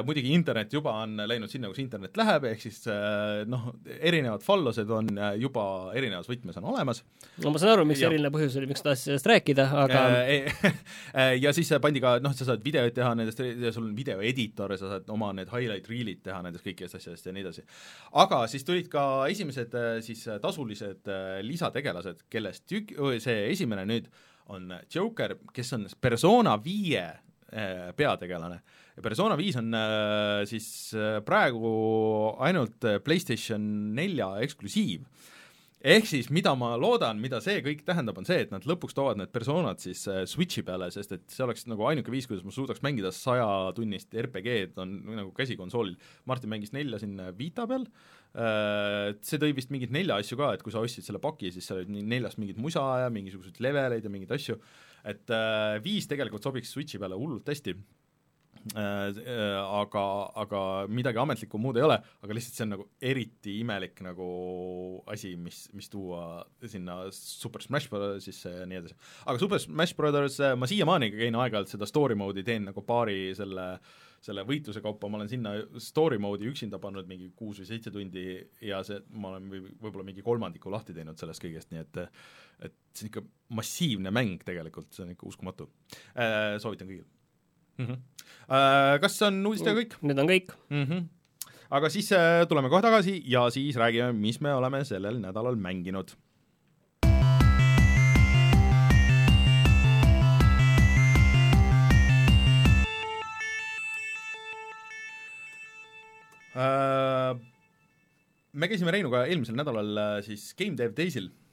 [0.08, 3.68] muidugi internet juba on läinud sinna, kus internet läheb, ehk siis äh, noh,
[3.98, 5.66] erinevad fallosed on äh, juba
[5.98, 7.02] erinevas võtmes on olemas.
[7.44, 8.08] no ma saan aru, miks ja.
[8.08, 10.04] eriline põhjus oli, miks tahtsid sellest rääkida, aga
[11.44, 13.42] ja siis pandi ka, noh, sa saad videoid teha nendest,
[13.76, 17.36] sul on videoeditor ja sa saad oma need highlight reel'id teha nendest kõikidest asjadest ja
[17.36, 17.66] nii edasi.
[18.24, 19.76] aga siis tulid ka esimesed
[20.08, 21.12] siis tasulised
[21.44, 24.08] lisategelased, kellest ük-, see esimene nüüd
[24.56, 27.04] on Joker, kes on persona viie
[27.96, 28.62] peategelane
[28.96, 31.70] ja Persona viis on äh, siis äh, praegu
[32.44, 33.64] ainult äh, PlayStation
[33.96, 35.08] nelja eksklusiiv.
[35.86, 39.20] ehk siis mida ma loodan, mida see kõik tähendab, on see, et nad lõpuks toovad
[39.20, 40.00] need personad siis
[40.32, 44.80] Switchi peale, sest et see oleks nagu ainuke viis, kuidas ma suudaks mängida sajatunnist RPG-d,
[44.82, 45.94] on nagu käsikonsoolil.
[46.26, 47.86] Martin mängis nelja siin Vita peal,
[49.22, 51.84] see tõi vist mingeid nelja asju ka, et kui sa ostsid selle paki, siis seal
[51.84, 54.58] oli neljast mingit musa ja mingisuguseid leveleid ja mingeid asju,
[55.06, 55.38] et
[55.86, 57.78] viis tegelikult sobiks Switchi peale hullult hästi
[58.74, 60.04] aga,
[60.42, 60.60] aga
[60.90, 64.30] midagi ametlikku muud ei ole, aga lihtsalt see on nagu eriti imelik nagu
[65.12, 68.98] asi, mis, mis tuua sinna Super Smash Brothersisse ja nii edasi.
[69.26, 73.36] aga Super Smash Brothers, äh, ma siiamaani käin aeg-ajalt seda story mode'i, teen nagu paari
[73.38, 73.76] selle
[74.26, 75.52] selle võitluse kaupa, ma olen sinna
[75.82, 78.24] story mode'i üksinda pannud mingi kuus või seitse tundi
[78.66, 82.02] ja see, ma olen või, võib-olla mingi kolmandiku lahti teinud sellest kõigest, nii et
[82.66, 83.22] et see on ikka
[83.60, 85.68] massiivne mäng tegelikult, see on ikka uskumatu
[86.16, 86.56] äh,.
[86.64, 87.15] Soovitan kõigile
[87.78, 87.86] mm.
[87.86, 89.00] -hmm.
[89.02, 89.96] Kas on uudistega kõik?
[90.02, 90.84] Need on kõik mm.
[90.84, 91.08] -hmm.
[91.70, 96.16] aga siis äh, tuleme kohe tagasi ja siis räägime, mis me oleme sellel nädalal mänginud
[106.56, 107.36] Uh,
[108.54, 111.45] me käisime Reinuga eelmisel nädalal siis Game Dev Daysil Äh,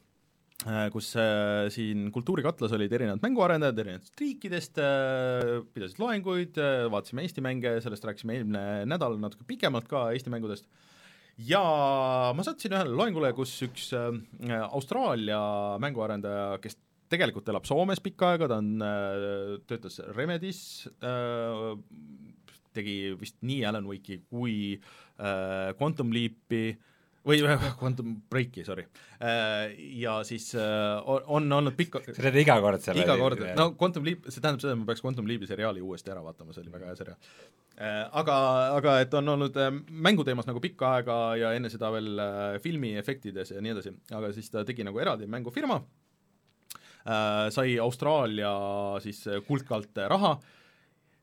[0.94, 7.42] kus äh, siin Kultuurikatlas olid erinevad mänguarendajad erinevatest riikidest äh,, pidasid loenguid äh,, vaatasime Eesti
[7.42, 10.68] mänge, sellest rääkisime eelmine nädal natuke pikemalt ka Eesti mängudest,
[11.42, 11.62] ja
[12.36, 14.14] ma sattusin ühele loengule, kus üks äh,
[14.68, 15.42] Austraalia
[15.82, 16.78] mänguarendaja, kes
[17.12, 20.62] tegelikult elab Soomes pikka aega, ta on äh,, töötas Remedis
[21.02, 21.74] äh,,
[22.72, 26.88] tegi vist nii Alan Wake'i kui äh, Quantum Leapi äh,,
[27.26, 27.40] või
[27.80, 28.84] Quantum Breaki, sorry.
[29.22, 33.72] Äh, ja siis äh, on olnud pikka sa teed iga kord selle iga kord, no
[33.78, 36.64] Quantum Leap, see tähendab seda, et ma peaks Quantum Leapi seriaali uuesti ära vaatama, see
[36.64, 37.32] oli väga hea seriaal.
[37.72, 38.38] Äh, aga,
[38.78, 39.58] aga et on olnud
[39.88, 42.22] mänguteemas nagu pikka aega ja enne seda veel
[42.62, 45.82] filmiefektides ja nii edasi, aga siis ta tegi nagu eraldi mängufirma
[47.50, 48.52] sai Austraalia
[49.02, 50.36] siis kuldkalt äh, raha,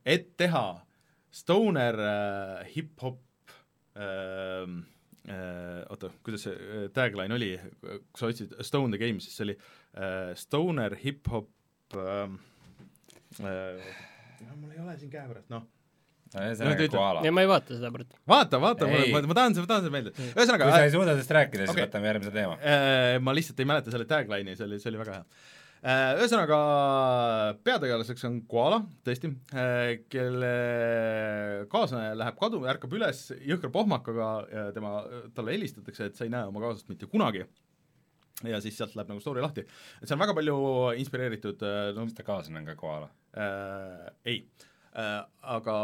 [0.05, 0.81] et teha
[1.31, 3.19] stoner äh, hip-hop
[3.95, 4.65] äh,
[5.89, 7.51] oota, kuidas see äh, tagline oli,
[7.81, 11.49] kui sa otsid Stone the Game, siis see oli äh, stoner hip-hop
[11.97, 12.37] äh,
[13.43, 13.91] äh,
[14.47, 15.67] no mul ei ole siin käepärast, noh
[16.29, 17.31] No, ühesõnaga ütle- koala ja.
[17.33, 18.17] ma ei vaata seda praegu.
[18.29, 19.09] vaata, vaata, ma, Ei.
[19.15, 20.11] ma, tahan seda, ma tahan seda meelde.
[20.13, 21.85] kui ühesõnaga sa ei suuda sellest rääkida, siis Okei.
[21.87, 22.57] võtame järgmise teema.
[22.61, 25.47] äh, ma lihtsalt ei mäleta selle tagline'i, see oli, see oli väga hea äh,.
[25.79, 26.57] Ühesõnaga
[27.63, 30.49] peategelaseks on koala, tõesti äh,, kelle
[31.71, 34.97] kaaslane läheb kaduma, ärkab üles jõhkra pohmakaga ja tema,
[35.37, 37.45] talle helistatakse, et sa ei näe oma kaaslast mitte kunagi.
[38.47, 39.63] ja siis sealt läheb nagu story lahti.
[40.01, 40.57] et see on väga palju
[40.99, 43.09] inspireeritud äh, no, kas ta kaaslane on ka koala?
[43.39, 45.75] äh, ei äh,, aga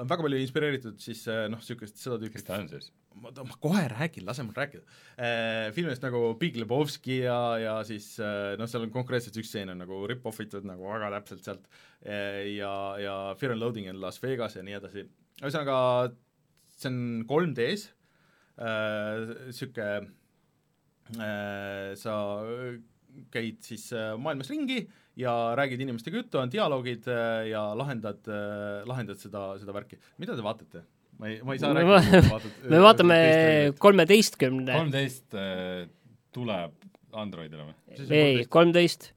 [0.00, 2.88] on väga palju inspireeritud siis äh, noh, niisugust seda tüüpi kes ta on siis?
[3.20, 4.80] ma, ma kohe räägin, lase mul rääkida
[5.18, 5.68] eh,.
[5.76, 10.00] filmidest nagu Big Lebowski ja, ja siis noh, seal on konkreetselt üks stseen on nagu
[10.08, 11.68] rip-off itud nagu väga täpselt sealt
[12.00, 12.72] ja,
[13.02, 15.04] ja Fear and Loading in Las Vegas ja nii edasi.
[15.42, 15.76] ühesõnaga,
[16.80, 17.90] see on 3D-s
[18.56, 20.16] eh,, niisugune
[21.98, 22.14] sa
[23.34, 23.88] käid siis
[24.22, 24.84] maailmas ringi
[25.20, 28.24] ja räägid inimestega juttu, on dialoogid eh, ja lahendad,
[28.88, 30.00] lahendad seda, seda värki.
[30.22, 30.84] mida te vaatate?
[31.20, 32.40] ma ei, ma ei saa Me rääkida va-,
[32.72, 33.18] me vaatame
[33.78, 35.84] kolmeteistkümne, kolmteist äh,
[36.34, 36.76] tuleb
[37.12, 37.76] Androidile või?
[38.08, 39.10] ei, kolmteist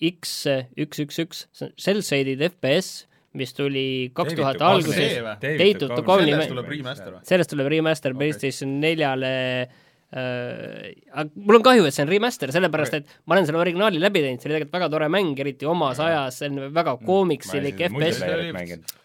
[0.00, 0.38] X
[0.80, 1.44] üks, üks, üks,
[1.76, 3.04] cell-shaded FPS,
[3.36, 3.84] mis tuli
[4.16, 5.20] kaks tuhat alguses See?
[5.44, 7.22] David Duchovny sellest me- tuleb remaster või?
[7.28, 8.22] sellest tuleb remaster Okei.
[8.22, 9.34] PlayStation neljale
[9.66, 9.78] äh,
[10.10, 14.22] aga mul on kahju, et see on remaster, sellepärast et ma olen selle originaali läbi
[14.24, 18.24] teinud, see oli tegelikult väga tore mäng, eriti omas ajas, see on väga koomiksilik FPS,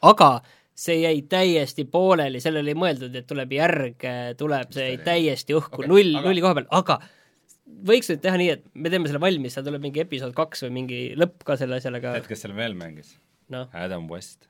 [0.10, 0.32] aga
[0.76, 4.07] see jäi täiesti pooleli, sellele ei mõeldud, et tuleb järg,
[4.40, 6.98] tuleb, see jäi täiesti õhku okay,, null aga- nulli koha peal, aga
[7.86, 10.76] võiks nüüd teha nii, et me teeme selle valmis, seal tuleb mingi episood kaks või
[10.82, 12.18] mingi lõpp ka selle asjaga.
[12.18, 13.15] Tead, kes seal veel mängis?
[13.53, 14.48] noh, Adam West.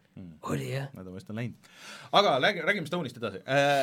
[0.52, 0.88] Oli jah.
[0.96, 1.70] Nad on vist on läinud.
[2.16, 3.42] aga räägi, räägime Stone'ist edasi.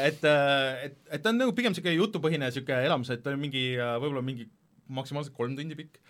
[0.08, 3.66] Et, et, et ta on nagu pigem niisugune jutupõhine niisugune elamus, et ta on mingi,
[3.76, 4.48] võib-olla mingi
[4.92, 6.00] maksimaalselt kolm tundi pikk,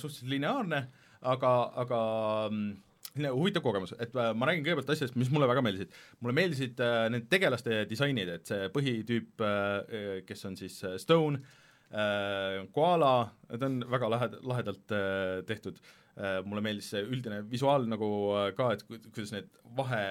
[0.00, 0.80] suhteliselt lineaarne,
[1.34, 1.52] aga,
[1.84, 2.00] aga
[2.50, 2.70] mm,
[3.14, 5.92] huvitav kogemus, et äh, ma räägin kõigepealt asjadest, mis mulle väga meeldisid.
[6.20, 11.38] mulle meeldisid äh, need tegelaste disainid, et see põhitüüp äh,, kes on siis äh, Stone
[11.92, 16.03] äh,, Koala, ta on väga lahe, lahedalt äh, tehtud äh,,
[16.46, 18.08] mulle meeldis see üldine visuaal nagu
[18.38, 20.04] äh, ka, et ku- kuidas need vahe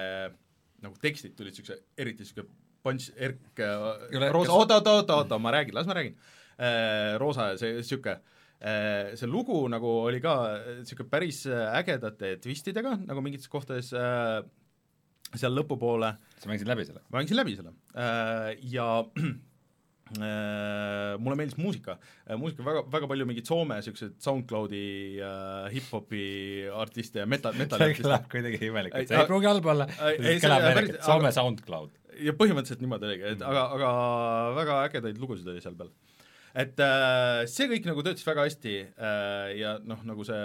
[0.84, 2.50] nagu tekstid tulid niisuguse, eriti niisugune
[2.84, 6.16] punch, erk äh, roosa, oota, oota, oota, oota, ma räägin, las ma räägin
[6.58, 7.14] äh,.
[7.22, 8.18] roosa see niisugune
[8.60, 10.34] äh, see lugu nagu oli ka
[10.82, 14.42] niisugune päris äh, ägedate twistidega nagu mingites kohtades äh,
[15.34, 17.00] seal lõpupoole sa mängisid läbi selle?
[17.08, 19.32] ma mängisin läbi selle äh, ja äh,
[20.12, 24.82] mulle meeldis muusika äh,, muusika väga, väga palju mingeid Soome niisuguseid SoundCloudi
[25.24, 26.24] äh, hip-hopi
[26.76, 29.86] artiste ja meta, see metalli artiste kõlab kuidagi Ei, imelikult, see ei pruugi halb olla,
[29.88, 31.94] kõlab imelikult, Soome aga- SoundCloud.
[32.28, 33.92] ja põhimõtteliselt niimoodi oligi, et aga, aga
[34.60, 35.90] väga ägedaid lugusid oli seal peal.
[36.66, 40.42] et äh, see kõik nagu töötas väga hästi äh, ja noh, nagu see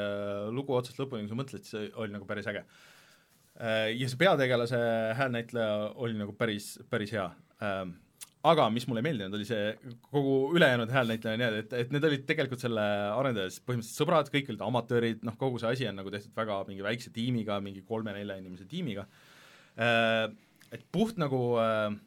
[0.56, 2.64] lugu otsast lõpuni, kui sa mõtled, see oli nagu päris äge
[3.60, 3.92] äh,.
[3.92, 4.80] ja see peategelase
[5.20, 7.28] häälnäitleja oli nagu päris, päris hea
[7.60, 7.98] ähm,
[8.48, 11.96] aga mis mulle ei meeldinud, oli see kogu ülejäänud häälnäitleja ja nii edasi, et, et
[11.96, 16.00] need olid tegelikult selle arendajast põhimõtteliselt sõbrad, kõik olid amatöörid, noh kogu see asi on
[16.00, 19.04] nagu tehtud väga mingi väikse tiimiga, mingi kolme-nelja inimese tiimiga.
[19.76, 20.30] Äh,,
[20.72, 21.98] et puht nagu äh,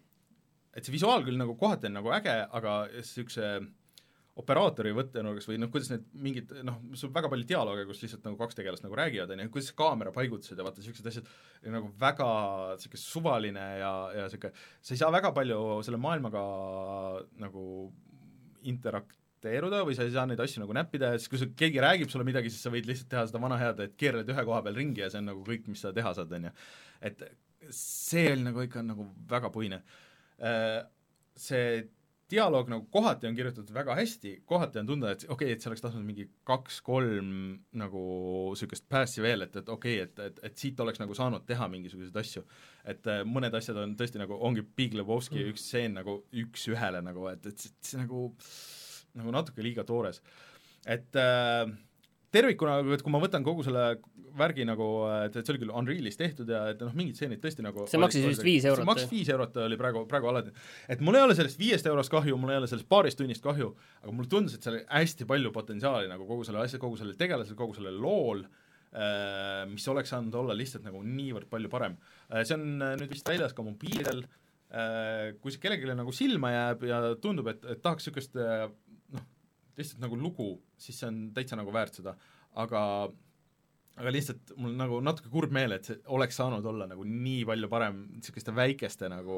[0.73, 3.53] et see visuaal küll nagu kohati on nagu äge, aga niisuguse
[4.41, 8.39] operaatori võttenurgas või noh, kuidas need mingid noh, sul väga palju dialoogi, kus lihtsalt nagu
[8.41, 11.29] kaks tegelast nagu räägivad, on ju, kuidas kaamera paigutused ja vaata niisugused asjad
[11.75, 12.29] nagu väga
[12.79, 16.45] niisugune suvaline ja, ja niisugune, sa ei saa väga palju selle maailmaga
[17.43, 17.65] nagu
[18.73, 22.13] interakteeruda või sa ei saa neid asju nagu näppida ja siis, kui sul keegi räägib
[22.13, 24.81] sulle midagi, siis sa võid lihtsalt teha seda vana head, et keerled ühe koha peal
[24.81, 26.55] ringi ja see on nagu kõik, mis sa teha saad, on ju.
[27.11, 27.27] et
[27.69, 29.83] see oli nagu ikka nagu väga puine
[30.43, 30.83] Äh,
[31.37, 31.89] see
[32.33, 35.71] dialoog nagu kohati on kirjutatud väga hästi, kohati on tunda, et okei okay,, et see
[35.71, 37.33] oleks tahtnud mingi kaks-kolm
[37.83, 38.05] nagu
[38.53, 41.69] niisugust päässi veel, et, et okei okay,, et, et, et siit oleks nagu saanud teha
[41.73, 42.45] mingisuguseid asju.
[42.89, 45.55] et äh, mõned asjad on tõesti nagu, ongi Big Lebowski mm.
[45.55, 48.29] üks stseen nagu üks-ühele nagu, et, et see, see nagu
[49.19, 50.23] nagu natuke liiga toores.
[50.89, 51.67] et äh,
[52.33, 53.99] tervikuna, et kui ma võtan kogu selle
[54.39, 54.87] värgi nagu,
[55.27, 58.27] et, see oli küll Unrealis tehtud ja et noh, mingid stseenid tõesti nagu See maksis
[58.27, 60.55] vist viis eurot, see maksis viis eurot oli praegu, praegu alati.
[60.93, 63.71] et mul ei ole sellest viiest eurost kahju, mul ei ole sellest paarist tunnist kahju,
[64.03, 67.19] aga mulle tundus, et seal oli hästi palju potentsiaali nagu kogu selle asja, kogu sellel
[67.21, 71.99] tegelasel, kogu sellel lool äh, mis oleks saanud olla lihtsalt nagu niivõrd palju parem
[72.31, 72.45] äh,.
[72.45, 74.25] See on äh, nüüd vist väljas ka mobiilidel
[75.43, 79.27] kui see kellelegi nagu silma jääb ja tundub, et, et tahaks niisugust noh,
[79.77, 80.47] lihtsalt nagu lugu,
[80.81, 82.15] siis see on täitsa nagu väärt seda,
[82.57, 82.81] aga
[84.01, 87.69] aga lihtsalt mul nagu natuke kurb meel, et see oleks saanud olla nagu nii palju
[87.73, 89.37] parem niisuguste väikeste nagu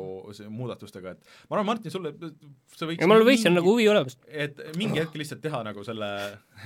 [0.54, 2.12] muudatustega, et ma arvan, Martin, sulle
[2.74, 4.16] sa võiks ja mul võiks on nagu huvi olemas.
[4.28, 6.10] et mingi hetk lihtsalt teha nagu selle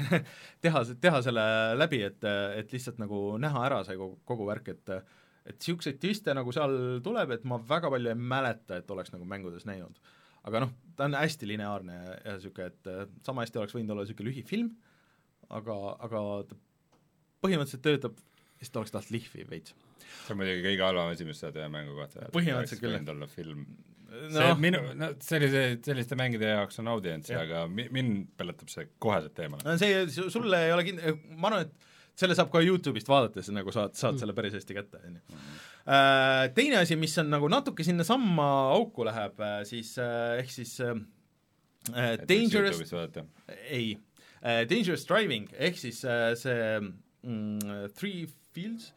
[0.65, 1.47] teha, teha selle
[1.81, 2.29] läbi, et,
[2.61, 4.95] et lihtsalt nagu näha ära see kogu, kogu värk, et
[5.49, 9.25] et niisuguseid twiste nagu seal tuleb, et ma väga palju ei mäleta, et oleks nagu
[9.25, 9.97] mängudes näinud.
[10.45, 14.29] aga noh, ta on hästi lineaarne ja niisugune, et sama hästi oleks võinud olla niisugune
[14.29, 14.73] lühifilm,
[15.57, 16.57] aga, aga ta
[17.45, 18.17] põhimõtteliselt töötab,
[18.59, 19.75] siis ta oleks tahtnud lihvi veits.
[20.25, 22.31] see on muidugi kõige halvam asi, mis saad ühe mängu kohta.
[22.35, 22.97] Põhimõtteliselt küll.
[22.97, 23.67] võinud olla film
[24.09, 28.89] no, see minu, no sellise, selliste mängide jaoks on audients, aga mi-, mind pelletab see
[29.03, 29.65] koheselt eemale.
[29.67, 31.05] no see, sulle ei ole kind-,
[31.37, 35.03] ma arvan, et selle saab ka Youtube'ist vaadates nagu saad, saad selle päris hästi kätte,
[35.07, 35.39] on ju.
[35.89, 39.39] Äh, Teine asi, mis on nagu natuke sinnasamma auku läheb,
[39.69, 40.99] siis äh, ehk siis äh,
[42.29, 42.83] Dangerous,
[43.71, 43.95] ei,
[44.43, 46.91] Dangerous Driving ehk siis see mm,
[47.23, 48.93] Three Fields,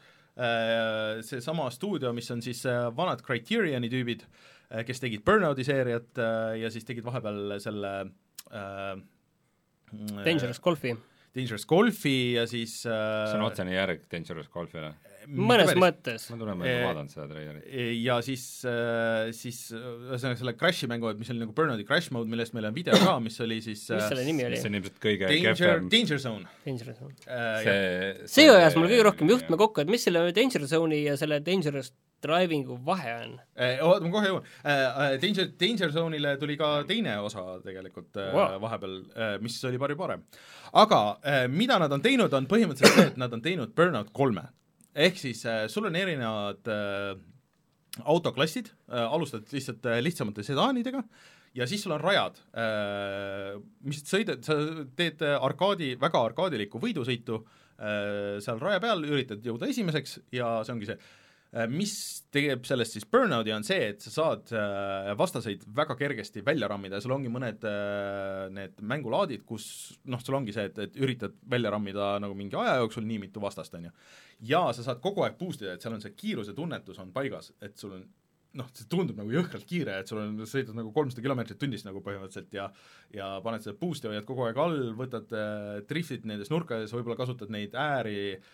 [1.27, 2.63] seesama stuudio, mis on siis
[2.95, 4.23] vanad Criterioni tüübid,
[4.87, 6.21] kes tegid Burnouti seeriat
[6.61, 7.91] ja siis tegid vahepeal selle
[8.55, 9.01] äh,
[10.25, 10.95] Dangerous Golfi.
[11.35, 14.93] Dangerous Golfi ja siis äh, see on otsene järg Dangerous Golfile?
[15.31, 15.81] Mõnes päris.
[15.81, 16.25] mõttes.
[16.31, 17.65] ma tunnen, ma ei vaadanud seda treilerit.
[18.01, 18.43] ja siis,
[19.37, 22.99] siis ühesõnaga selle Crashi mängu, mis oli nagu Burnouti Crash Mode, millest meil on video
[22.99, 24.59] ka, mis oli siis mis selle nimi oli?
[24.59, 26.53] mis on ilmselt kõige Danger, kehvem Danger Zone.
[26.67, 27.17] Danger Zone.
[27.65, 31.41] see, see ajas mul kõige rohkem juhtme kokku, et mis selle Danger Zone'i ja selle
[31.45, 33.35] Dangerous Driving'u vahe on?
[33.87, 34.49] oota, ma kohe jõuan.
[35.21, 38.57] Danger, Danger Zone'ile tuli ka teine osa tegelikult wow.
[38.61, 38.97] vahepeal,
[39.41, 40.25] mis oli palju parem.
[40.77, 41.01] aga
[41.49, 44.45] mida nad on teinud, on põhimõtteliselt see, et nad on teinud Burnout kolme
[44.95, 47.13] ehk siis äh, sul on erinevad äh,
[48.03, 51.03] autoklassid äh,, alustad lihtsalt lihtsamate sedaanidega
[51.55, 52.37] ja siis sul on rajad
[53.83, 54.55] mis sõidad, sa
[54.95, 57.41] teed arkaadi, väga arkaadilikku võidusõitu
[57.75, 60.97] seal raja peal, üritad jõuda esimeseks ja see ongi see
[61.67, 61.93] mis
[62.31, 66.95] teeb sellest siis burnout'i, on see, et sa saad äh, vastaseid väga kergesti välja rammida
[66.95, 69.65] ja sul ongi mõned äh, need mängulaadid, kus
[70.07, 73.43] noh, sul ongi see, et, et üritad välja rammida nagu mingi aja jooksul nii mitu
[73.43, 73.93] vastast, on ju.
[74.53, 77.51] ja sa saad kogu aeg boost ida, et seal on see kiiruse tunnetus on paigas,
[77.59, 78.07] et sul on
[78.55, 81.99] noh, see tundub nagu jõhkralt kiire, et sul on, sõidad nagu kolmsada kilomeetrit tunnis nagu
[82.03, 82.71] põhimõtteliselt ja
[83.11, 87.51] ja paned seda boost'i, hoiad kogu aeg all, võtad äh, driftid nendes nurkades, võib-olla kasutad
[87.51, 88.51] neid ääri äh,,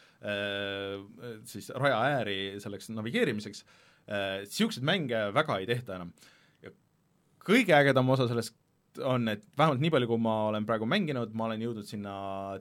[1.46, 3.64] siis raja ääri selleks navigeerimiseks
[4.10, 6.14] äh,, niisuguseid mänge väga ei tehta enam.
[6.64, 6.72] ja
[7.46, 8.56] kõige ägedam osa sellest
[9.06, 12.16] on, et vähemalt nii palju, kui ma olen praegu mänginud, ma olen jõudnud sinna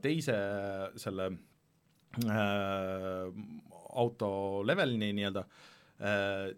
[0.04, 0.36] teise
[1.00, 1.30] selle
[2.26, 3.30] äh,
[3.96, 4.30] auto
[4.68, 5.46] levelini nii-öelda
[6.00, 6.52] äh,,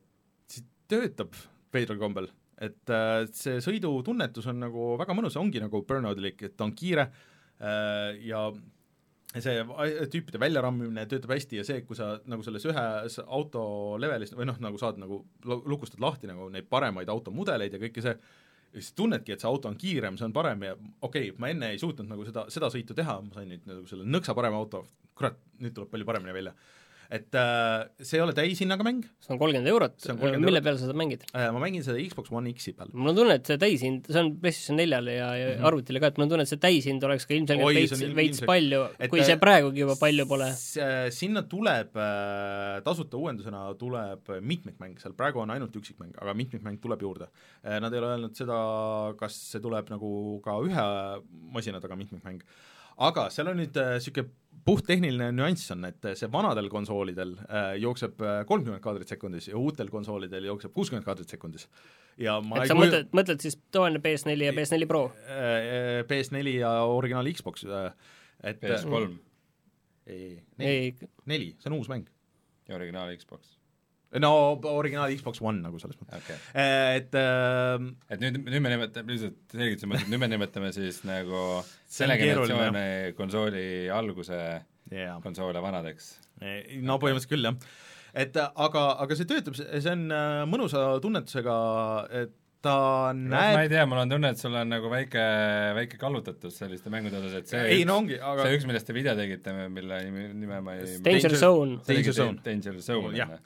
[0.89, 1.37] töötab
[1.75, 2.31] veidral kombel,
[2.65, 7.07] et äh, see sõidutunnetus on nagu väga mõnus, ongi nagu burnout'ilik, et ta on kiire
[7.07, 8.49] äh, ja
[9.37, 9.61] see
[10.13, 13.63] tüüpide väljarammimine töötab hästi ja see, kui sa nagu selles ühes auto
[14.01, 18.15] levelis või noh, nagu saad nagu, lukustad lahti nagu neid paremaid automudeleid ja kõike see,
[18.73, 21.75] siis tunnedki, et see auto on kiirem, see on parem ja okei okay,, ma enne
[21.75, 24.87] ei suutnud nagu seda, seda sõitu teha, ma sain nüüd nagu selle nõksa parema auto,
[25.19, 26.57] kurat, nüüd tuleb palju paremini välja
[27.09, 29.01] et äh, see ei ole täishinnaga mäng.
[29.25, 29.95] see on kolmkümmend eurot,
[30.45, 31.47] mille peal sa seda mängid äh,?
[31.55, 32.91] ma mängin seda Xbox One X-i peal.
[32.93, 35.69] mul on tunne, et see täishind, see on PlayStation neljale ja, ja mm -hmm.
[35.71, 38.83] arvutile ka, et mul on tunne, et see täishind oleks ka ilmselgelt veits, veits palju,
[39.09, 40.51] kui see äh, praegugi juba palju pole.
[41.17, 47.03] sinna tuleb äh,, tasuta uuendusena tuleb mitmikmäng, seal praegu on ainult üksikmäng, aga mitmikmäng tuleb
[47.09, 47.31] juurde
[47.65, 47.81] äh,.
[47.81, 48.59] Nad ei ole öelnud seda,
[49.17, 50.89] kas see tuleb nagu ka ühe
[51.57, 52.43] masina taga mitmikmäng,
[52.99, 54.35] aga seal on nüüd niisugune äh,
[54.69, 59.89] puhttehniline nüanss on, et see vanadel konsoolidel äh, jookseb äh, kolmkümmend kaadrit sekundis ja uutel
[59.93, 61.69] konsoolidel jookseb kuuskümmend kaadrit sekundis.
[62.21, 62.85] ja ma et sa kuju...
[62.85, 65.39] mõtled, mõtled siis tavaline PS4 ja PS4 Pro äh,?
[65.39, 67.89] äh PS4 ja originaal Xbox äh,,
[68.43, 69.07] et PS3
[70.09, 72.09] ei, neli, neli, see on uus mäng.
[72.69, 73.58] ja originaal Xbox
[74.17, 74.33] no
[74.73, 76.39] originaal Xbox One nagu selles mõttes okay..
[76.97, 77.75] et äh,
[78.09, 83.67] et nüüd, nüüd me nimetame, lihtsalt selgituseks nüüd me nimetame siis nagu selle generatsiooni konsooli
[83.93, 84.41] alguse
[84.93, 85.21] yeah.
[85.25, 86.15] konsoole vanadeks.
[86.41, 87.79] no põhimõtteliselt küll, jah.
[88.25, 91.57] et aga, aga see töötab, see on äh, mõnusa tunnetusega,
[92.25, 92.79] et ta
[93.15, 95.23] näeb ma ei tea, mul on tunne, et sul on nagu väike,
[95.77, 98.97] väike kallutatus selliste mängude osas, et see ei no ongi, aga see üks, millest te
[98.97, 101.83] video tegite, mille nime, nime ma ei Danger Zone.
[101.87, 102.41] Danger Zone.
[102.49, 103.37] Danger Zone, jah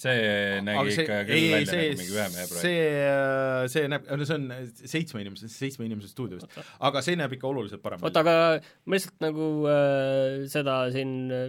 [0.00, 2.62] see nägi see, ikka ei, küll ei, välja see, nagu mingi ühe mehe projekt.
[2.62, 4.48] see, see näeb, no see on
[4.94, 6.56] seitsme inimese, seitsme inimese stuudio vist,
[6.88, 8.34] aga see näeb ikka oluliselt parem oota, aga
[8.86, 11.46] ma lihtsalt nagu äh, seda siin äh,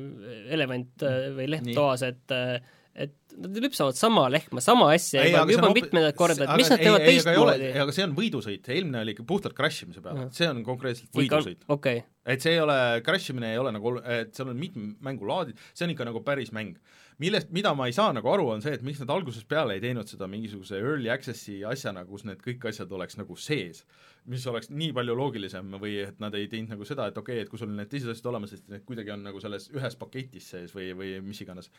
[0.57, 2.59] elevant äh, või leht toas, et äh,
[2.91, 6.57] et nad lüpsavad sama lehma, sama asja Ei, juba, juba on hoopis- mitmendat korda, aga
[6.57, 7.69] et mis nad teevad teistmoodi?
[7.85, 11.63] aga see on võidusõit, eelmine oli ikka puhtalt crash imise peale see on konkreetselt võidusõit.
[11.71, 12.01] okei,
[12.35, 15.87] et see ei ole, crash imine ei ole nagu, et seal on mitme mängulaadid, see
[15.87, 16.75] on ikka nagu päris mäng.
[17.19, 19.83] millest, mida ma ei saa nagu aru, on see, et miks nad algusest peale ei
[19.83, 23.83] teinud seda mingisuguse early access'i asjana, kus need kõik asjad oleks nagu sees.
[24.25, 27.45] mis oleks nii palju loogilisem või et nad ei teinud nagu seda, et okei okay,,
[27.45, 30.51] et kui sul need teised asjad olemas, et need kuidagi on nagu selles ühes paketis
[30.53, 31.71] sees või, või mis iganes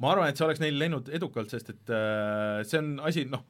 [0.00, 3.44] ma arvan, et see oleks neil läinud edukalt, sest et äh, see on asi, noh,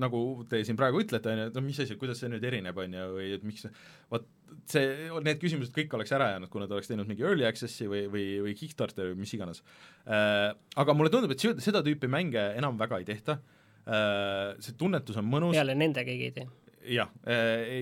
[0.00, 2.76] nagu te siin praegu ütlete, on ju, et no mis asi, kuidas see nüüd erineb,
[2.82, 3.68] on ju, või et miks
[4.12, 4.26] vot
[4.70, 8.04] see, need küsimused kõik oleks ära jäänud, kui nad oleks teinud mingi early access'i või,
[8.12, 9.62] või, või Kickstarteri või mis iganes
[10.06, 10.52] äh,.
[10.76, 15.28] Aga mulle tundub, et seda tüüpi mänge enam väga ei tehta äh,, see tunnetus on
[15.30, 16.48] mõnus, peale nende keegi ei tee.
[16.96, 17.10] jah,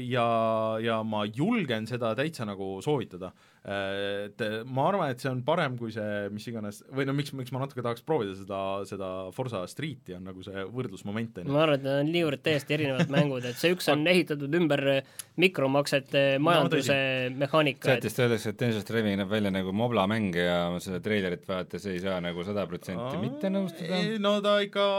[0.09, 0.29] ja,
[0.81, 3.35] ja ma julgen seda täitsa nagu soovitada.
[3.65, 7.53] Et ma arvan, et see on parem kui see mis iganes, või no miks, miks
[7.55, 11.55] ma natuke tahaks proovida seda, seda Forsa Streeti on nagu see võrdlusmoment, on ju.
[11.55, 14.85] ma arvan, et need on niivõrd täiesti erinevad mängud, et see üks on ehitatud ümber
[15.41, 16.97] mikromaksete majanduse
[17.41, 21.49] mehaanika, et sealt öeldakse, et Dangerous Driving näeb välja nagu Mobla mäng ja seda treilerit
[21.49, 24.03] vaadates ei saa nagu sada protsenti mitte nõustuda.
[24.21, 24.91] no ta ikka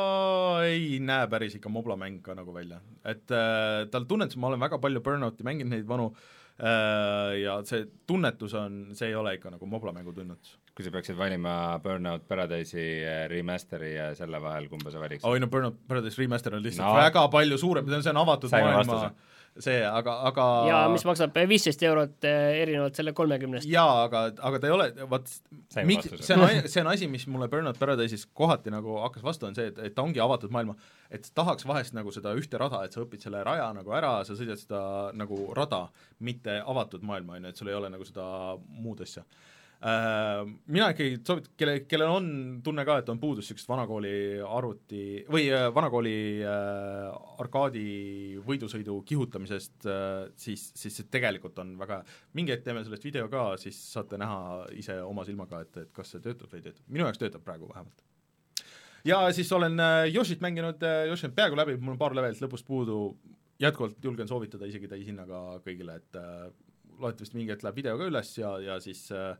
[0.72, 4.66] ei näe päris ikka Mobla mäng ka nagu välja, et äh, tal tunnetus, ma olen
[4.66, 9.52] väga palju Burnouti mänginud neid vanu äh, ja see tunnetus on, see ei ole ikka
[9.52, 10.54] nagu Mobla mängu tunnetus.
[10.76, 15.28] kui sa peaksid valima Burnout Paradise'i äh, remaster'i ja selle vahel, kumba sa valiksid?
[15.28, 16.96] oi no Burnout Paradise Remaster on lihtsalt No.
[17.00, 19.12] väga palju suurem, see on avatud maailma vastuse.
[19.62, 23.68] see, aga, aga ja mis maksab viisteist eurot eh, erinevalt selle kolmekümnest.
[23.72, 25.32] jaa, aga, aga ta ei ole, vot
[25.72, 29.48] Saime miks, see on, see on asi, mis mulle Burnout Paradise'is kohati nagu hakkas vastu,
[29.50, 30.76] on see, et, et ta ongi avatud maailma,
[31.14, 34.38] et tahaks vahest nagu seda ühte rada, et sa õpid selle raja nagu ära, sa
[34.38, 34.84] sõidad seda
[35.16, 35.86] nagu rada,
[36.26, 38.28] mitte avatud maailma, on ju, et sul ei ole nagu seda
[38.60, 39.24] muud asja
[39.84, 42.28] mina ikkagi soovitan, kelle, kellel on
[42.64, 46.16] tunne ka, et on puudus niisugust vanakooli arvuti või äh, vanakooli
[46.48, 47.12] äh,
[47.44, 47.86] arkaadi
[48.48, 52.02] võidusõidu kihutamisest äh,, siis, siis see tegelikult on väga
[52.38, 56.16] mingi hetk teeme sellest video ka, siis saate näha ise oma silmaga, et, et kas
[56.16, 56.86] see töötab või ei tööta.
[56.88, 58.06] minu jaoks töötab praegu vähemalt.
[59.06, 62.66] ja siis olen äh, Yoshit mänginud, Yoshi on peaaegu läbi, mul on paar levelit lõpust
[62.66, 63.18] puudu,
[63.62, 66.48] jätkuvalt julgen soovitada isegi täishinnaga kõigile, et äh,
[67.00, 69.36] loodetavasti mingi hetk läheb video ka üles ja, ja siis äh,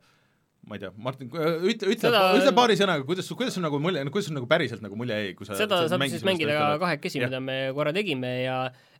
[0.66, 4.02] ma ei tea, Martin, ütle, ütle Seda-, ütle paari sõnaga, kuidas, kuidas sul nagu mulje,
[4.10, 6.70] kuidas sul nagu päriselt nagu mulje jäi, kui sa seda sa saab siis mängida ka
[6.82, 8.56] kahekesi, mida me korra tegime ja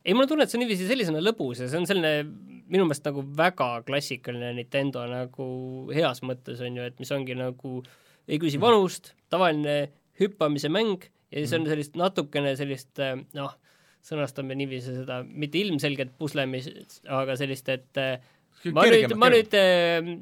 [0.06, 2.12] ei, mul on tunne, et see on niiviisi sellisena lõbus ja see on selline
[2.70, 5.46] minu meelest nagu väga klassikaline Nintendo nagu
[5.94, 7.80] heas mõttes on ju, et mis ongi nagu
[8.26, 9.78] ei küsi vanust, tavaline
[10.20, 13.56] hüppamise mäng ja siis on sellist natukene sellist eh, noh,
[14.06, 18.30] sõnastame niiviisi seda mitte ilmselget puslemist, aga sellist, et eh,
[18.70, 20.14] ma nüüd, ma nüüd eh,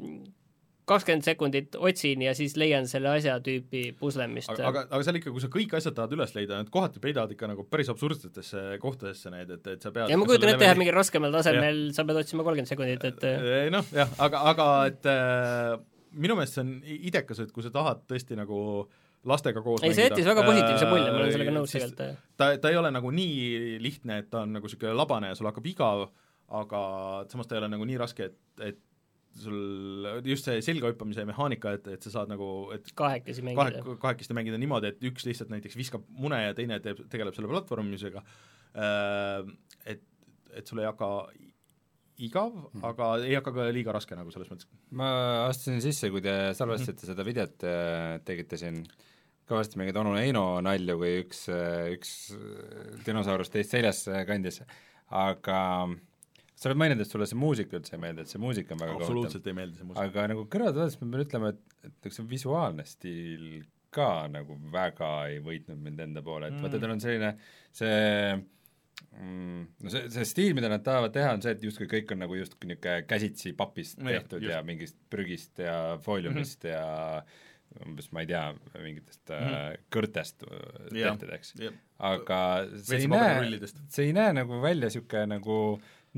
[0.88, 4.50] kakskümmend sekundit otsin ja siis leian selle asja tüüpi puslemist.
[4.52, 7.32] aga, aga, aga seal ikka, kui sa kõik asjad tahad üles leida, need kohati peidavad
[7.32, 10.76] ikka nagu päris absurdsetesse kohtadesse need, et, et sa pead ja ma kujutan ette jah,
[10.80, 15.08] mingil raskemal tasemel sa pead otsima kolmkümmend sekundit, et Ei, noh jah, aga, aga et
[15.08, 15.72] äh,
[16.20, 18.60] minu meelest see on idekas, et kui sa tahad tõesti nagu
[19.24, 22.24] lastega koos ei, see jättis väga positiivse mulje, ma olen äh, sellega nõus tegelikult.
[22.36, 25.48] ta, ta ei ole nagu nii lihtne, et ta on nagu niisugune labane ja sul
[25.48, 26.08] hakkab igav,
[26.60, 26.82] aga
[27.32, 28.82] samas ta ei ole nagu nii raske, et, et
[29.38, 34.36] sul just see selgahüppamise mehaanika, et, et sa saad nagu, et kahekesi kahe mängida., kahekesti
[34.36, 38.22] mängida niimoodi, et üks lihtsalt näiteks viskab mune ja teine teeb, tegeleb selle platvormimisega,
[39.90, 40.04] et,
[40.54, 41.10] et sul ei hakka
[42.24, 42.54] igav,
[42.86, 44.70] aga ei hakka ka liiga raske nagu selles mõttes.
[44.94, 45.10] ma
[45.48, 47.66] astusin sisse, kui te salvestasite seda videot,
[48.26, 48.84] tegite siin
[49.50, 51.44] kõvasti mingeid onu Heino nalju, kui üks,
[51.92, 52.14] üks
[53.04, 54.62] dinosaurus teist seljas kandis,
[55.10, 55.58] aga
[56.64, 58.96] sa oled maininud, et sulle see muusika üldse ei meeldi, et see muusika on väga
[58.96, 60.06] absoluutselt ei meeldi see muusika.
[60.08, 63.44] aga nagu kõrvalt vaadates ma pean ütlema, et, et nagu see visuaalne stiil
[63.94, 66.64] ka nagu väga ei võitnud mind enda poole, et mm.
[66.64, 67.30] vaata, tal on selline
[67.74, 67.94] see
[68.34, 72.24] mm, no see, see stiil, mida nad tahavad teha, on see, et justkui kõik on
[72.24, 74.52] nagu justkui niisugune käsitsi papist Jah, tehtud just.
[74.54, 76.74] ja mingist prügist ja fooliumist mm -hmm.
[76.74, 78.44] ja umbes ma ei tea,
[78.78, 79.84] mingitest mm -hmm.
[79.94, 81.54] kõrtest äh, tehtud, eks.
[81.98, 82.40] aga
[82.76, 83.58] see ei näe
[83.88, 85.58] see ei näe nagu välja niisugune nagu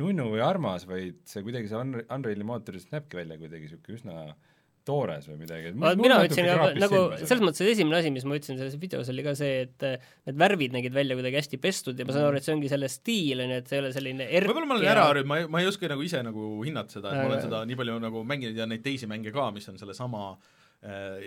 [0.01, 4.19] nunnu või armas, vaid see kuidagi see Unre- Unreali mootorist näebki välja kuidagi niisugune üsna
[4.87, 5.73] toores või midagi.
[5.75, 9.25] mina ütlesin ka nagu selles mõttes see esimene asi, mis ma ütlesin selles videos oli
[9.27, 9.97] ka see, et eh,
[10.29, 12.91] need värvid nägid välja kuidagi hästi pestud ja ma saan aru, et see ongi selle
[12.93, 15.41] stiil, on ju, et see ei ole selline erk võib-olla ma olen ära harjunud, ma
[15.41, 17.81] ei, ma ei oska nagu ise nagu hinnata seda, et ma olen Aga- seda nii
[17.83, 20.23] palju nagu mänginud ja neid teisi mänge ka, mis on sellesama
[20.87, 21.27] äh,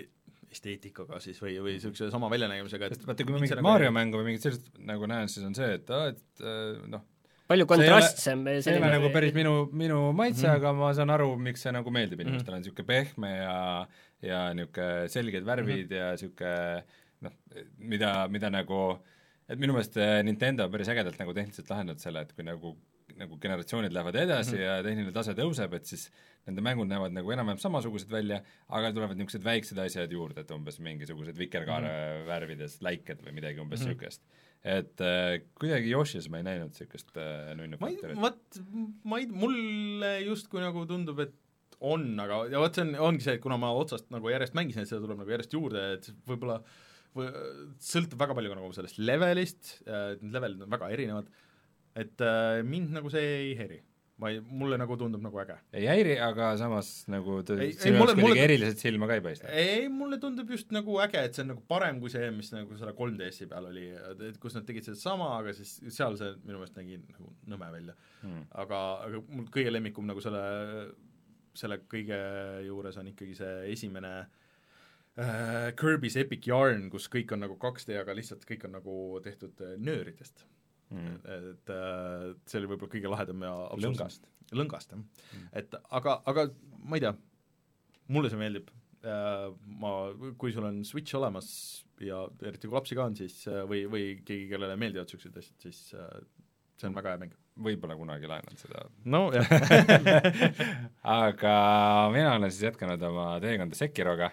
[0.50, 4.18] esteetikaga siis või, või niisuguse sama väljanägemisega, et vaata, kui ma mingit nagu Mario mängu
[4.22, 7.04] või mingit sellist nagu näen, siis on see, et aa, et äh, noh,
[7.50, 10.56] palju See ei ole- kontrastsem see ei ole nagu päris minu, minu maitse mm, -hmm.
[10.60, 13.56] aga ma saan aru, miks see nagu meeldib inimestele, on niisugune pehme ja
[14.22, 15.98] ja niisugune selged värvid mm -hmm.
[15.98, 16.84] ja niisugune
[17.26, 17.32] noh,
[17.78, 18.82] mida, mida nagu
[19.50, 22.76] et minu meelest eh, Nintendo on päris ägedalt nagu tehniliselt lahendanud selle, et kui nagu
[23.20, 24.66] nagu generatsioonid lähevad edasi mm -hmm.
[24.66, 26.10] ja tehniline tase tõuseb, et siis
[26.46, 30.78] nende mängud näevad nagu enam-vähem samasugused välja, aga tulevad niisugused väiksed asjad juurde, et umbes
[30.80, 32.26] mingisugused vikerkaare mm -hmm.
[32.26, 34.49] värvides läiked või midagi umbes niisugust mm -hmm.
[34.60, 38.18] Et äh, kuidagi Yoshis ma ei näinud niisugust äh, nunnu faktorit.
[38.20, 38.60] vot
[39.08, 41.36] ma ei, mulle justkui nagu tundub, et
[41.80, 44.84] on, aga ja vot see on, ongi see, et kuna ma otsast nagu järjest mängisin,
[44.84, 46.58] et seda tuleb nagu järjest juurde, et võib-olla
[47.16, 47.30] või
[47.82, 51.30] sõltub väga palju nagu sellest levelist, need levelid on väga erinevad,
[51.98, 53.80] et äh, mind nagu see ei häiri.
[54.20, 55.56] Ma ei, mulle nagu tundub nagu äge.
[55.76, 59.52] ei häiri, aga samas nagu ta sinu jaoks kuidagi eriliselt silma ka ei paista.
[59.62, 62.76] ei, mulle tundub just nagu äge, et see on nagu parem kui see, mis nagu
[62.80, 63.86] selle 3DS-i peal oli,
[64.28, 67.96] et kus nad tegid sedasama, aga siis seal see minu meelest nägi nagu nõme välja.
[68.20, 68.44] Hmm.
[68.64, 70.44] aga, aga mul kõige lemmikum nagu selle,
[71.56, 72.20] selle kõige
[72.66, 78.16] juures on ikkagi see esimene äh, Kirby's Epic Yarn, kus kõik on nagu 2D, aga
[78.16, 80.44] lihtsalt kõik on nagu tehtud äh, nööridest
[80.90, 81.20] Mm.
[81.22, 84.24] et äh, see oli võib-olla kõige lahedam ja Lõngast.
[84.50, 85.42] lõngast, jah.
[85.60, 86.48] et aga, aga
[86.82, 87.12] ma ei tea,
[88.10, 88.72] mulle see meeldib
[89.06, 89.46] äh,,
[89.82, 89.92] ma,
[90.40, 91.52] kui sul on Switch olemas
[92.02, 95.56] ja eriti kui lapsi ka on, siis äh, või, või keegi, kellele meeldivad niisugused asjad,
[95.68, 96.10] siis äh,
[96.80, 97.36] see on väga hea mäng.
[97.60, 98.86] võib-olla kunagi laenan seda.
[99.12, 99.46] nojah,
[101.22, 101.54] aga
[102.14, 104.30] mina olen siis jätkanud oma teekonda Sekiroga.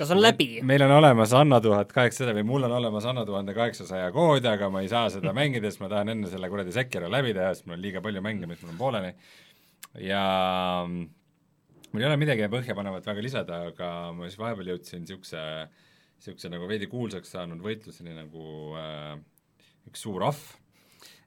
[0.00, 0.48] Kas on läbi?
[0.66, 4.70] meil on olemas Anno tuhat kaheksasada või mul on olemas Anno tuhande kaheksasaja kood, aga
[4.72, 7.68] ma ei saa seda mängida, sest ma tahan enne selle kuradi Sekiro läbi teha, sest
[7.68, 9.10] mul on liiga palju mänge, mis mul on pooleli.
[10.06, 10.22] ja
[10.86, 11.02] mm,
[11.92, 15.44] mul ei ole midagi põhjapanevat väga lisada, aga ma siis vahepeal jõudsin niisuguse,
[16.20, 18.46] niisuguse nagu veidi kuulsaks saanud võitluseni nagu
[18.80, 19.18] äh,
[19.90, 20.40] üks suur ahv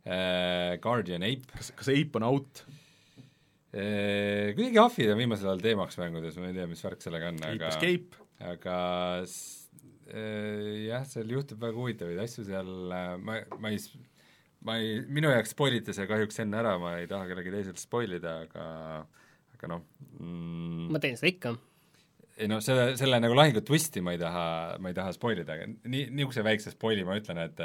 [0.08, 2.66] äh,, Guardian Ape, kas, kas Ape on out?
[3.74, 7.56] kuidagi ahvid on viimasel ajal teemaks mängudes, ma ei tea, mis värk sellega on, Ape
[7.56, 8.78] aga Escape, aga
[9.24, 12.74] äh, jah, seal juhtub väga huvitavaid asju seal,
[13.24, 13.80] ma, ma ei
[14.64, 18.18] ma ei, minu jaoks spoiliti see kahjuks enne ära, ma ei taha kellelgi teiselt spoil
[18.18, 18.66] ida, aga
[19.58, 19.86] aga noh
[20.20, 21.54] mm, ma teen seda ikka.
[22.40, 24.46] ei noh, selle, selle nagu lahingu twisti ma ei taha,
[24.84, 27.64] ma ei taha spoil ida, aga nii, niisuguse väikse spoili ma ütlen, et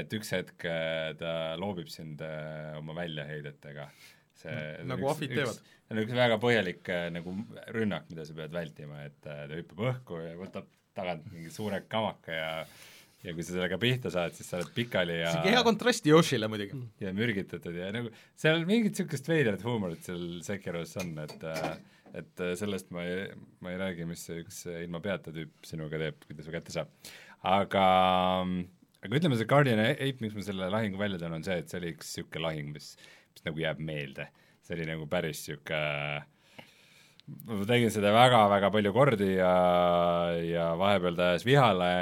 [0.00, 3.88] et üks hetk äh, ta loobib sind äh, oma väljaheidetega.
[4.44, 5.60] See Nagu ahvid teevad.
[5.60, 7.36] see on üks väga põhjalik äh, nagu
[7.76, 11.82] rünnak, mida sa pead vältima, et äh, ta hüppab õhku ja võtab tagant mingi suure
[11.90, 12.50] kamaka ja
[13.24, 16.48] ja kui sa sellega pihta saad, siis sa oled pikali ja sihuke hea kontrast Yoshile
[16.52, 16.76] muidugi.
[17.00, 21.48] ja mürgitatud ja nagu seal mingit niisugust veidrat huumorit seal Sekiros on, et
[22.14, 23.26] et sellest ma ei,
[23.64, 26.74] ma ei räägi, mis see üks ilma peata tüüp sinuga teeb, kui ta su kätte
[26.74, 26.92] saab.
[27.54, 27.86] aga,
[29.00, 31.80] aga ütleme, see Guardian Ape, miks ma selle lahingu välja toon, on see, et see
[31.80, 32.92] oli üks niisugune lahing, mis,
[33.34, 34.30] mis nagu jääb meelde.
[34.64, 36.24] see oli nagu päris niisugune
[37.24, 39.52] ma tegin seda väga-väga palju kordi ja,
[40.44, 41.92] ja vahepeal ta ajas vihale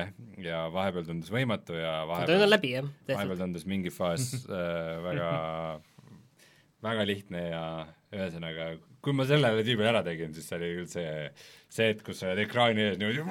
[0.43, 5.31] ja vahepeal tundus võimatu ja vahepeal läbi, jah, vahepeal tundus mingi faas äh, väga,
[6.83, 7.65] väga lihtne ja
[8.13, 8.73] ühesõnaga,
[9.03, 11.15] kui ma sellele tüübile ära tegin, siis see oli küll see,
[11.71, 13.23] see hetk, kus sa oled ekraani ees niimoodi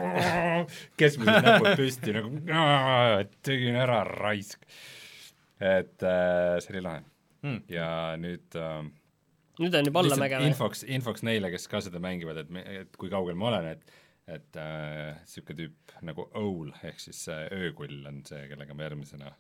[1.02, 2.34] keskmised näpud püsti nagu
[3.44, 4.64] tegin ära, raisk.
[5.60, 7.11] et äh, see oli lahe
[7.42, 7.62] Hmm.
[7.72, 7.90] ja
[8.22, 8.84] nüüd äh,
[9.62, 10.52] nüüd on juba allamäge või?
[10.52, 14.00] infoks, infoks neile, kes ka seda mängivad, et me, et kui kaugel ma olen, et
[14.32, 19.34] et niisugune äh, tüüp nagu Owl ehk siis äh, öökull on see, kellega ma järgmisena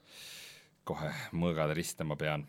[0.87, 2.47] kohe mõõgad ristama pean.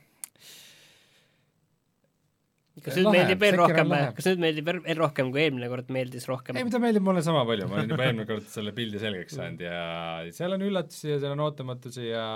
[2.80, 6.24] kas nüüd meeldib veel rohkem lahe., kas nüüd meeldib veel rohkem kui eelmine kord meeldis
[6.30, 9.36] rohkem ei, ta meeldib mulle sama palju, ma olen juba eelmine kord selle pildi selgeks
[9.38, 9.76] saanud ja
[10.34, 12.26] seal on üllatusi ja seal on ootamatusi ja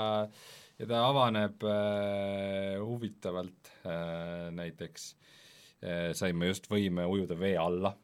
[0.80, 5.12] ja ta avaneb äh, huvitavalt äh,, näiteks
[5.82, 7.94] äh, sain ma just võime ujuda vee alla,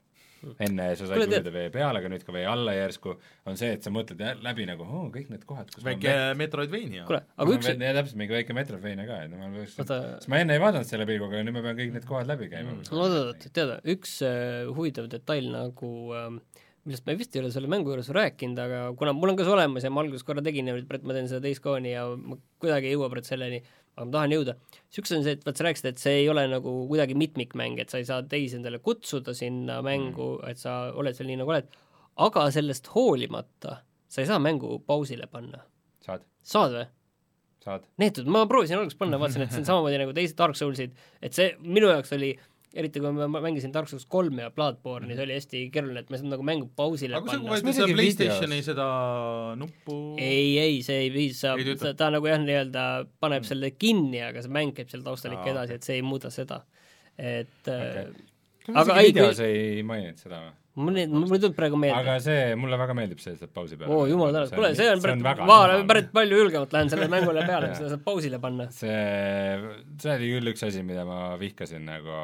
[0.63, 3.13] enne sa said ujuda vee peale, aga nüüd ka vee alla järsku
[3.49, 7.05] on see, et sa mõtled läbi nagu oh, kõik need kohad, kus väike Metroidvania.
[7.11, 10.01] kuule, aga üks, ja täpselt, mingi väike Metroidvania ka, et ma peaks Oota.
[10.17, 12.49] sest ma enne ei vaadanud selle pilguga ja nüüd ma pean kõik need kohad läbi
[12.53, 12.89] käima mm..
[12.97, 16.31] oot-oot, tead, üks äh, huvitav detail nagu äh,
[16.89, 19.55] millest ma vist ei ole selle mängu juures rääkinud, aga kuna mul on ka see
[19.55, 22.39] olemas ja ma alguses korra tegin ja praegu ma teen seda teist kooni ja ma
[22.63, 23.61] kuidagi ei jõua praegu selleni,
[23.95, 24.57] aga ma tahan jõuda.
[24.99, 27.95] üks on see, et vaat sa rääkisid, et see ei ole nagu kuidagi mitmikmäng, et
[27.95, 31.55] sa ei saa teisi endale kutsuda sinna mängu mm., et sa oled seal nii nagu
[31.55, 31.71] oled,
[32.27, 33.79] aga sellest hoolimata
[34.13, 35.63] sa ei saa mängu pausile panna.
[36.03, 36.89] saad, saad või?
[37.63, 37.87] saad.
[38.03, 41.37] neetud, ma proovisin alguses panna, vaatasin, et see on samamoodi nagu teised Dark Soulsid, et
[41.37, 42.35] see minu jaoks oli
[42.75, 46.17] eriti kui ma mängisin Dark Souls kolme ja Bloodborne'i, see oli hästi keeruline, et ma
[46.17, 47.53] ei saanud nagu mängu pausile aga kui sa panna.
[47.53, 48.87] vajutad seda PlayStationi seda
[49.61, 51.93] nuppu ei, ei, see ei piisa tööta?
[51.99, 52.87] ta nagu jah, nii-öelda
[53.23, 56.33] paneb selle kinni, aga see mäng käib seal taustal ikka edasi, et see ei muuda
[56.33, 56.63] seda.
[57.19, 58.09] et Okei.
[58.09, 58.77] okay.
[58.79, 60.53] Aga ei, videos kui- ei maininud seda või?
[60.81, 62.01] Mul ei, mul ei tulnud praegu meelde.
[62.01, 64.89] aga see, mulle väga meeldib see, et saad pausi peale oo, jumal tänatud, kuule, see
[64.89, 65.87] on päris, ma normaalne.
[65.91, 68.69] päris palju julgemalt lähen sellele mängule peale, kui seda saab pausile panna.
[68.73, 68.99] see,
[70.01, 72.19] see oli küll üks asi, mida ma vihkasin nagu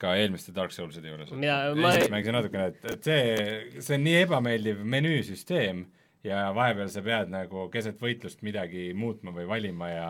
[0.00, 1.32] ka eelmiste Dark Soulside juures.
[1.36, 5.84] Ei- mängisin natukene, et, et see, see on nii ebameeldiv menüüsüsteem
[6.24, 10.08] ja vahepeal sa pead nagu keset võitlust midagi muutma või valima ja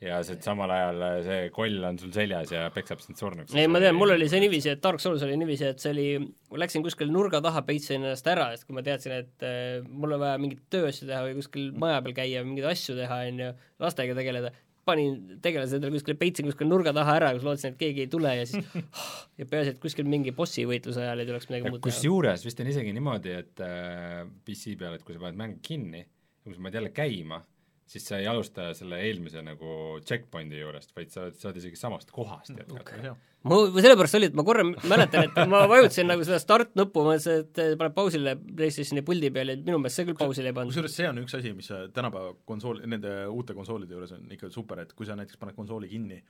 [0.00, 3.52] ja see samal ajal see koll on sul seljas ja peksab sind surnuks.
[3.52, 6.06] ei, ma tean, mul oli see niiviisi, et Dark Souls oli niiviisi, et see oli,
[6.52, 10.16] ma läksin kuskile nurga taha, peitsin ennast ära, sest kui ma teadsin, et äh, mul
[10.16, 13.52] on vaja mingit tööasju teha või kuskil maja peal käia, mingeid asju teha, on ju,
[13.84, 14.54] lastega tegeleda,
[14.88, 18.32] panin tegelase endale kuskile, peitsin kuskile nurga taha ära, kus lootsin, et keegi ei tule
[18.38, 18.64] ja siis
[19.40, 21.90] ja peaasi, et kuskil mingi bossi võitluse ajal ei tuleks midagi muud teha.
[21.90, 26.00] kusjuures vist on isegi niimoodi, et äh, PC peal, et kui sa paned mängu kinni
[26.00, 27.44] ja kui sa paned jälle käima,
[27.90, 32.52] siis sa ei alusta selle eelmise nagu checkpoint'i juurest, vaid sa saad isegi samast kohast
[32.54, 33.14] jätkata.
[33.50, 37.46] ma sellepärast oli, et ma korra mäletan, et ma vajutasin nagu seda start-nuppu, ma mõtlesin,
[37.46, 40.70] et paneb pausile PlayStationi puldi peal ja minu meelest see küll pausile ei pannud.
[40.70, 44.52] kusjuures see on üks asi, mis äh, tänapäeva konsool, nende uute konsoolide juures on ikka
[44.54, 46.20] super, et kui sa näiteks paned konsooli kinni,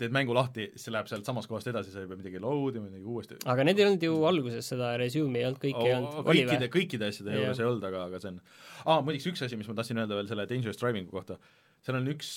[0.00, 2.88] teed mängu lahti, see läheb sealt samast kohast edasi, sa ei pea midagi load ima,
[2.88, 6.14] midagi uuesti aga need ei olnud ju alguses seda resume'i ei olnud, kõike ei olnud,
[6.22, 6.72] oli kõikide, või?
[6.76, 8.38] kõikide asjade juures ei olnud, aga, aga see on
[8.86, 11.36] aa, muideks üks asi, mis ma tahtsin öelda veel selle Dangerous Driving'u kohta,
[11.84, 12.32] seal on üks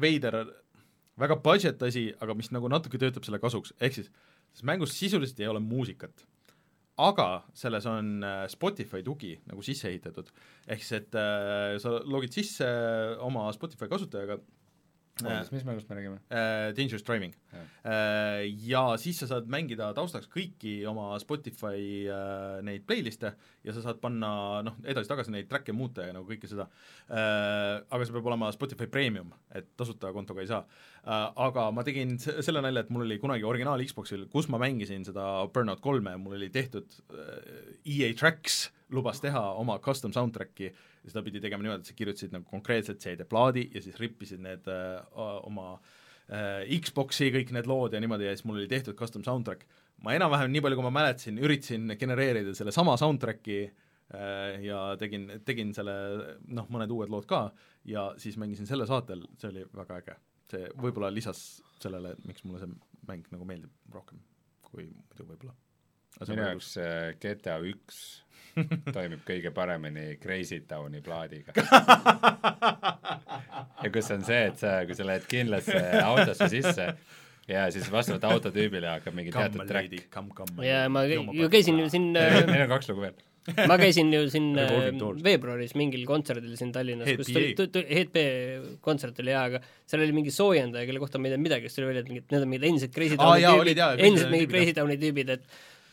[0.00, 0.38] veider
[1.20, 4.08] väga budget asi, aga mis nagu natuke töötab selle kasuks, ehk siis
[4.54, 6.26] selles mängus sisuliselt ei ole muusikat.
[6.96, 10.28] aga selles on äh, Spotify tugi nagu sisse ehitatud,
[10.70, 12.68] ehk siis et äh, sa logid sisse
[13.18, 14.38] oma Spotify kasutajaga
[15.22, 16.16] äh, mis mängust me räägime?
[16.30, 17.34] äh, Dangerous Driving.
[17.86, 23.30] Äh, ja siis sa saad mängida taustaks kõiki oma Spotify äh, neid playlist'e
[23.64, 24.30] ja sa saad panna
[24.66, 26.66] noh, edasi-tagasi neid track'e muuta ja nagu kõike seda.
[27.10, 30.64] Äh, aga see peab olema Spotify Premium, et tasuta kontoga ei saa.
[31.04, 34.58] Äh, aga ma tegin se- selle nalja, et mul oli kunagi originaal Xboxil, kus ma
[34.62, 38.64] mängisin seda Burnout kolme, mul oli tehtud äh, EA Tracks
[38.94, 40.72] lubas teha oma custom soundtrack'i
[41.04, 44.68] ja seda pidi tegema niimoodi, et sa kirjutasid nagu konkreetselt CD-plaadi ja siis rippisid need
[44.72, 44.98] äh,
[45.44, 49.66] oma äh, Xbox'i kõik need lood ja niimoodi ja siis mul oli tehtud custom soundtrack.
[50.04, 55.30] ma enam-vähem nii palju, kui ma mäletasin, üritasin genereerida selle sama soundtrack'i äh, ja tegin,
[55.44, 55.94] tegin selle
[56.48, 57.46] noh, mõned uued lood ka
[57.88, 60.20] ja siis mängisin selle saatel, see oli väga äge.
[60.50, 62.72] see võib-olla lisas sellele, miks mulle see
[63.08, 64.20] mäng nagu meeldib rohkem
[64.74, 65.54] kui muidu võib-olla.
[66.28, 68.23] minu jaoks äh, GTA üks
[68.96, 71.52] toimib kõige paremini Crazy Towni plaadiga.
[73.82, 76.88] ja kus on see, et sa, kui sa lähed kindlasse autosse sisse
[77.50, 80.66] ja siis vastavalt autotüübile hakkab mingi teatud Come track come, come.
[80.66, 83.16] ja ma ju käisin ju siin Neil on kaks lugu veel.
[83.68, 84.86] ma käisin ju siin äh,
[85.24, 88.24] veebruaris mingil kontserdil siin Tallinnas, kus tuli, B
[88.84, 91.80] kontsert oli jaa, aga seal oli mingi soojendaja, kelle kohta ma ei tea midagi, siis
[91.80, 94.96] tuli välja, et mingid, need on mingid endised Crazy Towni tüübid endised mingid Crazy Towni
[95.02, 95.44] tüübid, et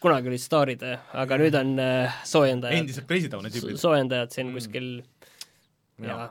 [0.02, 0.84] kunagi olid staarid,
[1.14, 3.78] aga nüüd on äh, soojendajad, endiselt Towni tüübid.
[3.78, 4.53] soojendajad siin Mm.
[4.57, 4.88] kuskil
[6.02, 6.07] Jaa.
[6.18, 6.30] ja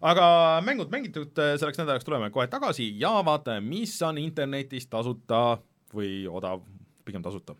[0.00, 0.26] aga
[0.64, 5.58] mängud mängitud, selleks nädalaks tuleme kohe tagasi ja vaatame, mis on internetis tasuta
[5.94, 6.62] või odav,
[7.04, 7.54] pigem tasuta.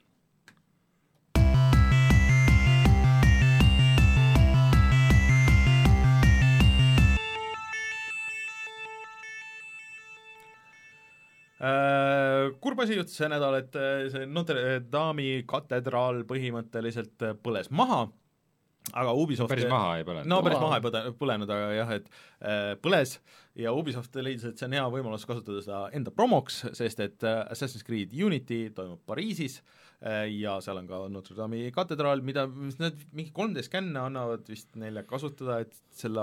[11.61, 18.07] Kurb asi juhtus see nädal, et äh, see Notre Dame'i katedraal põhimõtteliselt äh, põles maha,
[18.97, 20.25] aga Ubisoft päris maha ei põle.
[20.29, 22.09] no päris maha ei põde-, põlenud, aga jah, et
[22.41, 23.19] äh, põles
[23.61, 27.43] ja Ubisoft leidis, et see on hea võimalus kasutada seda enda promoks, sest et äh,
[27.53, 32.47] Assassin's Creed Unity toimub Pariisis äh, ja seal on ka Notre Dame'i katedraal, mida
[32.81, 36.23] nad mingi 3D skänne annavad vist neile kasutada, et selle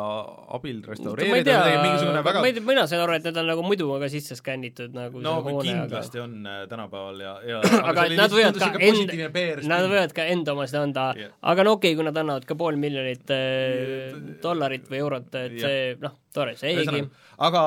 [0.57, 3.45] abil ei restaureerida midagi, mingisugune, väga ma ei tea, mina sain aru, et need on
[3.51, 7.35] nagu muidu aga sisse skännitud nagu no see hoone, aga kindlasti on äh, tänapäeval ja,
[7.51, 7.59] ja
[7.91, 11.37] aga et nad võivad ka end- end, Nad võivad ka enda omasid anda Jah.
[11.53, 15.59] aga no okei okay,, kui nad annavad ka pool miljonit äh, dollarit või eurot, et
[15.59, 15.69] Jah.
[15.69, 16.81] see noh, tore seegi.
[16.81, 17.63] ühesõnaga, aga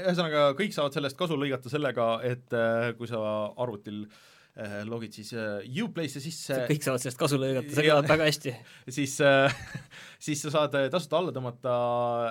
[0.00, 3.22] ühesõnaga kõik saavad sellest kasu lõigata sellega, et äh, kui sa
[3.62, 4.28] arvutil äh,
[4.84, 8.52] logid siis äh, Uplay'sse sisse, kõik saavad sellest kasu lõigata, see Ja- kõlab väga hästi.
[8.98, 9.54] siis äh,
[10.26, 11.76] siis sa saad äh, tasuta alla tõmmata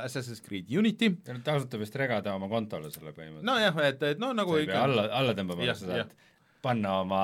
[0.04, 1.16] Assassin's Creed Unity,
[1.46, 3.48] tasuta vist regada oma kontole selle põhimõtteliselt.
[3.50, 5.82] nojah, et, et no nagu sa ei pea alla, alla tõmbama sa jah.
[5.82, 6.14] saad
[6.62, 7.24] panna oma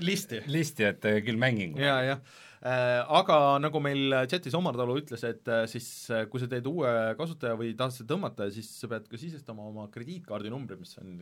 [0.00, 1.76] listi listi, et äh, küll mängin.
[1.76, 2.24] ja, jah
[2.64, 6.66] äh, aga nagu meil chatis Omar Talu ütles, et äh, siis äh, kui sa teed
[6.70, 6.90] uue
[7.20, 11.18] kasutaja või tahad seda tõmmata, siis sa pead ka sisestama oma krediitkaardi numbri, mis on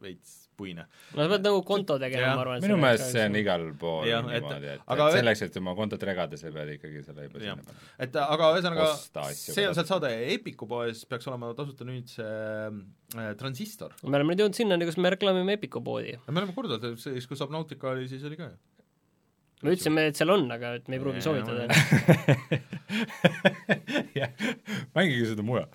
[0.00, 0.84] veits puine.
[1.16, 2.62] no sa pead nagu konto tegema, ma arvan.
[2.64, 6.02] minu meelest see on igal pool et- niimoodi, et, aga- et selleks, et oma kontot
[6.10, 7.86] regada, sa pead ikkagi selle juba sinna panema.
[8.06, 8.88] et aga ühesõnaga,
[9.34, 13.94] see on sealt saada, Epiku poes peaks olema tasuta nüüd see äh, transistor.
[14.04, 16.16] me oleme nüüd jõudnud sinnani, kus me reklaamime Epiku poodi.
[16.28, 18.58] me oleme korduvalt, siis kui Subnautica oli, siis oli ka ju.
[19.62, 21.74] Me ütlesime, et seal on, aga et me ei pruugi Jaa, soovitada jaa..
[24.20, 24.30] jah,
[24.96, 25.68] mängige seda mujal.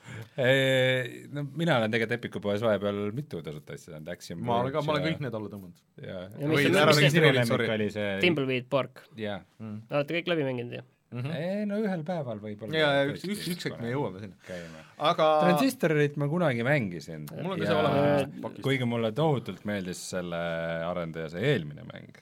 [1.35, 4.83] No mina olen tegelikult Epiku poes vahepeal mitu tasuta asja saanud, Axiom ma olen ka,
[4.87, 5.77] ma olen kõik need alla tõmmanud.
[6.01, 10.43] ja Ja mis see- ära mis see- oli see Timbleweed Park, jah, olete kõik läbi
[10.49, 10.79] mänginud
[11.21, 11.35] ju?
[11.35, 14.83] ei no ühel päeval võib-olla ja, ja üks, üks, üks hetk me jõuame sinna.
[15.11, 17.25] aga transistorit ma kunagi mängisin.
[17.37, 18.65] mul on ka see olemas pakis.
[18.67, 20.41] kuigi mulle tohutult meeldis selle
[20.89, 22.21] arendaja see eelmine mäng.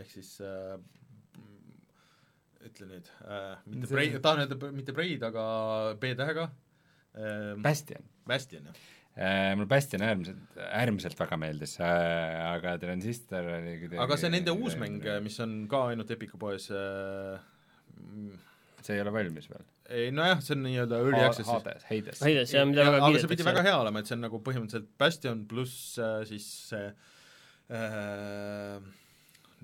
[0.00, 0.76] ehk siis äh,
[2.64, 5.44] ütle nüüd äh,, mitte See- Braid, tahan öelda mitte Braid, aga
[6.00, 6.48] B-tähega
[7.14, 7.54] äh,.
[7.62, 8.04] Bastion.
[8.26, 9.54] Bastion, jah.
[9.54, 15.04] mulle Bastion äärmiselt, äärmiselt väga meeldis, aga Transistor oli kuidagi aga see nende uus mäng,
[15.22, 17.53] mis on ka ainult Epiku poes äh, mm,
[18.84, 19.64] see ei ole valmis veel.
[19.94, 22.20] ei nojah, see on nii-öelda early access siis Hades, Hades.
[22.24, 23.70] Heides, see on, mida väga aga see pidi väga kiidetakse.
[23.70, 26.86] hea olema, et see on nagu põhimõtteliselt Bastion pluss äh, siis see
[27.80, 28.78] äh,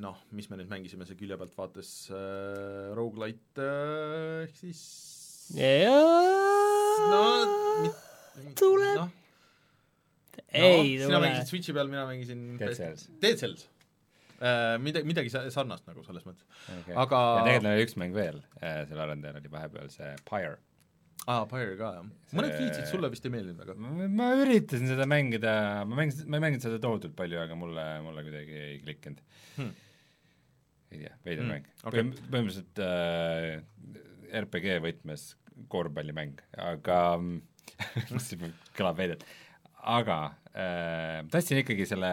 [0.01, 4.85] noh, mis me nüüd mängisime, see külje pealt vaates äh, rogu-lite äh, ehk siis
[7.11, 7.25] no
[7.85, 8.07] mit-
[8.57, 8.97] Tuleb.
[8.97, 9.11] noh,
[10.55, 11.51] ei no, sina tule mängisid.
[11.51, 13.09] Switchi peal, mina mängisin Dead Cells.
[13.23, 13.67] Dead Cells.
[14.81, 16.47] Mida, midagi sa- sarnast nagu selles mõttes.
[16.81, 16.95] okay..
[16.97, 20.55] aga ja tegelikult oli üks mäng veel, selle arendajal oli vahepeal see Pyre.
[21.29, 22.07] aa, Pyre ka jah.
[22.39, 23.75] mõned feature'id sulle vist ei meeldinud väga.
[24.17, 25.53] ma, üritasin seda mängida,
[25.85, 29.21] ma mängisin, ma ei mänginud seda tohutult palju, aga mulle, mulle kuidagi ei klikkinud
[29.59, 29.75] Hmm.
[30.95, 32.07] ei tea, veider Hmm, mäng okay..
[32.33, 35.27] põhimõtteliselt äh, RPG võtmes
[35.69, 36.99] korvpallimäng, aga
[38.25, 38.41] see
[38.79, 39.25] kõlab veidelt,
[39.83, 40.21] aga
[40.51, 42.13] äh, tahtsin ikkagi selle,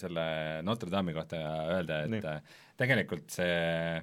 [0.00, 0.26] selle
[0.64, 1.40] Notre Dame'i kohta
[1.76, 2.34] öelda, et Nii.
[2.80, 4.02] tegelikult see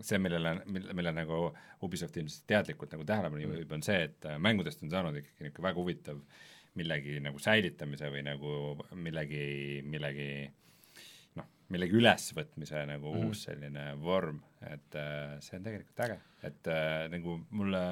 [0.00, 1.40] see, millele, mille, mille nagu
[1.84, 3.52] Ubisoft ilmselt teadlikult nagu tähelepanu Mm.
[3.52, 6.22] juhib, on see, et äh, mängudest on saanud ikkagi niisugune väga huvitav
[6.78, 8.54] millegi nagu säilitamise või nagu
[8.94, 10.30] millegi, millegi
[11.36, 13.26] noh, millegi ülesvõtmise nagu mm.
[13.26, 17.84] uus selline vorm, et äh, see on tegelikult äge, et äh, nagu mulle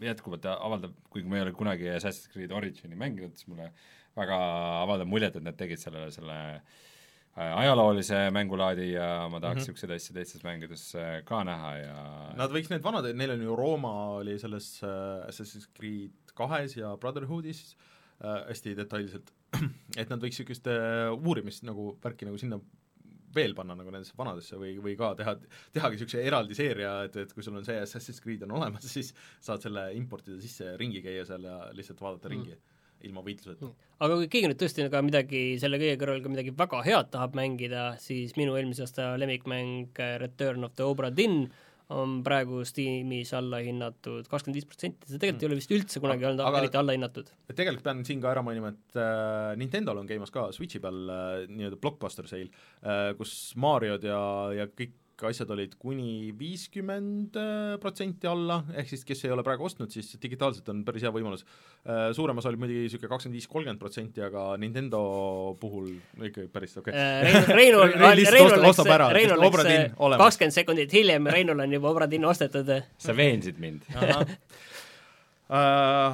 [0.00, 3.70] jätkuvalt avaldab, kuigi ma ei ole kunagi Assassin's Creed Origini mänginud, siis mulle
[4.16, 4.38] väga
[4.82, 6.74] avaldab muljet, et nad tegid sellele selle äh,
[7.34, 10.02] ajaloolise mängulaadi ja ma tahaks niisuguseid mm -hmm.
[10.02, 11.96] asju teistes mängudes äh, ka näha ja
[12.36, 16.96] Nad võiks need vanad, neil on ju Rooma oli selles äh, Assassin's Creed kahes ja
[16.96, 17.76] Brotherhoodis
[18.24, 19.32] äh, hästi detailselt,
[20.00, 20.66] et nad võiks niisugust
[21.18, 22.60] uurimist nagu värki nagu sinna
[23.36, 25.34] veel panna nagu nendesse vanadesse või, või ka teha,
[25.74, 29.12] tehagi niisuguse eraldi seeria, et, et kui sul on see Assassin's Creed on olemas, siis
[29.44, 32.62] saad selle importida sisse ja ringi käia seal ja lihtsalt vaadata ringi mm.
[33.08, 33.70] ilma võitluseta.
[34.06, 37.38] aga kui keegi nüüd tõesti ka midagi selle kõige kõrval ka midagi väga head tahab
[37.38, 41.48] mängida, siis minu eelmise aasta lemmikmäng äh, Return of the Obra Dinn
[41.92, 46.24] on praegu Steamis alla hinnatud kakskümmend viis protsenti, see tegelikult ei ole vist üldse kunagi
[46.30, 47.28] olnud Aga- eriti alla hinnatud.
[47.48, 51.02] et tegelikult pean siin ka ära mainima, et äh, Nintendo'l on käimas ka Switchi peal
[51.12, 52.48] äh, nii-öelda blockbuster sale
[52.80, 54.20] äh,, kus Mariod ja,
[54.56, 59.64] ja kõik asjad olid kuni viiskümmend äh, protsenti alla, ehk siis kes ei ole praegu
[59.68, 61.48] ostnud, siis digitaalselt on päris hea võimalus äh,.
[62.16, 65.00] suuremas oli muidugi niisugune kakskümmend viis, kolmkümmend protsenti, aga Nintendo
[65.60, 65.86] puhul
[66.30, 67.00] ikka päris okei okay..
[67.00, 67.06] Äh,
[67.54, 69.92] Reinu, Reinu, Rein lihtsalt Reinu ostab- läks ostab ära,, Reinu sest Obra läks
[70.24, 72.68] kakskümmend sekundit hiljem Reinul on juba Obra Dinn ostetud.
[72.98, 73.80] sa veensid mind.
[75.54, 76.12] äh,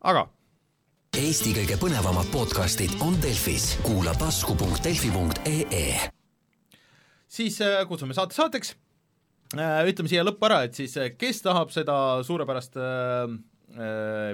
[0.00, 0.22] aga
[1.12, 6.21] Eesti kõige põnevamad podcastid on Delfis, kuula tasku.delfi.ee
[7.32, 8.74] siis äh, kutsume saate saateks
[9.56, 11.96] äh,, ütleme siia lõppu ära, et siis äh, kes tahab seda
[12.26, 13.36] suurepärast äh,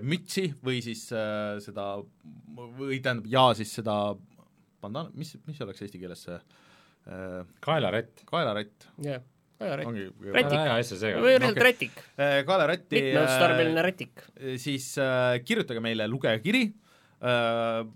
[0.03, 1.97] mütsi või siis äh, seda
[2.59, 3.95] või tähendab, ja siis seda
[4.83, 8.25] bandana, mis, mis oleks eesti keeles see äh, kaelarätt.
[8.29, 9.23] kaelarätt jah,
[9.63, 9.91] väga rätt.
[9.93, 10.59] ongi Rätik.
[10.59, 11.69] või lihtsalt okei.
[11.69, 12.03] rätik,
[12.51, 14.27] kaelarätti mitmeotstarbeline rätik.
[14.59, 16.67] siis äh, kirjutage meile lugejakiri
[17.23, 17.87] äh,,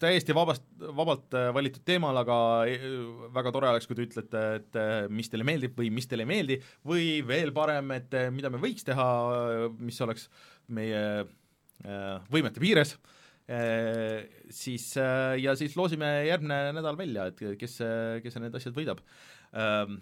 [0.00, 0.64] täiesti vabast,
[0.96, 2.36] vabalt äh, valitud teemal, aga
[2.68, 2.86] äh,
[3.34, 6.30] väga tore oleks, kui te ütlete, et äh, mis teile meeldib või mis teile ei
[6.30, 9.06] meeldi või veel parem, et mida me võiks teha,
[9.80, 10.28] mis oleks
[10.72, 11.02] meie
[12.32, 12.94] võimete piires
[14.50, 17.76] siis ja siis loosime järgmine nädal välja, et kes,
[18.24, 19.02] kes need asjad võidab.
[19.54, 20.00] Ähm,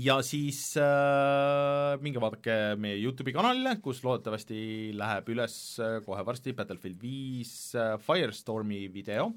[0.00, 6.54] ja siis äh, minge vaadake meie Youtube'i kanalile, kus loodetavasti läheb üles äh, kohe varsti
[6.56, 9.30] Battlefield viis äh, Firestormi video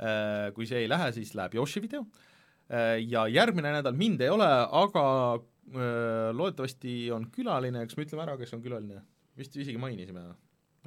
[0.00, 0.50] äh,.
[0.56, 2.06] kui see ei lähe, siis läheb Yoshi video
[2.72, 2.96] äh,.
[3.04, 4.48] ja järgmine nädal mind ei ole,
[4.84, 5.06] aga
[5.36, 9.04] äh, loodetavasti on külaline, kas me ütleme ära, kes on külaline?
[9.36, 10.24] vist isegi mainisime.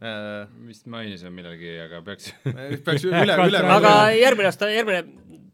[0.02, 2.32] Äh, vist mainisime millalgi, aga peaks
[2.86, 5.03] peaks üle, üle aga järgmine aasta, järgmine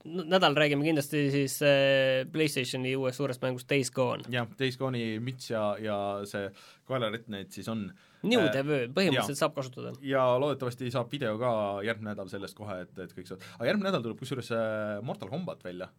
[0.09, 4.25] nädal räägime kindlasti siis äh, PlayStationi uuest suurest mängust Days Gone.
[4.33, 5.97] jah, Days Gone'i müts ja, ja
[6.29, 6.47] see
[6.89, 7.89] kaelaritt neid siis on
[8.23, 9.93] New Äh, TV põhimõtteliselt saab kasutada.
[10.03, 11.51] ja loodetavasti saab video ka
[11.87, 15.31] järgmine nädal sellest kohe, et, et kõik saavad, aga järgmine nädal tuleb kusjuures äh, Mortal
[15.31, 15.91] Combat välja,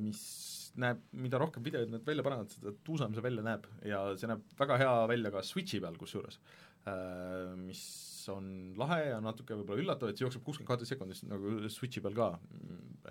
[0.00, 0.20] mis
[0.80, 4.44] näeb, mida rohkem videoid nad välja panevad, seda tuusam see välja näeb ja see näeb
[4.58, 6.38] väga hea välja ka Switchi peal kusjuures,
[7.58, 7.80] mis
[8.32, 12.14] on lahe ja natuke võib-olla üllatav, et see jookseb kuuskümmend kaheteist sekundis nagu Switchi peal
[12.16, 12.28] ka,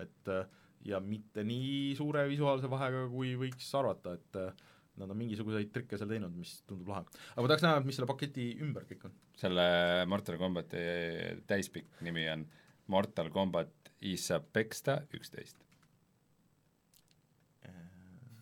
[0.02, 0.46] et äh,
[0.86, 4.66] ja mitte nii suure visuaalse vahega, kui võiks arvata, et äh,
[5.00, 7.04] nad on mingisuguseid trikke seal teinud, mis tundub lahe.
[7.34, 9.16] aga ma tahaks näha, mis selle paketi ümber kõik on.
[9.40, 9.66] selle
[10.08, 10.84] Mortal Combati
[11.48, 12.46] täispikk nimi on
[12.92, 15.62] Mortal Combat Isapexta üksteist.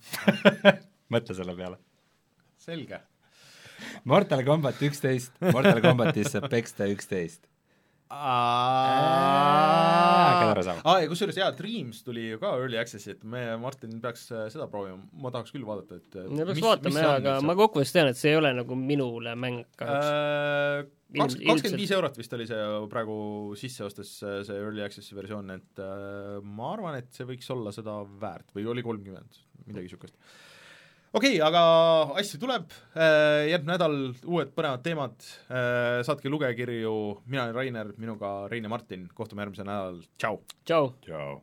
[1.15, 1.79] mõtle selle peale.
[2.61, 3.01] selge.
[4.05, 7.43] Mortal Combat üksteist, Mortal Combat Isapexta üksteist.
[9.25, 10.83] hakkad aru saama?
[10.85, 14.45] aa, ja kusjuures jaa, Dreams tuli ju ka Early Access'i, et me, Martin peaks äh,
[14.53, 17.95] seda proovima, ma tahaks küll vaadata, et äh, me peaks vaatama jah, aga ma kokkuvõttes
[17.97, 20.07] tean, et see ei ole nagu minule mäng kahjuks.
[20.85, 22.63] kaks, Ilmselt- kakskümmend viis eurot vist oli see
[22.93, 23.19] praegu
[23.59, 27.75] sisse ostes äh, see Early Access'i versioon, et äh, ma arvan, et see võiks olla
[27.75, 29.33] seda väärt või oli kolmkümmend,
[29.67, 30.19] midagi niisugust.
[31.15, 31.63] Okei okay,, aga
[32.21, 33.97] asju tuleb, järgmine nädal
[34.27, 35.17] uued põnevad teemad,
[36.07, 36.95] saatke lugejakirju,
[37.31, 40.41] mina olen Rainer, minuga Rein ja Martin, kohtume järgmisel nädalal, tšau!
[40.67, 40.95] tšau!
[41.07, 41.43] tšau.